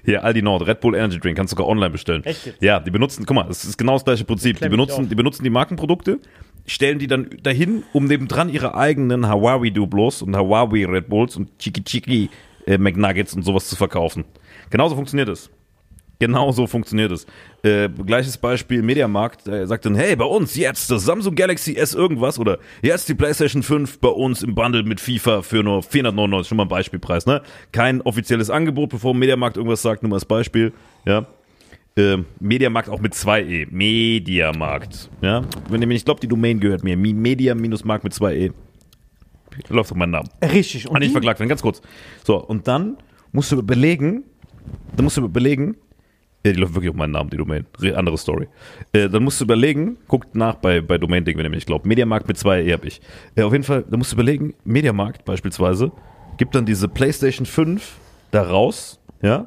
Hier, 0.04 0.24
Aldi 0.24 0.42
Nord, 0.42 0.66
Red 0.66 0.80
Bull 0.80 0.94
Energy 0.94 1.18
Drink, 1.18 1.36
kannst 1.36 1.52
du 1.52 1.56
sogar 1.56 1.68
online 1.68 1.90
bestellen. 1.90 2.24
Echt 2.24 2.46
jetzt? 2.46 2.62
Ja, 2.62 2.80
die 2.80 2.90
benutzen, 2.90 3.24
guck 3.26 3.34
mal, 3.34 3.44
das 3.44 3.64
ist 3.64 3.76
genau 3.76 3.94
das 3.94 4.04
gleiche 4.04 4.24
Prinzip. 4.24 4.60
Die 4.60 4.68
benutzen, 4.68 5.08
die 5.08 5.14
benutzen 5.14 5.44
die 5.44 5.50
Markenprodukte, 5.50 6.18
stellen 6.66 6.98
die 6.98 7.06
dann 7.06 7.30
dahin, 7.42 7.84
um 7.92 8.06
nebendran 8.06 8.48
ihre 8.48 8.74
eigenen 8.74 9.28
Hawaii 9.28 9.70
Duplos 9.70 10.22
und 10.22 10.36
Hawaii 10.36 10.84
Red 10.84 11.08
Bulls 11.08 11.36
und 11.36 11.58
Chiki 11.58 11.84
Chiki 11.84 12.30
äh, 12.66 12.78
McNuggets 12.78 13.34
und 13.34 13.42
sowas 13.42 13.68
zu 13.68 13.76
verkaufen. 13.76 14.24
Genauso 14.70 14.94
funktioniert 14.94 15.28
es. 15.28 15.50
Genau 16.20 16.52
so 16.52 16.66
funktioniert 16.66 17.10
es. 17.12 17.26
Äh, 17.62 17.88
gleiches 17.88 18.38
Beispiel, 18.38 18.82
Mediamarkt, 18.82 19.46
der 19.46 19.66
sagt 19.66 19.84
dann, 19.84 19.94
hey, 19.96 20.14
bei 20.16 20.24
uns 20.24 20.54
jetzt 20.54 20.90
das 20.90 21.04
Samsung 21.04 21.34
Galaxy 21.34 21.74
S 21.74 21.92
irgendwas 21.92 22.38
oder 22.38 22.58
jetzt 22.82 23.08
die 23.08 23.14
PlayStation 23.14 23.62
5 23.62 23.98
bei 23.98 24.08
uns 24.08 24.42
im 24.42 24.54
Bundle 24.54 24.84
mit 24.84 25.00
FIFA 25.00 25.42
für 25.42 25.62
nur 25.64 25.82
499, 25.82 26.48
schon 26.48 26.56
mal 26.56 26.64
ein 26.64 26.68
Beispielpreis, 26.68 27.26
ne? 27.26 27.42
Kein 27.72 28.00
offizielles 28.02 28.48
Angebot, 28.48 28.90
bevor 28.90 29.12
Mediamarkt 29.14 29.56
irgendwas 29.56 29.82
sagt, 29.82 30.02
nur 30.02 30.10
mal 30.10 30.16
als 30.16 30.24
Beispiel, 30.24 30.72
ja. 31.04 31.26
Äh, 31.96 32.18
Mediamarkt 32.40 32.88
auch 32.88 33.00
mit 33.00 33.14
2E. 33.14 33.66
Mediamarkt, 33.70 35.10
ja. 35.20 35.42
Wenn 35.68 35.80
ihr 35.80 35.86
mir 35.88 35.94
nicht 35.94 36.04
glaubt, 36.06 36.22
die 36.22 36.28
Domain 36.28 36.58
gehört 36.60 36.82
mir. 36.84 36.96
Mi- 36.96 37.14
Media-Markt 37.14 38.04
mit 38.04 38.12
2E. 38.12 38.52
Läuft 39.68 39.92
auf 39.92 39.96
meinen 39.96 40.10
Namen. 40.12 40.28
Richtig. 40.42 40.86
Und 40.86 40.94
Kann 40.94 41.00
nicht 41.00 41.10
die- 41.10 41.12
verklagt 41.12 41.38
werden, 41.40 41.48
ganz 41.48 41.62
kurz. 41.62 41.80
So, 42.24 42.36
und 42.36 42.66
dann 42.66 42.96
musst 43.32 43.52
du 43.52 43.56
überlegen, 43.58 44.24
dann 44.96 45.04
musst 45.04 45.16
du 45.16 45.24
überlegen, 45.24 45.76
ja, 46.44 46.52
die 46.52 46.60
läuft 46.60 46.74
wirklich 46.74 46.90
auf 46.90 46.96
meinen 46.96 47.12
Namen, 47.12 47.30
die 47.30 47.36
Domain. 47.36 47.66
Re- 47.80 47.96
Andere 47.96 48.18
Story. 48.18 48.48
Äh, 48.92 49.08
dann 49.08 49.22
musst 49.24 49.40
du 49.40 49.44
überlegen, 49.44 49.96
guckt 50.08 50.34
nach 50.34 50.56
bei, 50.56 50.80
bei 50.80 50.98
Domain-Ding, 50.98 51.36
wenn 51.38 51.44
ihr 51.44 51.50
mir 51.50 51.56
nicht 51.56 51.66
glaubt. 51.66 51.86
Mediamarkt 51.86 52.28
mit 52.28 52.36
zwei 52.38 52.62
E 52.62 52.72
hab 52.72 52.84
ich. 52.84 53.00
Äh, 53.34 53.42
auf 53.42 53.52
jeden 53.52 53.64
Fall, 53.64 53.84
dann 53.88 53.98
musst 53.98 54.12
du 54.12 54.16
überlegen, 54.16 54.54
Mediamarkt 54.64 55.24
beispielsweise, 55.24 55.90
gibt 56.36 56.54
dann 56.54 56.66
diese 56.66 56.88
PlayStation 56.88 57.46
5 57.46 57.96
da 58.30 58.42
raus, 58.42 59.00
ja, 59.22 59.46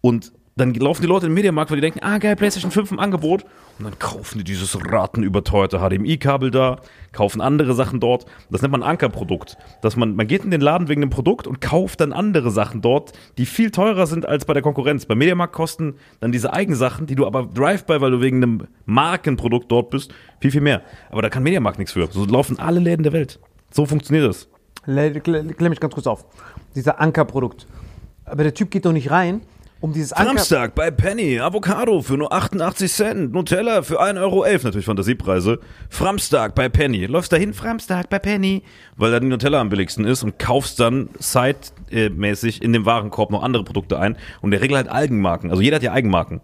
und 0.00 0.32
dann 0.56 0.74
laufen 0.74 1.00
die 1.00 1.08
Leute 1.08 1.26
in 1.26 1.30
den 1.30 1.34
Mediamarkt, 1.34 1.70
weil 1.70 1.78
die 1.78 1.82
denken, 1.82 2.00
ah 2.02 2.18
geil, 2.18 2.36
PlayStation 2.36 2.70
5 2.70 2.92
im 2.92 2.98
Angebot. 2.98 3.44
Und 3.78 3.86
dann 3.86 3.98
kaufen 3.98 4.38
die 4.38 4.44
dieses 4.44 4.76
ratenüberteuerte 4.78 5.78
HDMI-Kabel 5.78 6.50
da, 6.50 6.80
kaufen 7.12 7.40
andere 7.40 7.72
Sachen 7.72 8.00
dort. 8.00 8.26
Das 8.50 8.60
nennt 8.60 8.72
man 8.72 8.82
Ankerprodukt. 8.82 9.56
Dass 9.80 9.96
man, 9.96 10.14
man 10.14 10.26
geht 10.26 10.44
in 10.44 10.50
den 10.50 10.60
Laden 10.60 10.88
wegen 10.88 11.00
dem 11.00 11.08
Produkt 11.08 11.46
und 11.46 11.62
kauft 11.62 12.00
dann 12.00 12.12
andere 12.12 12.50
Sachen 12.50 12.82
dort, 12.82 13.12
die 13.38 13.46
viel 13.46 13.70
teurer 13.70 14.06
sind 14.06 14.26
als 14.26 14.44
bei 14.44 14.52
der 14.52 14.62
Konkurrenz. 14.62 15.06
Bei 15.06 15.14
Mediamarkt 15.14 15.54
kosten 15.54 15.94
dann 16.20 16.32
diese 16.32 16.52
Eigensachen, 16.52 17.06
die 17.06 17.14
du 17.14 17.26
aber 17.26 17.44
Drive-by, 17.44 18.02
weil 18.02 18.10
du 18.10 18.20
wegen 18.20 18.36
einem 18.36 18.66
Markenprodukt 18.84 19.72
dort 19.72 19.88
bist, 19.88 20.12
viel, 20.40 20.50
viel 20.50 20.60
mehr. 20.60 20.82
Aber 21.10 21.22
da 21.22 21.30
kann 21.30 21.42
Mediamarkt 21.42 21.78
nichts 21.78 21.92
für. 21.92 22.08
So 22.10 22.26
laufen 22.26 22.58
alle 22.58 22.78
Läden 22.78 23.04
der 23.04 23.14
Welt. 23.14 23.40
So 23.70 23.86
funktioniert 23.86 24.28
das. 24.28 24.48
Klär 24.84 25.70
mich 25.70 25.80
ganz 25.80 25.94
kurz 25.94 26.06
auf. 26.06 26.26
Dieser 26.74 27.00
Ankerprodukt. 27.00 27.66
Aber 28.26 28.42
der 28.42 28.52
Typ 28.52 28.70
geht 28.70 28.84
doch 28.84 28.92
nicht 28.92 29.10
rein, 29.10 29.40
um 29.82 29.92
dieses 29.92 30.12
Anker. 30.12 30.30
Samstag 30.30 30.74
bei 30.74 30.90
Penny, 30.90 31.40
Avocado 31.40 32.00
für 32.00 32.16
nur 32.16 32.32
88 32.32 32.90
Cent, 32.90 33.32
Nutella 33.32 33.82
für 33.82 34.00
1,11 34.00 34.20
Euro, 34.20 34.44
natürlich 34.44 34.86
Fantasiepreise. 34.86 35.58
Framstag 35.90 36.54
bei 36.54 36.68
Penny, 36.68 37.04
läufst 37.06 37.32
dahin, 37.32 37.52
Framstag 37.52 38.08
bei 38.08 38.18
Penny, 38.18 38.62
weil 38.96 39.10
da 39.10 39.20
die 39.20 39.26
Nutella 39.26 39.60
am 39.60 39.68
billigsten 39.68 40.04
ist 40.04 40.22
und 40.22 40.38
kaufst 40.38 40.80
dann 40.80 41.10
side-mäßig 41.18 42.62
in 42.62 42.72
dem 42.72 42.86
Warenkorb 42.86 43.30
noch 43.30 43.42
andere 43.42 43.64
Produkte 43.64 43.98
ein 43.98 44.16
und 44.40 44.52
der 44.52 44.62
Regel 44.62 44.76
halt 44.76 44.90
Eigenmarken, 44.90 45.50
also 45.50 45.60
jeder 45.60 45.76
hat 45.76 45.82
ja 45.82 45.92
Eigenmarken. 45.92 46.40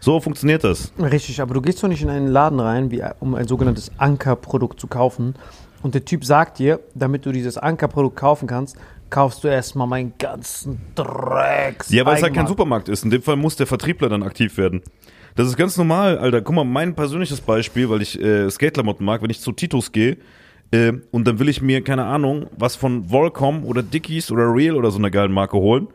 So 0.00 0.20
funktioniert 0.20 0.64
das. 0.64 0.92
Richtig, 0.98 1.40
aber 1.40 1.54
du 1.54 1.62
gehst 1.62 1.82
doch 1.82 1.88
nicht 1.88 2.02
in 2.02 2.10
einen 2.10 2.28
Laden 2.28 2.60
rein, 2.60 2.90
wie, 2.90 3.02
um 3.20 3.34
ein 3.34 3.46
sogenanntes 3.46 3.90
Ankerprodukt 3.96 4.78
zu 4.78 4.86
kaufen. 4.86 5.34
Und 5.82 5.94
der 5.94 6.04
Typ 6.04 6.24
sagt 6.24 6.58
dir, 6.58 6.80
damit 6.94 7.26
du 7.26 7.32
dieses 7.32 7.58
Ankerprodukt 7.58 8.16
kaufen 8.16 8.46
kannst, 8.46 8.76
kaufst 9.14 9.44
du 9.44 9.48
erstmal 9.48 9.86
meinen 9.86 10.12
ganzen 10.18 10.80
Drecks. 10.96 11.88
Ja, 11.90 12.04
weil 12.04 12.16
es 12.16 12.22
halt 12.24 12.34
kein. 12.34 12.48
Supermarkt 12.48 12.88
ist. 12.88 13.04
In 13.04 13.10
dem 13.10 13.22
Fall 13.22 13.36
muss 13.36 13.54
der 13.54 13.68
Vertriebler 13.68 14.08
dann 14.08 14.24
aktiv 14.24 14.56
werden. 14.56 14.82
Das 15.36 15.46
ist 15.46 15.56
ganz 15.56 15.76
normal, 15.76 16.18
Alter. 16.18 16.42
Guck 16.42 16.56
mal, 16.56 16.64
mein 16.64 16.96
persönliches 16.96 17.40
Beispiel, 17.40 17.88
weil 17.88 18.02
ich 18.02 18.20
äh, 18.20 18.50
Skate-Klamotten 18.50 19.04
mag, 19.04 19.22
wenn 19.22 19.30
ich 19.30 19.40
zu 19.40 19.52
Titus 19.52 19.92
gehe 19.92 20.16
äh, 20.72 20.94
und 21.12 21.28
dann 21.28 21.38
will 21.38 21.48
ich 21.48 21.62
mir, 21.62 21.84
keine 21.84 22.06
Ahnung, 22.06 22.46
was 22.58 22.74
von 22.74 23.08
Volcom 23.08 23.64
oder 23.64 23.84
Dickies 23.84 24.32
oder 24.32 24.52
Real 24.52 24.74
oder 24.74 24.90
so 24.90 24.98
einer 24.98 25.10
geilen 25.10 25.32
Marke 25.32 25.58
holen. 25.58 25.86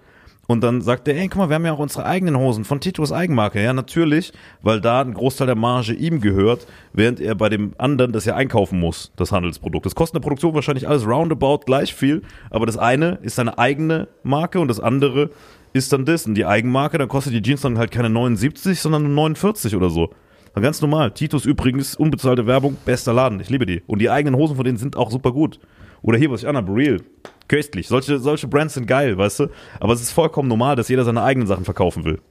Und 0.50 0.62
dann 0.62 0.82
sagt 0.82 1.06
der, 1.06 1.16
ey, 1.16 1.28
guck 1.28 1.38
mal, 1.38 1.50
wir 1.50 1.56
haben 1.58 1.66
ja 1.68 1.74
auch 1.74 1.80
unsere 1.80 2.08
eigenen 2.08 2.36
Hosen 2.36 2.66
von 2.66 2.80
Titus 2.80 3.12
Eigenmarke. 3.12 3.62
Ja, 3.62 3.72
natürlich, 3.72 4.34
weil 4.64 4.82
da 4.82 5.02
ein 5.02 5.14
Großteil 5.14 5.46
der 5.46 5.56
Marge 5.56 5.94
ihm 5.94 6.22
gehört, 6.22 6.66
während 6.92 7.20
er 7.20 7.36
bei 7.36 7.50
dem 7.50 7.76
anderen 7.78 8.14
das 8.14 8.26
ja 8.26 8.34
einkaufen 8.36 8.80
muss, 8.80 9.12
das 9.16 9.32
Handelsprodukt. 9.32 9.86
Das 9.86 9.94
kostet 9.94 10.16
in 10.16 10.22
der 10.22 10.28
Produktion 10.28 10.56
wahrscheinlich 10.56 10.88
alles 10.88 11.06
roundabout 11.06 11.60
gleich 11.68 11.94
viel, 11.94 12.24
aber 12.50 12.66
das 12.66 12.78
eine 12.78 13.20
ist 13.22 13.36
seine 13.36 13.60
eigene 13.60 14.08
Marke 14.24 14.60
und 14.60 14.70
das 14.70 14.80
andere 14.80 15.30
ist 15.74 15.94
dann 15.94 16.06
das. 16.06 16.26
Und 16.26 16.34
die 16.34 16.48
Eigenmarke, 16.48 16.98
da 16.98 17.06
kostet 17.06 17.34
die 17.34 17.44
Jeans 17.44 17.62
dann 17.62 17.78
halt 17.78 17.92
keine 17.92 18.10
79, 18.10 18.80
sondern 18.80 19.04
nur 19.04 19.12
49 19.12 19.76
oder 19.76 19.92
so. 19.92 20.10
War 20.56 20.64
Ganz 20.64 20.82
normal. 20.82 21.12
Titus 21.12 21.46
übrigens, 21.46 21.96
unbezahlte 21.96 22.48
Werbung, 22.48 22.76
bester 22.86 23.14
Laden. 23.14 23.40
Ich 23.40 23.52
liebe 23.52 23.68
die. 23.68 23.84
Und 23.86 24.00
die 24.00 24.10
eigenen 24.10 24.36
Hosen 24.36 24.56
von 24.56 24.66
denen 24.66 24.80
sind 24.80 24.98
auch 24.98 25.12
super 25.12 25.32
gut. 25.32 25.60
Oder 26.02 26.18
hier, 26.18 26.32
was 26.32 26.42
ich 26.42 26.48
anhabe, 26.48 26.74
Real. 26.74 27.02
Köstlich. 27.50 27.90
Solche, 27.90 28.20
solche 28.20 28.48
Brands 28.48 28.76
sind 28.76 28.86
geil, 28.88 29.18
weißt 29.18 29.42
du? 29.42 29.48
Aber 29.82 29.92
es 29.92 30.02
ist 30.02 30.12
vollkommen 30.12 30.48
normal, 30.48 30.78
dass 30.78 30.88
jeder 30.88 31.04
seine 31.04 31.22
eigenen 31.24 31.48
Sachen 31.48 31.66
verkaufen 31.66 32.06
will. 32.06 32.22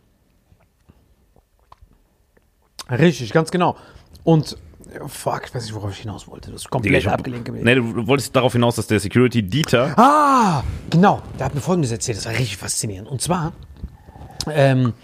Richtig, 2.90 3.32
ganz 3.32 3.50
genau. 3.50 3.76
Und, 4.24 4.56
äh, 4.92 5.00
fuck, 5.08 5.42
ich 5.46 5.54
weiß 5.54 5.64
nicht, 5.64 5.74
worauf 5.74 5.90
ich 5.90 5.98
hinaus 5.98 6.26
wollte. 6.28 6.50
Das 6.50 6.62
ist 6.62 6.70
komplett 6.70 7.06
hab- 7.06 7.14
abgelenkt 7.14 7.44
gewesen. 7.46 7.64
Nee, 7.64 7.74
du, 7.74 7.92
du 7.92 8.06
wolltest 8.06 8.34
darauf 8.34 8.52
hinaus, 8.52 8.76
dass 8.76 8.86
der 8.86 9.00
Security 9.00 9.42
Dieter. 9.42 9.92
Ah, 9.98 10.62
genau. 10.88 11.20
Der 11.38 11.46
hat 11.46 11.54
mir 11.54 11.60
Folgendes 11.60 11.92
erzählt, 11.92 12.16
das 12.18 12.24
war 12.24 12.32
richtig 12.32 12.56
faszinierend. 12.56 13.08
Und 13.08 13.20
zwar, 13.20 13.52
ähm, 14.50 14.94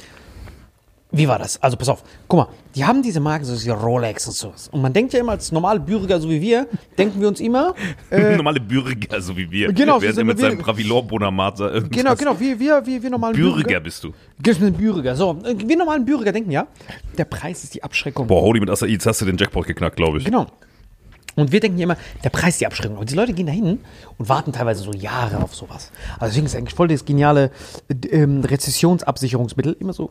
wie 1.17 1.29
war 1.29 1.39
das? 1.39 1.63
Also 1.63 1.77
pass 1.77 1.89
auf, 1.89 2.03
guck 2.29 2.39
mal, 2.41 2.49
die 2.75 2.85
haben 2.85 3.03
diese 3.03 3.21
Marken, 3.21 3.45
so 3.45 3.65
wie 3.65 3.71
Rolex 3.71 4.27
und 4.27 4.35
sowas. 4.35 4.69
Und 4.69 4.83
man 4.83 4.93
denkt 4.93 5.13
ja 5.13 5.21
immer, 5.21 5.33
als 5.33 5.53
normale 5.53 5.81
Bürger, 5.81 6.21
so 6.21 6.29
wie 6.29 6.41
wir, 6.41 6.67
denken 6.99 7.21
wir 7.21 7.29
uns 7.29 7.41
immer, 7.41 7.75
normale 8.11 8.61
Bürger, 8.61 9.21
so 9.21 9.37
wie 9.37 9.51
wir. 9.51 9.73
Genau, 9.73 10.01
Während 10.03 10.15
so 10.17 10.21
er 10.21 10.25
mit 10.25 10.39
sind 10.39 10.47
wir- 10.47 10.57
seinem 10.57 10.63
Bravilor-Bonamata 10.65 11.71
irgendwas. 11.71 11.91
genau, 11.99 12.15
genau, 12.17 12.41
wie 12.41 12.59
wir, 12.59 12.85
wie 12.87 13.03
wir 13.03 13.11
normalen 13.11 13.37
Bürger 13.37 13.81
bist 13.81 14.03
du. 14.05 14.13
Gibt 14.43 14.61
einen 14.61 14.75
Bürger. 14.75 15.15
So, 15.17 15.39
äh, 15.45 15.55
wir 15.57 15.77
normalen 15.77 16.05
Bürger 16.05 16.33
denken 16.33 16.51
ja, 16.51 16.67
der 17.17 17.25
Preis 17.27 17.65
ist 17.65 17.75
die 17.75 17.83
Abschreckung. 17.83 18.27
Boah, 18.27 18.43
Holy 18.43 18.61
mit 18.61 18.71
Acai, 18.71 18.87
jetzt 18.87 19.07
hast 19.07 19.21
du 19.21 19.25
den 19.25 19.37
Jackpot 19.37 19.67
geknackt, 19.67 19.97
glaube 19.97 20.19
ich. 20.19 20.25
Genau. 20.25 20.47
Und 21.37 21.51
wir 21.51 21.59
denken 21.59 21.79
ja 21.79 21.85
immer, 21.85 21.97
der 22.23 22.31
Preis 22.31 22.55
ist 22.55 22.61
die 22.61 22.67
Abschreckung. 22.67 22.97
Aber 22.97 23.05
die 23.07 23.15
Leute 23.17 23.33
gehen 23.33 23.47
da 23.47 23.53
hin 23.53 23.81
und 24.19 24.29
warten 24.29 24.53
teilweise 24.53 24.85
so 24.85 24.93
Jahre 24.93 25.43
auf 25.43 25.53
sowas. 25.55 25.91
Also 26.21 26.27
deswegen 26.27 26.47
ist 26.47 26.55
eigentlich 26.55 26.75
voll 26.75 26.87
das 26.87 27.05
geniale 27.05 27.51
äh, 27.89 28.23
Rezessionsabsicherungsmittel. 28.23 29.77
Immer 29.81 29.93
so 29.93 30.11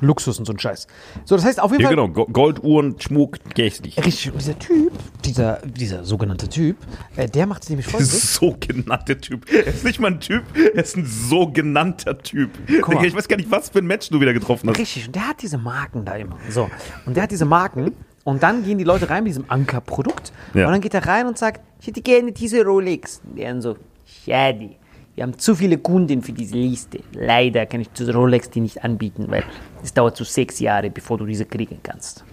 Luxus 0.00 0.38
und 0.38 0.44
so 0.44 0.52
ein 0.52 0.58
Scheiß. 0.58 0.86
So, 1.24 1.36
das 1.36 1.44
heißt 1.44 1.60
auf 1.60 1.70
jeden 1.70 1.82
Ja, 1.82 1.88
Fall. 1.88 1.96
genau. 1.96 2.08
Go- 2.08 2.26
Golduhren, 2.26 2.96
Schmuck, 3.00 3.38
gästlich. 3.54 3.96
Richtig, 4.04 4.32
und 4.32 4.40
dieser 4.40 4.58
Typ, 4.58 4.92
dieser, 5.24 5.60
dieser 5.64 6.04
sogenannte 6.04 6.48
Typ, 6.48 6.76
äh, 7.16 7.28
der 7.28 7.46
macht 7.46 7.68
nämlich 7.70 7.86
folgendes. 7.86 8.34
sogenannter 8.34 9.20
Typ. 9.20 9.50
Er 9.52 9.66
ist 9.66 9.84
nicht 9.84 10.00
mal 10.00 10.08
ein 10.12 10.20
Typ, 10.20 10.42
er 10.56 10.82
ist 10.82 10.96
ein 10.96 11.06
sogenannter 11.06 12.18
Typ. 12.18 12.50
Ich 12.68 13.14
weiß 13.14 13.28
gar 13.28 13.36
nicht, 13.36 13.50
was 13.50 13.68
für 13.70 13.78
ein 13.78 13.86
Match 13.86 14.08
du 14.10 14.20
wieder 14.20 14.32
getroffen 14.32 14.68
hast. 14.70 14.78
Richtig, 14.78 15.06
und 15.06 15.14
der 15.14 15.28
hat 15.28 15.42
diese 15.42 15.58
Marken 15.58 16.04
da 16.04 16.14
immer. 16.16 16.36
So, 16.50 16.68
und 17.06 17.14
der 17.16 17.24
hat 17.24 17.30
diese 17.30 17.44
Marken 17.44 17.92
und 18.24 18.42
dann 18.42 18.64
gehen 18.64 18.78
die 18.78 18.84
Leute 18.84 19.08
rein 19.10 19.24
mit 19.24 19.30
diesem 19.30 19.44
Ankerprodukt 19.48 20.32
Ja. 20.54 20.66
und 20.66 20.72
dann 20.72 20.80
geht 20.80 20.94
er 20.94 21.06
rein 21.06 21.26
und 21.26 21.38
sagt, 21.38 21.60
ich 21.80 21.86
hätte 21.88 22.00
gerne 22.02 22.32
diese 22.32 22.64
Rolex. 22.64 23.20
Und 23.24 23.36
die 23.38 23.60
so, 23.60 23.76
schade, 24.24 24.70
wir 25.14 25.22
haben 25.22 25.38
zu 25.38 25.54
viele 25.54 25.78
Kunden 25.78 26.22
für 26.22 26.32
diese 26.32 26.56
Liste. 26.56 27.00
Leider 27.12 27.66
kann 27.66 27.80
ich 27.80 27.90
diese 27.90 28.12
Rolex 28.12 28.50
die 28.50 28.60
nicht 28.60 28.82
anbieten, 28.82 29.26
weil 29.28 29.44
es 29.82 29.94
dauert 29.94 30.16
so 30.16 30.24
sechs 30.24 30.58
Jahre, 30.58 30.90
bevor 30.90 31.18
du 31.18 31.26
diese 31.26 31.44
kriegen 31.44 31.78
kannst. 31.82 32.24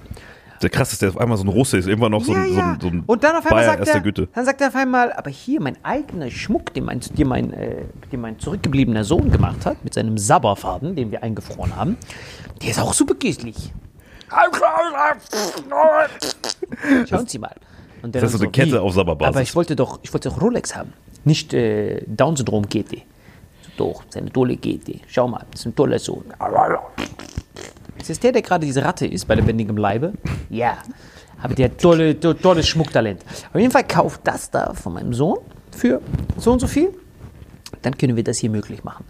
Der 0.62 0.70
krass 0.70 0.94
ist, 0.94 1.02
der 1.02 1.10
auf 1.10 1.18
einmal 1.18 1.38
so 1.38 1.44
ein 1.44 1.48
Russe 1.48 1.78
ist, 1.78 1.88
irgendwann 1.88 2.12
noch 2.12 2.24
so 2.24 2.34
ein, 2.34 2.44
ja, 2.44 2.48
so 2.48 2.54
ja. 2.54 2.74
ein, 2.74 2.80
so 2.80 2.88
ein 2.88 3.04
und 3.08 3.24
dann 3.24 3.36
auf 3.36 3.46
einmal 3.46 3.66
Bayer 3.66 3.78
sagt 3.78 3.88
er, 3.88 4.02
Güte. 4.02 4.28
dann 4.34 4.46
sagt 4.46 4.62
er 4.62 4.68
auf 4.68 4.76
einmal, 4.76 5.12
aber 5.14 5.32
hier 5.32 5.60
mein 5.60 5.76
eigener 5.84 6.30
Schmuck, 6.30 6.72
den 6.76 6.86
mein, 6.86 7.00
den 7.00 7.28
mein, 7.28 7.52
äh, 7.54 7.86
den 8.12 8.22
mein 8.22 8.38
zurückgebliebener 8.38 9.04
Sohn 9.04 9.32
gemacht 9.32 9.66
hat, 9.66 9.84
mit 9.84 9.96
seinem 9.96 10.20
Sabberfaden, 10.20 10.96
den 10.96 11.10
wir 11.10 11.24
eingefroren 11.24 11.76
haben, 11.76 11.98
der 12.62 12.70
ist 12.70 12.80
auch 12.80 12.94
super 12.94 13.16
köstlich. 13.16 13.74
Schauen 17.10 17.28
Sie 17.28 17.40
mal. 17.40 17.56
Und 18.04 18.16
Das 18.16 18.24
ist 18.24 18.32
so 18.34 18.40
eine 18.40 18.52
Kette 18.52 18.74
wie? 18.74 18.78
auf 18.78 18.94
Sabberbasis. 18.94 19.36
Aber 19.36 19.42
ich 19.42 19.56
wollte 19.56 19.76
doch, 19.76 20.00
ich 20.02 20.12
wollte 20.14 20.30
doch 20.30 20.42
Rolex 20.42 20.76
haben, 20.76 20.94
nicht 21.24 21.54
äh, 21.54 22.02
Down-Syndrom-GT. 22.08 23.04
Doch, 23.78 24.04
seine 24.10 24.32
tolle 24.32 24.58
GT. 24.58 25.02
Schau 25.08 25.28
mal, 25.28 25.46
das 25.52 25.62
ist 25.62 25.66
ein 25.68 25.76
toller 25.76 25.98
Sohn. 25.98 26.26
Ist 27.98 28.10
das 28.10 28.20
der, 28.20 28.32
der 28.32 28.42
gerade 28.42 28.66
diese 28.66 28.84
Ratte 28.84 29.06
ist 29.08 29.26
bei 29.28 29.36
lebendigem 29.36 29.78
Leibe? 29.78 30.14
Ja. 30.50 30.78
Aber 31.44 31.56
der 31.56 31.76
tolle, 31.76 32.20
to- 32.20 32.34
tolles 32.36 32.68
Schmucktalent. 32.68 33.24
Auf 33.52 33.60
jeden 33.60 33.72
Fall 33.72 33.86
kauft 33.88 34.22
das 34.26 34.52
da 34.52 34.74
von 34.76 34.94
meinem 34.94 35.12
Sohn 35.14 35.40
für 35.76 36.00
so 36.38 36.52
und 36.52 36.60
so 36.60 36.68
viel. 36.68 36.94
Dann 37.82 37.98
können 37.98 38.16
wir 38.16 38.24
das 38.24 38.38
hier 38.38 38.50
möglich 38.52 38.84
machen. 38.84 39.06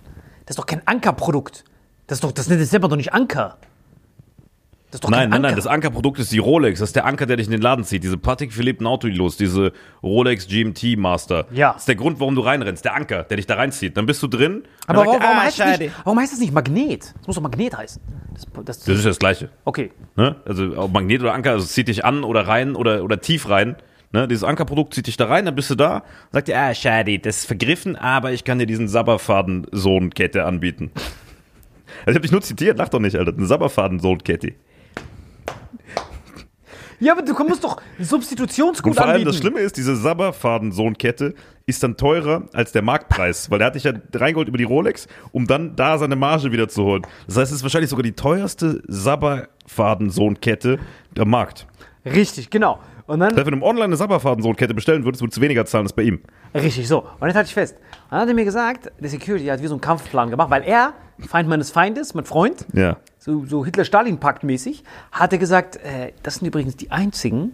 Das 0.46 0.56
ist 0.56 0.60
doch 0.60 0.66
kein 0.66 0.82
Ankerprodukt. 0.88 1.66
Das 2.08 2.18
ist 2.18 2.24
doch, 2.24 2.32
das 2.32 2.48
nennt 2.48 2.66
selber 2.66 2.88
doch 2.88 2.96
nicht 2.96 3.12
Anker. 3.14 3.58
Nein, 5.10 5.30
nein, 5.30 5.42
nein, 5.42 5.56
das 5.56 5.68
Ankerprodukt 5.68 6.20
ist 6.20 6.32
die 6.32 6.40
Rolex. 6.40 6.80
Das 6.80 6.90
ist 6.90 6.96
der 6.96 7.06
Anker, 7.06 7.26
der 7.26 7.38
dich 7.38 7.48
in 7.48 7.52
den 7.52 7.62
Laden 7.62 7.86
zieht. 7.86 8.04
Diese 8.04 8.18
Patek 8.18 8.52
Philippe 8.52 8.84
Nautilus, 8.84 9.38
diese 9.38 9.72
Rolex 10.04 10.48
GMT 10.48 10.98
Master. 10.98 11.46
Ja. 11.52 11.74
Das 11.74 11.84
ist 11.84 11.88
der 11.88 11.96
Grund, 11.96 12.20
warum 12.20 12.36
du 12.36 12.42
reinrennst. 12.42 12.84
Der 12.84 12.96
Anker, 12.96 13.24
der 13.24 13.38
dich 13.38 13.48
da 13.48 13.56
reinzieht. 13.56 13.96
Dann 13.98 14.06
bist 14.06 14.22
du 14.22 14.28
drin. 14.28 14.64
Aber 14.88 15.06
warum, 15.06 15.22
warum, 15.22 15.38
ah, 15.38 15.44
heißt 15.44 15.80
nicht, 15.80 15.92
warum 16.04 16.20
heißt 16.20 16.34
das 16.34 16.40
nicht 16.40 16.54
Magnet? 16.54 17.14
Das 17.18 17.28
muss 17.28 17.36
doch 17.36 17.44
Magnet 17.44 17.78
heißen. 17.78 18.02
Das, 18.34 18.46
das, 18.66 18.80
Das 18.80 18.98
ist 18.98 19.06
das 19.06 19.20
Gleiche. 19.20 19.50
okay. 19.66 19.92
Ne? 20.16 20.36
Also 20.46 20.78
ob 20.78 20.92
Magnet 20.92 21.22
oder 21.22 21.34
Anker, 21.34 21.52
also 21.52 21.64
es 21.64 21.72
zieht 21.72 21.88
dich 21.88 22.04
an 22.04 22.24
oder 22.24 22.48
rein 22.48 22.76
oder, 22.76 23.04
oder 23.04 23.22
tief 23.22 23.50
rein. 23.50 23.76
Ne? 24.14 24.28
Dieses 24.28 24.44
Ankerprodukt 24.44 24.94
zieht 24.94 25.08
dich 25.08 25.16
da 25.16 25.28
rein, 25.28 25.46
dann 25.46 25.56
bist 25.56 25.70
du 25.70 25.76
da, 25.76 26.04
sagt 26.32 26.50
dir, 26.50 26.58
ah, 26.58 26.74
schade, 26.74 27.18
das 27.20 27.38
ist 27.40 27.46
vergriffen, 27.46 27.96
aber 27.96 28.34
ich 28.34 28.44
kann 28.44 28.60
dir 28.60 28.66
diesen 28.66 28.88
Sabberfaden-Sohn-Kette 28.88 30.46
anbieten. 30.46 30.92
Also 32.06 32.12
ich 32.12 32.16
hab 32.16 32.22
dich 32.22 32.32
nur 32.32 32.42
zitiert, 32.42 32.78
lach 32.78 32.88
doch 32.90 33.00
nicht, 33.02 33.16
Alter. 33.18 33.34
Eine 33.36 33.46
Sabberfaden-Sohn-Kette. 33.46 34.54
Ja, 37.00 37.14
aber 37.14 37.24
du 37.24 37.34
musst 37.46 37.64
doch 37.64 37.82
Und 37.98 38.06
Substitutionsgut 38.06 38.94
vor 38.96 39.04
allem 39.06 39.12
anbieten. 39.14 39.30
das 39.32 39.38
Schlimme 39.38 39.60
ist, 39.60 39.76
diese 39.76 39.96
Sabberfaden-Sohn-Kette 39.96 41.34
ist 41.66 41.82
dann 41.82 41.98
teurer 41.98 42.44
als 42.54 42.72
der 42.74 42.84
Marktpreis, 42.84 43.50
weil 43.50 43.58
der 43.58 43.68
hat 43.68 43.76
dich 43.76 43.86
ja 43.86 43.94
reingeholt 44.14 44.48
über 44.48 44.60
die 44.60 44.66
Rolex, 44.66 45.08
um 45.32 45.48
dann 45.48 45.76
da 45.76 45.98
seine 45.98 46.16
Marge 46.16 46.52
wieder 46.52 46.68
zu 46.68 46.84
holen. 46.84 47.02
Das 47.26 47.38
heißt, 47.38 47.52
es 47.52 47.58
ist 47.58 47.64
wahrscheinlich 47.64 47.90
sogar 47.90 48.04
die 48.04 48.12
teuerste 48.12 48.84
Sabberfaden-Sohn-Kette 48.88 50.80
am 51.18 51.30
Markt. 51.30 51.66
Richtig, 52.06 52.50
genau. 52.52 52.80
Und 53.08 53.20
dann 53.20 53.36
wenn 53.36 53.46
du 53.46 53.52
im 53.52 53.64
Online 53.64 53.86
eine 53.86 53.98
Sabberfaden-Sohn-Kette 53.98 54.74
bestellen 54.74 55.04
würdest, 55.04 55.22
würdest 55.22 55.38
du 55.38 55.42
weniger 55.42 55.66
zahlen 55.66 55.86
als 55.86 55.94
bei 55.94 56.04
ihm. 56.04 56.22
Richtig, 56.54 56.88
so. 56.88 57.00
Und 57.20 57.28
jetzt 57.28 57.36
halte 57.36 57.48
ich 57.48 57.54
fest. 57.54 57.76
Und 57.76 58.12
dann 58.12 58.20
hat 58.22 58.28
er 58.28 58.34
mir 58.36 58.46
gesagt, 58.46 58.92
der 59.00 59.10
Security 59.10 59.46
hat 59.48 59.62
wie 59.62 59.68
so 59.68 59.74
einen 59.74 59.82
Kampfplan 59.82 60.30
gemacht, 60.30 60.50
weil 60.50 60.64
er, 60.64 60.94
Feind 61.28 61.50
meines 61.50 61.72
Feindes, 61.72 62.14
mein 62.14 62.26
Freund, 62.26 62.66
Ja. 62.74 62.98
So, 63.22 63.46
so 63.46 63.64
Hitler-Stalin-Pakt 63.64 64.44
mäßig, 64.44 64.84
hat 65.12 65.32
er 65.32 65.38
gesagt, 65.38 65.76
äh, 65.78 66.12
das 66.24 66.36
sind 66.36 66.48
übrigens 66.48 66.76
die 66.76 66.90
einzigen, 66.90 67.54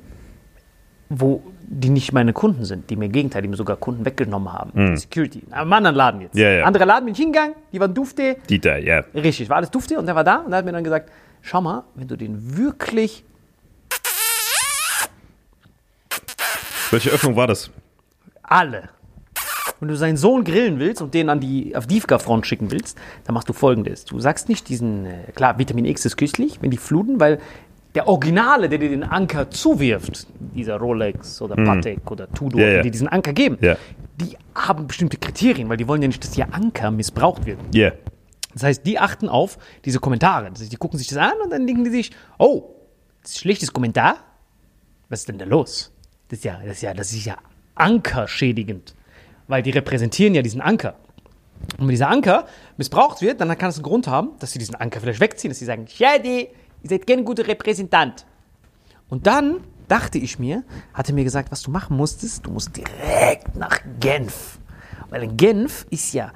wo 1.09 1.43
die 1.61 1.89
nicht 1.89 2.13
meine 2.13 2.31
Kunden 2.31 2.63
sind, 2.63 2.89
die 2.89 2.95
mir 2.95 3.05
im 3.05 3.11
Gegenteil, 3.11 3.41
die 3.41 3.49
mir 3.49 3.57
sogar 3.57 3.75
Kunden 3.75 4.05
weggenommen 4.05 4.53
haben. 4.53 4.71
Die 4.73 4.97
Security. 4.97 5.43
Am 5.51 5.71
anderen 5.73 5.95
Laden 5.97 6.21
jetzt. 6.21 6.37
Ja, 6.37 6.49
ja. 6.49 6.63
Anderer 6.63 6.85
Laden 6.85 7.05
bin 7.05 7.13
ich 7.13 7.19
hingegangen, 7.19 7.55
die 7.73 7.79
waren 7.81 7.93
dufte. 7.93 8.37
Dieter, 8.49 8.77
ja. 8.77 9.03
Richtig, 9.13 9.49
war 9.49 9.57
alles 9.57 9.69
dufte 9.69 9.99
und 9.99 10.05
der 10.05 10.15
war 10.15 10.23
da 10.23 10.37
und 10.37 10.53
er 10.53 10.59
hat 10.59 10.65
mir 10.65 10.71
dann 10.71 10.85
gesagt, 10.85 11.11
schau 11.41 11.59
mal, 11.59 11.83
wenn 11.95 12.07
du 12.07 12.15
den 12.15 12.57
wirklich 12.57 13.25
Welche 16.91 17.09
Öffnung 17.09 17.35
war 17.35 17.47
das? 17.47 17.69
alle. 18.43 18.89
Wenn 19.79 19.89
du 19.89 19.95
seinen 19.95 20.17
Sohn 20.17 20.43
grillen 20.43 20.79
willst 20.79 21.01
und 21.01 21.13
den 21.13 21.29
an 21.29 21.39
die 21.39 21.75
Avdivka-Front 21.75 22.45
schicken 22.47 22.71
willst, 22.71 22.97
dann 23.25 23.33
machst 23.35 23.47
du 23.49 23.53
folgendes. 23.53 24.05
Du 24.05 24.19
sagst 24.19 24.49
nicht 24.49 24.69
diesen, 24.69 25.05
äh, 25.05 25.31
klar, 25.35 25.59
Vitamin 25.59 25.85
X 25.85 26.05
ist 26.05 26.17
köstlich, 26.17 26.59
wenn 26.61 26.71
die 26.71 26.77
fluten, 26.77 27.19
weil 27.19 27.39
der 27.95 28.07
Originale, 28.07 28.69
der 28.69 28.79
dir 28.79 28.89
den 28.89 29.03
Anker 29.03 29.49
zuwirft, 29.49 30.27
dieser 30.55 30.77
Rolex 30.77 31.41
oder 31.41 31.55
Patek 31.55 32.09
oder 32.11 32.29
Tudor, 32.31 32.61
Ja, 32.61 32.67
ja. 32.67 32.81
die 32.83 32.91
diesen 32.91 33.07
Anker 33.07 33.33
geben, 33.33 33.57
Ja. 33.61 33.75
die 34.19 34.37
haben 34.53 34.87
bestimmte 34.87 35.17
Kriterien, 35.17 35.69
weil 35.69 35.77
die 35.77 35.87
wollen 35.87 36.01
ja 36.01 36.07
nicht, 36.07 36.23
dass 36.23 36.37
ihr 36.37 36.53
Anker 36.53 36.91
missbraucht 36.91 37.45
wird. 37.45 37.59
Yeah. 37.73 37.93
Das 38.53 38.63
heißt, 38.63 38.85
die 38.85 38.97
achten 38.99 39.29
auf 39.29 39.57
diese 39.85 39.99
Kommentare. 39.99 40.49
Das 40.51 40.61
heißt, 40.61 40.71
die 40.71 40.77
gucken 40.77 40.97
sich 40.97 41.07
das 41.07 41.17
an 41.17 41.33
und 41.43 41.51
dann 41.51 41.65
denken 41.67 41.83
die 41.83 41.91
sich, 41.91 42.11
oh, 42.39 42.63
das 43.21 43.31
ist 43.31 43.37
ein 43.37 43.41
schlechtes 43.41 43.73
Kommentar. 43.73 44.15
Was 45.09 45.19
ist 45.21 45.29
denn 45.29 45.37
da 45.37 45.45
los? 45.45 45.91
Das 46.29 46.39
ist 46.39 46.45
ja, 46.45 46.59
das 46.65 46.77
ist 46.77 46.81
ja, 46.81 46.93
das 46.93 47.11
ist 47.13 47.25
ja 47.25 47.37
ankerschädigend. 47.75 48.93
Weil 49.47 49.63
die 49.63 49.71
repräsentieren 49.71 50.33
ja 50.33 50.41
diesen 50.41 50.61
Anker. 50.61 50.95
Und 51.77 51.87
wenn 51.87 51.89
dieser 51.89 52.09
Anker 52.09 52.47
missbraucht 52.77 53.21
wird, 53.21 53.41
dann 53.41 53.55
kann 53.57 53.69
es 53.69 53.77
einen 53.77 53.83
Grund 53.83 54.07
haben, 54.07 54.31
dass 54.39 54.51
sie 54.51 54.59
diesen 54.59 54.75
Anker 54.75 54.99
vielleicht 54.99 55.19
wegziehen, 55.19 55.49
dass 55.49 55.59
sie 55.59 55.65
sagen, 55.65 55.87
Schade, 55.87 56.49
ihr 56.83 56.89
seid 56.89 57.07
kein 57.07 57.25
guter 57.25 57.47
Repräsentant. 57.47 58.25
Und 59.09 59.25
dann 59.25 59.61
dachte 59.87 60.17
ich 60.17 60.37
mir, 60.37 60.63
hatte 60.93 61.13
mir 61.13 61.23
gesagt, 61.23 61.51
was 61.51 61.61
du 61.61 61.71
machen 61.71 61.97
musstest, 61.97 62.45
du 62.45 62.51
musst 62.51 62.75
direkt 62.75 63.55
nach 63.55 63.79
Genf. 63.99 64.59
Weil 65.09 65.23
in 65.23 65.37
Genf 65.37 65.85
ist 65.89 66.13
ja 66.13 66.31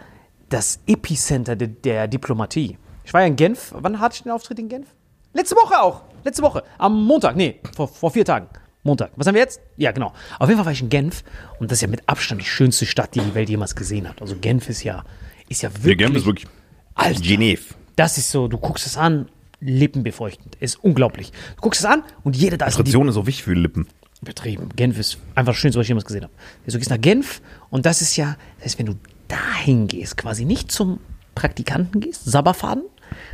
das 0.49 0.79
Epicenter 0.87 1.55
der, 1.55 1.67
der 1.67 2.07
Diplomatie. 2.07 2.77
Ich 3.03 3.13
war 3.13 3.21
ja 3.21 3.27
in 3.27 3.35
Genf. 3.35 3.73
Wann 3.75 3.99
hatte 3.99 4.15
ich 4.15 4.23
den 4.23 4.31
Auftritt 4.31 4.59
in 4.59 4.69
Genf? 4.69 4.87
Letzte 5.33 5.55
Woche 5.55 5.81
auch. 5.81 6.01
Letzte 6.23 6.43
Woche. 6.43 6.63
Am 6.77 7.03
Montag. 7.05 7.35
Nee, 7.35 7.59
vor, 7.75 7.87
vor 7.87 8.11
vier 8.11 8.25
Tagen. 8.25 8.47
Montag. 8.83 9.11
Was 9.15 9.27
haben 9.27 9.35
wir 9.35 9.41
jetzt? 9.41 9.61
Ja, 9.77 9.91
genau. 9.91 10.13
Auf 10.39 10.49
jeden 10.49 10.57
Fall 10.57 10.65
war 10.65 10.71
ich 10.71 10.81
in 10.81 10.89
Genf 10.89 11.23
und 11.59 11.71
das 11.71 11.77
ist 11.77 11.81
ja 11.81 11.87
mit 11.87 12.07
Abstand 12.07 12.41
die 12.41 12.45
schönste 12.45 12.85
Stadt, 12.85 13.13
die 13.15 13.19
die 13.19 13.35
Welt 13.35 13.49
jemals 13.49 13.75
gesehen 13.75 14.07
hat. 14.09 14.21
Also 14.21 14.35
Genf 14.35 14.69
ist 14.69 14.83
ja, 14.83 15.03
ist 15.49 15.61
ja 15.61 15.69
Wir 15.73 15.83
wirklich. 15.83 15.97
gehen 15.97 16.13
bis 16.13 16.25
wirklich. 16.25 16.47
Alter. 16.95 17.21
Genève. 17.21 17.61
Das 17.95 18.17
ist 18.17 18.31
so, 18.31 18.47
du 18.47 18.57
guckst 18.57 18.85
es 18.87 18.97
an, 18.97 19.29
lippenbefeuchtend. 19.59 20.55
Ist 20.59 20.83
unglaublich. 20.83 21.31
Du 21.55 21.61
guckst 21.61 21.81
es 21.81 21.85
an 21.85 22.03
und 22.23 22.35
jeder 22.35 22.57
da 22.57 22.65
ist 22.65 22.79
Ration 22.79 23.07
ist 23.07 23.17
auch 23.17 23.25
wichtig 23.27 23.43
für 23.43 23.53
die 23.53 23.61
Lippen. 23.61 23.87
Übertrieben. 24.21 24.69
Genf 24.75 24.99
ist 24.99 25.17
einfach 25.35 25.53
das 25.53 25.57
Schönste, 25.59 25.79
was 25.79 25.85
ich 25.85 25.89
jemals 25.89 26.05
gesehen 26.05 26.23
habe. 26.23 26.33
Also, 26.65 26.77
du 26.77 26.79
gehst 26.79 26.91
nach 26.91 27.01
Genf 27.01 27.41
und 27.69 27.85
das 27.85 28.01
ist 28.01 28.15
ja, 28.17 28.37
das 28.57 28.65
heißt, 28.65 28.79
wenn 28.79 28.85
du 28.87 28.95
dahin 29.27 29.87
gehst, 29.87 30.17
quasi 30.17 30.45
nicht 30.45 30.71
zum 30.71 30.99
Praktikanten 31.33 32.01
gehst, 32.01 32.25
Sabberfaden, 32.25 32.83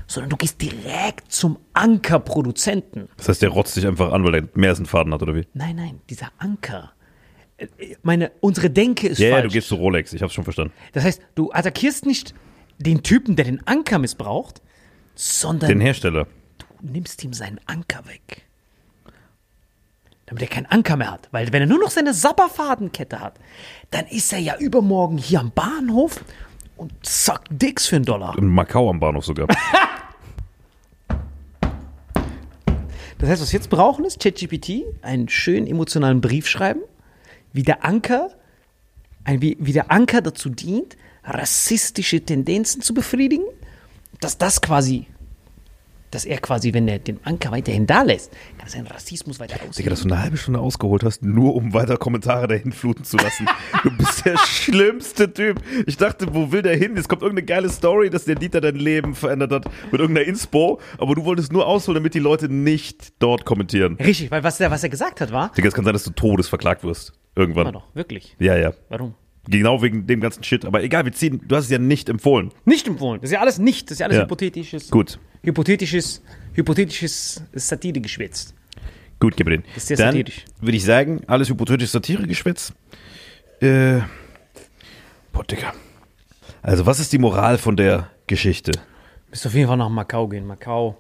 sondern 0.06 0.30
du 0.30 0.38
gehst 0.38 0.62
direkt 0.62 1.32
zum 1.32 1.58
Ankerproduzenten. 1.74 3.10
Das 3.18 3.30
heißt, 3.30 3.42
der 3.42 3.50
rotzt 3.50 3.76
dich 3.76 3.88
einfach 3.88 4.12
an, 4.14 4.24
weil 4.24 4.32
der 4.34 4.44
mehr 4.54 4.70
als 4.70 4.80
einen 4.80 4.86
Faden 4.86 5.14
hat, 5.14 5.22
oder 5.22 5.36
wie? 5.36 5.48
Nein, 5.54 5.76
nein, 5.76 6.02
dieser 6.10 6.30
Anker. 6.38 6.92
Äh, 7.58 7.68
Meine, 8.04 8.32
unsere 8.40 8.70
Denke 8.70 9.08
ist 9.08 9.20
Ja, 9.20 9.30
ja, 9.30 9.34
falsch. 9.36 9.48
du 9.48 9.54
gehst 9.54 9.68
zu 9.70 9.76
Rolex, 9.76 10.14
ich 10.14 10.22
hab's 10.22 10.34
schon 10.34 10.44
verstanden. 10.44 10.74
das 10.94 11.04
heißt, 11.04 11.22
du 11.36 11.52
attackierst 11.52 12.06
nicht 12.06 12.34
den 12.78 13.02
Typen, 13.04 13.36
der 13.36 13.46
den 13.46 13.66
Anker 13.66 13.98
missbraucht, 14.00 14.62
sondern 15.16 15.70
Den 15.70 15.82
Hersteller. 15.82 16.28
du 16.60 16.66
nimmst 16.82 17.24
ihm 17.24 17.34
seinen 17.34 17.60
Anker 17.66 18.06
weg. 18.08 18.44
Damit 20.28 20.44
er 20.44 20.50
keinen 20.50 20.66
Anker 20.66 20.98
mehr 20.98 21.10
hat. 21.10 21.30
Weil 21.32 21.52
wenn 21.54 21.62
er 21.62 21.68
nur 21.68 21.80
noch 21.80 21.90
seine 21.90 22.14
Sabberfadenkette 22.14 23.20
hat, 23.22 23.40
dann 23.92 24.06
ist 24.08 24.34
er 24.34 24.40
ja 24.40 24.58
übermorgen 24.58 25.18
hier 25.18 25.40
am 25.40 25.52
Bahnhof 25.52 26.24
und 26.76 26.92
zackt 27.02 27.48
Dicks 27.50 27.88
für 27.88 27.96
einen 27.96 28.06
Dollar. 28.06 28.38
In 28.38 28.48
Macau 28.50 28.90
am 28.90 29.00
Bahnhof 29.00 29.24
sogar. 29.26 29.48
Das 33.20 33.30
heißt, 33.30 33.42
was 33.42 33.52
wir 33.52 33.60
jetzt 33.60 33.70
brauchen, 33.70 34.06
ist 34.06 34.20
ChatGPT, 34.20 34.84
einen 35.02 35.28
schönen 35.28 35.68
emotionalen 35.68 36.22
Brief 36.22 36.48
schreiben, 36.48 36.82
wie 37.52 37.64
der 37.64 37.84
Anker, 37.84 38.30
ein, 39.24 39.42
wie, 39.42 39.58
wie 39.60 39.74
der 39.74 39.92
Anker 39.92 40.22
dazu 40.22 40.50
dient, 40.50 40.96
rassistische 41.24 42.22
Tendenzen 42.22 42.82
zu 42.82 42.94
befriedigen, 42.94 43.46
dass 44.22 44.38
das 44.38 44.62
quasi, 44.62 45.08
dass 46.12 46.26
er 46.26 46.38
quasi, 46.40 46.74
wenn 46.74 46.88
er 46.88 47.00
den 47.00 47.20
Anker 47.24 47.52
weiterhin 47.52 47.86
da 47.88 48.02
lässt, 48.02 48.32
kann 48.58 48.70
sein 48.70 48.88
Rassismus 48.88 49.40
weiter 49.40 49.56
Digga, 49.56 49.70
ausleben. 49.70 49.90
dass 49.90 50.02
du 50.04 50.08
eine 50.10 50.22
halbe 50.22 50.38
Stunde 50.38 50.60
ausgeholt 50.60 51.04
hast, 51.04 51.24
nur 51.24 51.56
um 51.56 51.74
weiter 51.74 51.98
Kommentare 51.98 52.48
dahin 52.48 52.72
fluten 52.72 53.04
zu 53.04 53.18
lassen. 53.18 53.48
Du 53.84 53.96
bist 53.96 54.26
der 54.26 54.38
schlimmste 54.38 55.32
Typ. 55.32 55.62
Ich 55.86 55.98
dachte, 55.98 56.34
wo 56.34 56.52
will 56.52 56.62
der 56.62 56.76
hin? 56.76 56.96
Jetzt 56.96 57.08
kommt 57.10 57.22
irgendeine 57.22 57.46
geile 57.46 57.70
Story, 57.70 58.10
dass 58.10 58.26
der 58.26 58.36
Dieter 58.36 58.60
dein 58.60 58.76
Leben 58.76 59.16
verändert 59.16 59.52
hat 59.52 59.66
mit 59.92 60.02
irgendeiner 60.02 60.28
Inspo, 60.28 60.80
aber 60.98 61.16
du 61.16 61.24
wolltest 61.26 61.52
nur 61.54 61.68
ausholen, 61.68 61.96
damit 61.96 62.14
die 62.14 62.20
Leute 62.20 62.50
nicht 62.50 63.14
dort 63.20 63.46
kommentieren. 63.46 63.96
Richtig, 63.96 64.32
weil 64.32 64.44
was 64.44 64.60
er, 64.60 64.72
was 64.72 64.84
er 64.84 64.90
gesagt 64.90 65.22
hat, 65.22 65.32
war, 65.32 65.52
Digga, 65.56 65.68
es 65.68 65.74
kann 65.74 65.86
sein, 65.86 65.94
dass 65.94 66.04
du 66.04 66.12
todesverklagt 66.12 66.84
wirst. 66.84 67.14
Irgendwann. 67.36 67.72
doch, 67.72 67.84
wirklich. 67.94 68.36
Ja, 68.40 68.56
ja. 68.58 68.74
Warum? 68.90 69.14
Genau 69.50 69.82
wegen 69.82 70.08
dem 70.08 70.20
ganzen 70.20 70.44
Shit. 70.44 70.66
Aber 70.66 70.84
egal, 70.84 71.06
wir 71.06 71.14
ziehen, 71.14 71.42
du 71.48 71.56
hast 71.56 71.66
es 71.66 71.72
ja 71.72 71.78
nicht 71.78 72.10
empfohlen. 72.10 72.52
Nicht 72.66 72.88
empfohlen. 72.88 73.22
Das 73.22 73.30
ist 73.30 73.34
ja 73.34 73.40
alles 73.42 73.60
nicht, 73.60 73.86
das 73.90 73.94
ist 73.96 74.00
ja 74.00 74.06
alles 74.08 74.18
Ja. 74.18 74.24
hypothetisches. 74.24 74.90
Gut. 74.92 75.20
Hypothetisches, 75.44 76.22
hypothetisches 76.54 77.42
Satire-Geschwätz. 77.54 78.54
Gut, 79.20 79.36
gib 79.38 79.48
mir 79.48 79.58
den. 79.58 79.64
ist 79.76 79.88
sehr 79.88 79.98
Dann 79.98 80.08
satirisch. 80.12 80.46
würde 80.60 80.78
ich 80.78 80.84
sagen, 80.84 81.22
alles 81.28 81.50
hypothetisch 81.50 81.90
Satire-Geschwätz. 81.90 82.74
Äh, 83.62 84.00
boah, 85.32 85.44
Digga. 85.44 85.74
Also, 86.62 86.86
was 86.86 87.00
ist 87.00 87.14
die 87.14 87.18
Moral 87.18 87.58
von 87.58 87.78
der 87.78 88.10
Geschichte? 88.28 88.72
Müsst 89.30 89.46
auf 89.48 89.54
jeden 89.54 89.68
Fall 89.68 89.78
nach 89.78 89.90
Macau 89.90 90.28
gehen. 90.28 90.46
Macau, 90.46 90.98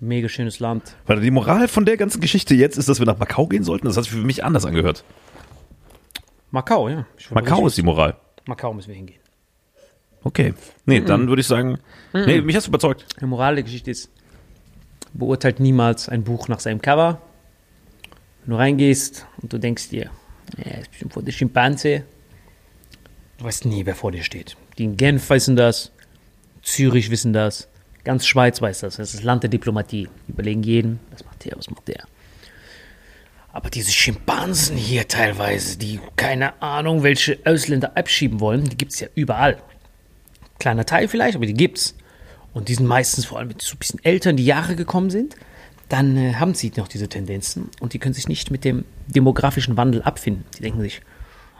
mega 0.00 0.28
schönes 0.28 0.60
Land. 0.60 0.96
Weil 1.06 1.20
die 1.20 1.30
Moral 1.30 1.66
von 1.68 1.84
der 1.84 1.96
ganzen 1.96 2.20
Geschichte 2.20 2.54
jetzt 2.54 2.78
ist, 2.78 2.88
dass 2.88 3.00
wir 3.00 3.06
nach 3.06 3.18
Macau 3.18 3.46
gehen 3.48 3.64
sollten. 3.64 3.86
Das 3.86 3.96
hat 3.96 4.04
sich 4.04 4.12
für 4.12 4.18
mich 4.18 4.44
anders 4.44 4.64
angehört. 4.64 5.04
Macau, 6.50 6.88
ja. 6.88 7.06
Ich 7.16 7.30
Macau 7.30 7.66
ist 7.66 7.76
die 7.76 7.82
Moral. 7.82 8.16
Macau 8.46 8.72
müssen 8.72 8.88
wir 8.88 8.96
hingehen. 8.96 9.20
Okay. 10.24 10.54
Nee, 10.84 11.00
dann 11.00 11.28
würde 11.28 11.40
ich 11.40 11.46
sagen, 11.46 11.78
nee, 12.12 12.40
mich 12.40 12.56
hast 12.56 12.66
du 12.66 12.70
überzeugt. 12.70 13.06
Die 13.20 13.26
Moral 13.26 13.54
der 13.54 13.64
Geschichte 13.64 13.90
ist, 13.90 14.10
beurteilt 15.12 15.60
niemals 15.60 16.08
ein 16.08 16.24
Buch 16.24 16.48
nach 16.48 16.60
seinem 16.60 16.82
Cover. 16.82 17.20
Wenn 18.44 18.50
du 18.52 18.56
reingehst 18.56 19.26
und 19.42 19.52
du 19.52 19.58
denkst 19.58 19.90
dir, 19.90 20.10
ja, 20.56 20.78
ist 20.78 20.90
bestimmt 20.90 21.12
vor 21.12 21.22
der 21.22 21.32
Schimpanse, 21.32 22.04
du 23.38 23.44
weißt 23.44 23.66
nie, 23.66 23.86
wer 23.86 23.94
vor 23.94 24.12
dir 24.12 24.22
steht. 24.22 24.56
Die 24.78 24.84
in 24.84 24.96
Genf 24.96 25.28
wissen 25.30 25.56
das, 25.56 25.92
Zürich 26.62 27.10
wissen 27.10 27.32
das, 27.32 27.68
Ganz 28.08 28.26
Schweiz 28.26 28.62
weiß 28.62 28.80
das. 28.80 28.96
Das 28.96 29.08
ist 29.10 29.16
das 29.16 29.22
Land 29.22 29.42
der 29.42 29.50
Diplomatie. 29.50 30.08
Die 30.26 30.32
überlegen 30.32 30.62
jeden, 30.62 30.98
was 31.10 31.26
macht 31.26 31.44
der, 31.44 31.58
was 31.58 31.68
macht 31.68 31.88
der. 31.88 32.06
Aber 33.58 33.70
diese 33.70 33.90
Schimpansen 33.90 34.76
hier 34.76 35.08
teilweise, 35.08 35.78
die 35.78 35.98
keine 36.14 36.62
Ahnung, 36.62 37.02
welche 37.02 37.40
Ausländer 37.44 37.96
abschieben 37.96 38.38
wollen, 38.38 38.62
die 38.62 38.76
gibt 38.76 38.92
es 38.92 39.00
ja 39.00 39.08
überall. 39.16 39.58
Kleiner 40.60 40.86
Teil 40.86 41.08
vielleicht, 41.08 41.34
aber 41.34 41.44
die 41.44 41.54
gibt's. 41.54 41.96
Und 42.52 42.68
die 42.68 42.74
sind 42.74 42.86
meistens 42.86 43.24
vor 43.26 43.38
allem 43.38 43.48
mit 43.48 43.60
so 43.60 43.74
ein 43.74 43.78
bisschen 43.78 43.98
Eltern, 44.04 44.36
die 44.36 44.44
Jahre 44.44 44.76
gekommen 44.76 45.10
sind. 45.10 45.34
Dann 45.88 46.16
äh, 46.16 46.34
haben 46.34 46.54
sie 46.54 46.70
noch 46.76 46.86
diese 46.86 47.08
Tendenzen 47.08 47.68
und 47.80 47.94
die 47.94 47.98
können 47.98 48.14
sich 48.14 48.28
nicht 48.28 48.52
mit 48.52 48.64
dem 48.64 48.84
demografischen 49.08 49.76
Wandel 49.76 50.02
abfinden. 50.02 50.44
Die 50.56 50.62
denken 50.62 50.80
sich, 50.80 51.00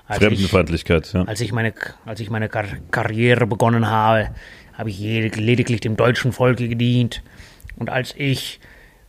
als 0.06 0.20
ich, 0.20 0.26
Fremdenfeindlichkeit, 0.28 1.12
ja. 1.14 1.24
als 1.24 1.40
ich 1.40 1.50
meine, 1.50 1.74
als 2.04 2.20
ich 2.20 2.30
meine 2.30 2.48
Kar 2.48 2.66
Karriere 2.92 3.48
begonnen 3.48 3.88
habe, 3.88 4.30
habe 4.74 4.90
ich 4.90 5.00
lediglich 5.00 5.80
dem 5.80 5.96
deutschen 5.96 6.30
Volke 6.30 6.68
gedient. 6.68 7.24
Und 7.74 7.90
als 7.90 8.14
ich 8.16 8.60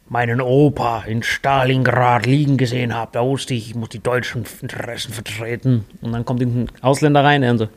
meinen 0.10 0.42
Opa 0.42 1.04
in 1.04 1.24
Stalingrad 1.24 2.26
liegen 2.26 2.58
gesehen 2.58 2.96
habe, 2.96 3.12
da 3.14 3.24
wusste 3.24 3.54
ich, 3.54 3.70
ich 3.70 3.76
muss 3.76 3.90
die 3.90 4.00
deutschen 4.00 4.46
Interessen 4.62 5.14
vertreten. 5.14 5.86
Und 6.02 6.12
dann 6.12 6.26
kommt 6.26 6.42
irgendein 6.42 6.84
Ausländer 6.84 7.24
rein 7.24 7.44
und 7.44 7.60
so, 7.60 7.70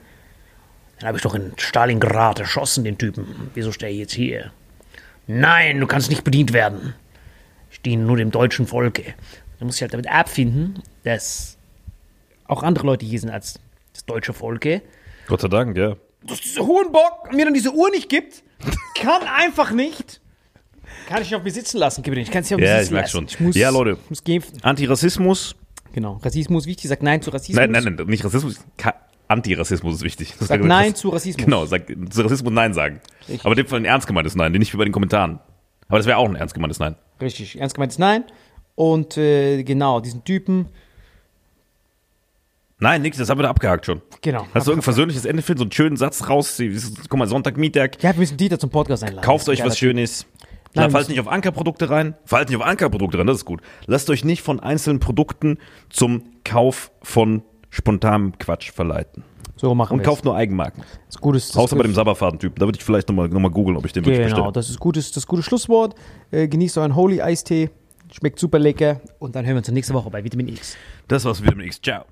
dann 0.98 1.08
habe 1.08 1.18
ich 1.18 1.22
doch 1.22 1.34
in 1.34 1.52
Stalingrad 1.56 2.40
erschossen, 2.40 2.84
den 2.84 2.96
Typen. 2.96 3.50
Wieso 3.54 3.70
stehe 3.70 3.92
ich 3.92 3.98
jetzt 3.98 4.14
hier? 4.14 4.50
Nein, 5.26 5.78
du 5.78 5.86
kannst 5.86 6.08
nicht 6.08 6.24
bedient 6.24 6.52
werden. 6.52 6.94
Ich 7.70 7.82
diene 7.82 8.02
nur 8.02 8.16
dem 8.16 8.30
deutschen 8.30 8.66
Volke. 8.66 9.14
Da 9.58 9.64
muss 9.64 9.76
ich 9.76 9.82
halt 9.82 9.92
damit 9.92 10.10
abfinden, 10.10 10.82
dass 11.04 11.58
auch 12.46 12.62
andere 12.62 12.86
Leute 12.86 13.04
hier 13.06 13.20
sind 13.20 13.30
als 13.30 13.60
das 13.92 14.04
deutsche 14.06 14.32
Volke. 14.32 14.82
Gott 15.26 15.42
sei 15.42 15.48
Dank, 15.48 15.76
ja. 15.76 15.96
Dass 16.22 16.40
dieser 16.40 16.66
Hurenbock 16.66 17.32
mir 17.32 17.44
dann 17.44 17.54
diese 17.54 17.72
Uhr 17.72 17.90
nicht 17.90 18.08
gibt, 18.08 18.42
kann 18.98 19.22
einfach 19.22 19.70
nicht. 19.70 20.21
Kann 21.12 21.22
ich 21.22 21.28
nicht 21.28 21.36
auf 21.36 21.44
mir 21.44 21.50
sitzen 21.50 21.76
lassen, 21.76 22.02
Kevin. 22.02 22.18
Ich 22.20 22.30
kann 22.30 22.42
es 22.42 22.48
nicht 22.48 22.54
auf 22.54 22.60
mir 22.60 22.66
Ja, 22.66 22.78
sitzen 22.78 22.94
ich 22.94 23.00
lassen. 23.02 23.10
schon. 23.10 23.24
Ich 23.26 23.40
muss, 23.40 23.54
Ja, 23.54 23.68
Leute. 23.68 23.98
Ich 24.04 24.10
muss 24.10 24.24
gehen. 24.24 24.42
Antirassismus. 24.62 25.54
Genau. 25.92 26.18
Rassismus 26.22 26.64
wichtig. 26.66 26.88
Sag 26.88 27.02
Nein 27.02 27.20
zu 27.20 27.28
Rassismus. 27.30 27.56
Nein, 27.56 27.70
nein, 27.70 27.84
nein, 27.96 28.06
nicht 28.06 28.24
Rassismus. 28.24 28.58
Antirassismus 29.28 29.96
ist 29.96 30.02
wichtig. 30.04 30.34
Sag 30.40 30.62
Nein 30.64 30.94
zu 30.94 31.10
Rassismus. 31.10 31.44
Genau, 31.44 31.66
sag 31.66 31.86
zu 31.86 32.22
Rassismus 32.22 32.50
Nein 32.52 32.72
sagen. 32.72 33.00
Richtig. 33.28 33.40
Aber 33.44 33.50
in 33.52 33.56
dem 33.58 33.66
Fall 33.66 33.80
ein 33.80 33.84
ernst 33.84 34.06
gemeintes 34.06 34.34
Nein, 34.34 34.52
nicht 34.52 34.72
wie 34.72 34.76
bei 34.78 34.84
den 34.84 34.92
Kommentaren. 34.92 35.38
Aber 35.88 35.98
das 35.98 36.06
wäre 36.06 36.16
auch 36.16 36.26
ein 36.28 36.34
ernst 36.36 36.54
gemeintes 36.54 36.78
Nein. 36.78 36.96
Richtig. 37.20 37.60
Ernst 37.60 37.74
gemeintes 37.74 37.98
Nein. 37.98 38.24
Und 38.74 39.18
äh, 39.18 39.62
genau, 39.64 40.00
diesen 40.00 40.24
Typen. 40.24 40.70
Nein, 42.78 43.02
nix, 43.02 43.16
das 43.16 43.28
haben 43.28 43.38
wir 43.38 43.44
da 43.44 43.50
abgehakt 43.50 43.86
schon. 43.86 44.02
Genau. 44.22 44.40
Hast 44.54 44.66
du 44.66 44.72
irgendein 44.72 44.82
versöhnliches 44.82 45.24
Ende 45.24 45.42
für 45.42 45.56
so 45.56 45.62
einen 45.62 45.70
schönen 45.70 45.96
Satz 45.96 46.28
raus? 46.28 46.60
Guck 47.08 47.16
mal, 47.18 47.28
Sonntagmittag. 47.28 47.90
Ja, 48.00 48.12
wir 48.12 48.18
müssen 48.18 48.36
Dieter 48.36 48.58
zum 48.58 48.70
Podcast 48.70 49.04
einladen. 49.04 49.24
Kauft 49.24 49.48
euch 49.48 49.60
Ja, 49.60 49.66
was 49.66 49.78
Schönes. 49.78 50.26
Nein, 50.74 50.90
fallt 50.90 51.08
nicht 51.08 51.20
auf 51.20 51.28
Ankerprodukte 51.28 51.90
rein. 51.90 52.14
Fallt 52.24 52.48
nicht 52.48 52.56
auf 52.58 52.64
Ankerprodukte 52.64 53.18
rein, 53.18 53.26
das 53.26 53.38
ist 53.38 53.44
gut. 53.44 53.60
Lasst 53.86 54.08
euch 54.10 54.24
nicht 54.24 54.42
von 54.42 54.60
einzelnen 54.60 55.00
Produkten 55.00 55.58
zum 55.90 56.22
Kauf 56.44 56.90
von 57.02 57.42
spontanem 57.70 58.38
Quatsch 58.38 58.70
verleiten. 58.70 59.24
So 59.56 59.74
machen 59.74 59.92
Und 59.94 60.00
wir 60.00 60.04
kauft 60.04 60.24
nur 60.24 60.34
Eigenmarken. 60.34 60.82
Das 61.06 61.16
ist, 61.16 61.50
das 61.50 61.56
Außer 61.56 61.76
bei 61.76 61.84
dem 61.84 61.94
Sabberfaden-Typen. 61.94 62.56
Da 62.58 62.66
würde 62.66 62.78
ich 62.78 62.84
vielleicht 62.84 63.08
nochmal 63.08 63.28
noch 63.28 63.38
mal 63.38 63.50
googeln, 63.50 63.76
ob 63.76 63.84
ich 63.86 63.92
den 63.92 64.04
wirklich 64.04 64.18
Genau, 64.26 64.28
bestelle. 64.36 64.52
das 64.52 64.70
ist 64.70 64.80
gutes, 64.80 65.12
das 65.12 65.26
gute 65.26 65.42
Schlusswort. 65.42 65.94
Äh, 66.30 66.48
genießt 66.48 66.78
euren 66.78 66.96
Holy 66.96 67.20
Eistee. 67.20 67.70
Schmeckt 68.10 68.38
super 68.38 68.58
lecker. 68.58 69.00
Und 69.18 69.36
dann 69.36 69.44
hören 69.44 69.54
wir 69.54 69.58
uns 69.58 69.68
nächste 69.70 69.94
Woche 69.94 70.10
bei 70.10 70.24
Vitamin 70.24 70.48
X. 70.48 70.76
Das 71.06 71.24
war's 71.24 71.40
mit 71.40 71.50
dem 71.50 71.60
X. 71.60 71.80
Ciao. 71.80 72.04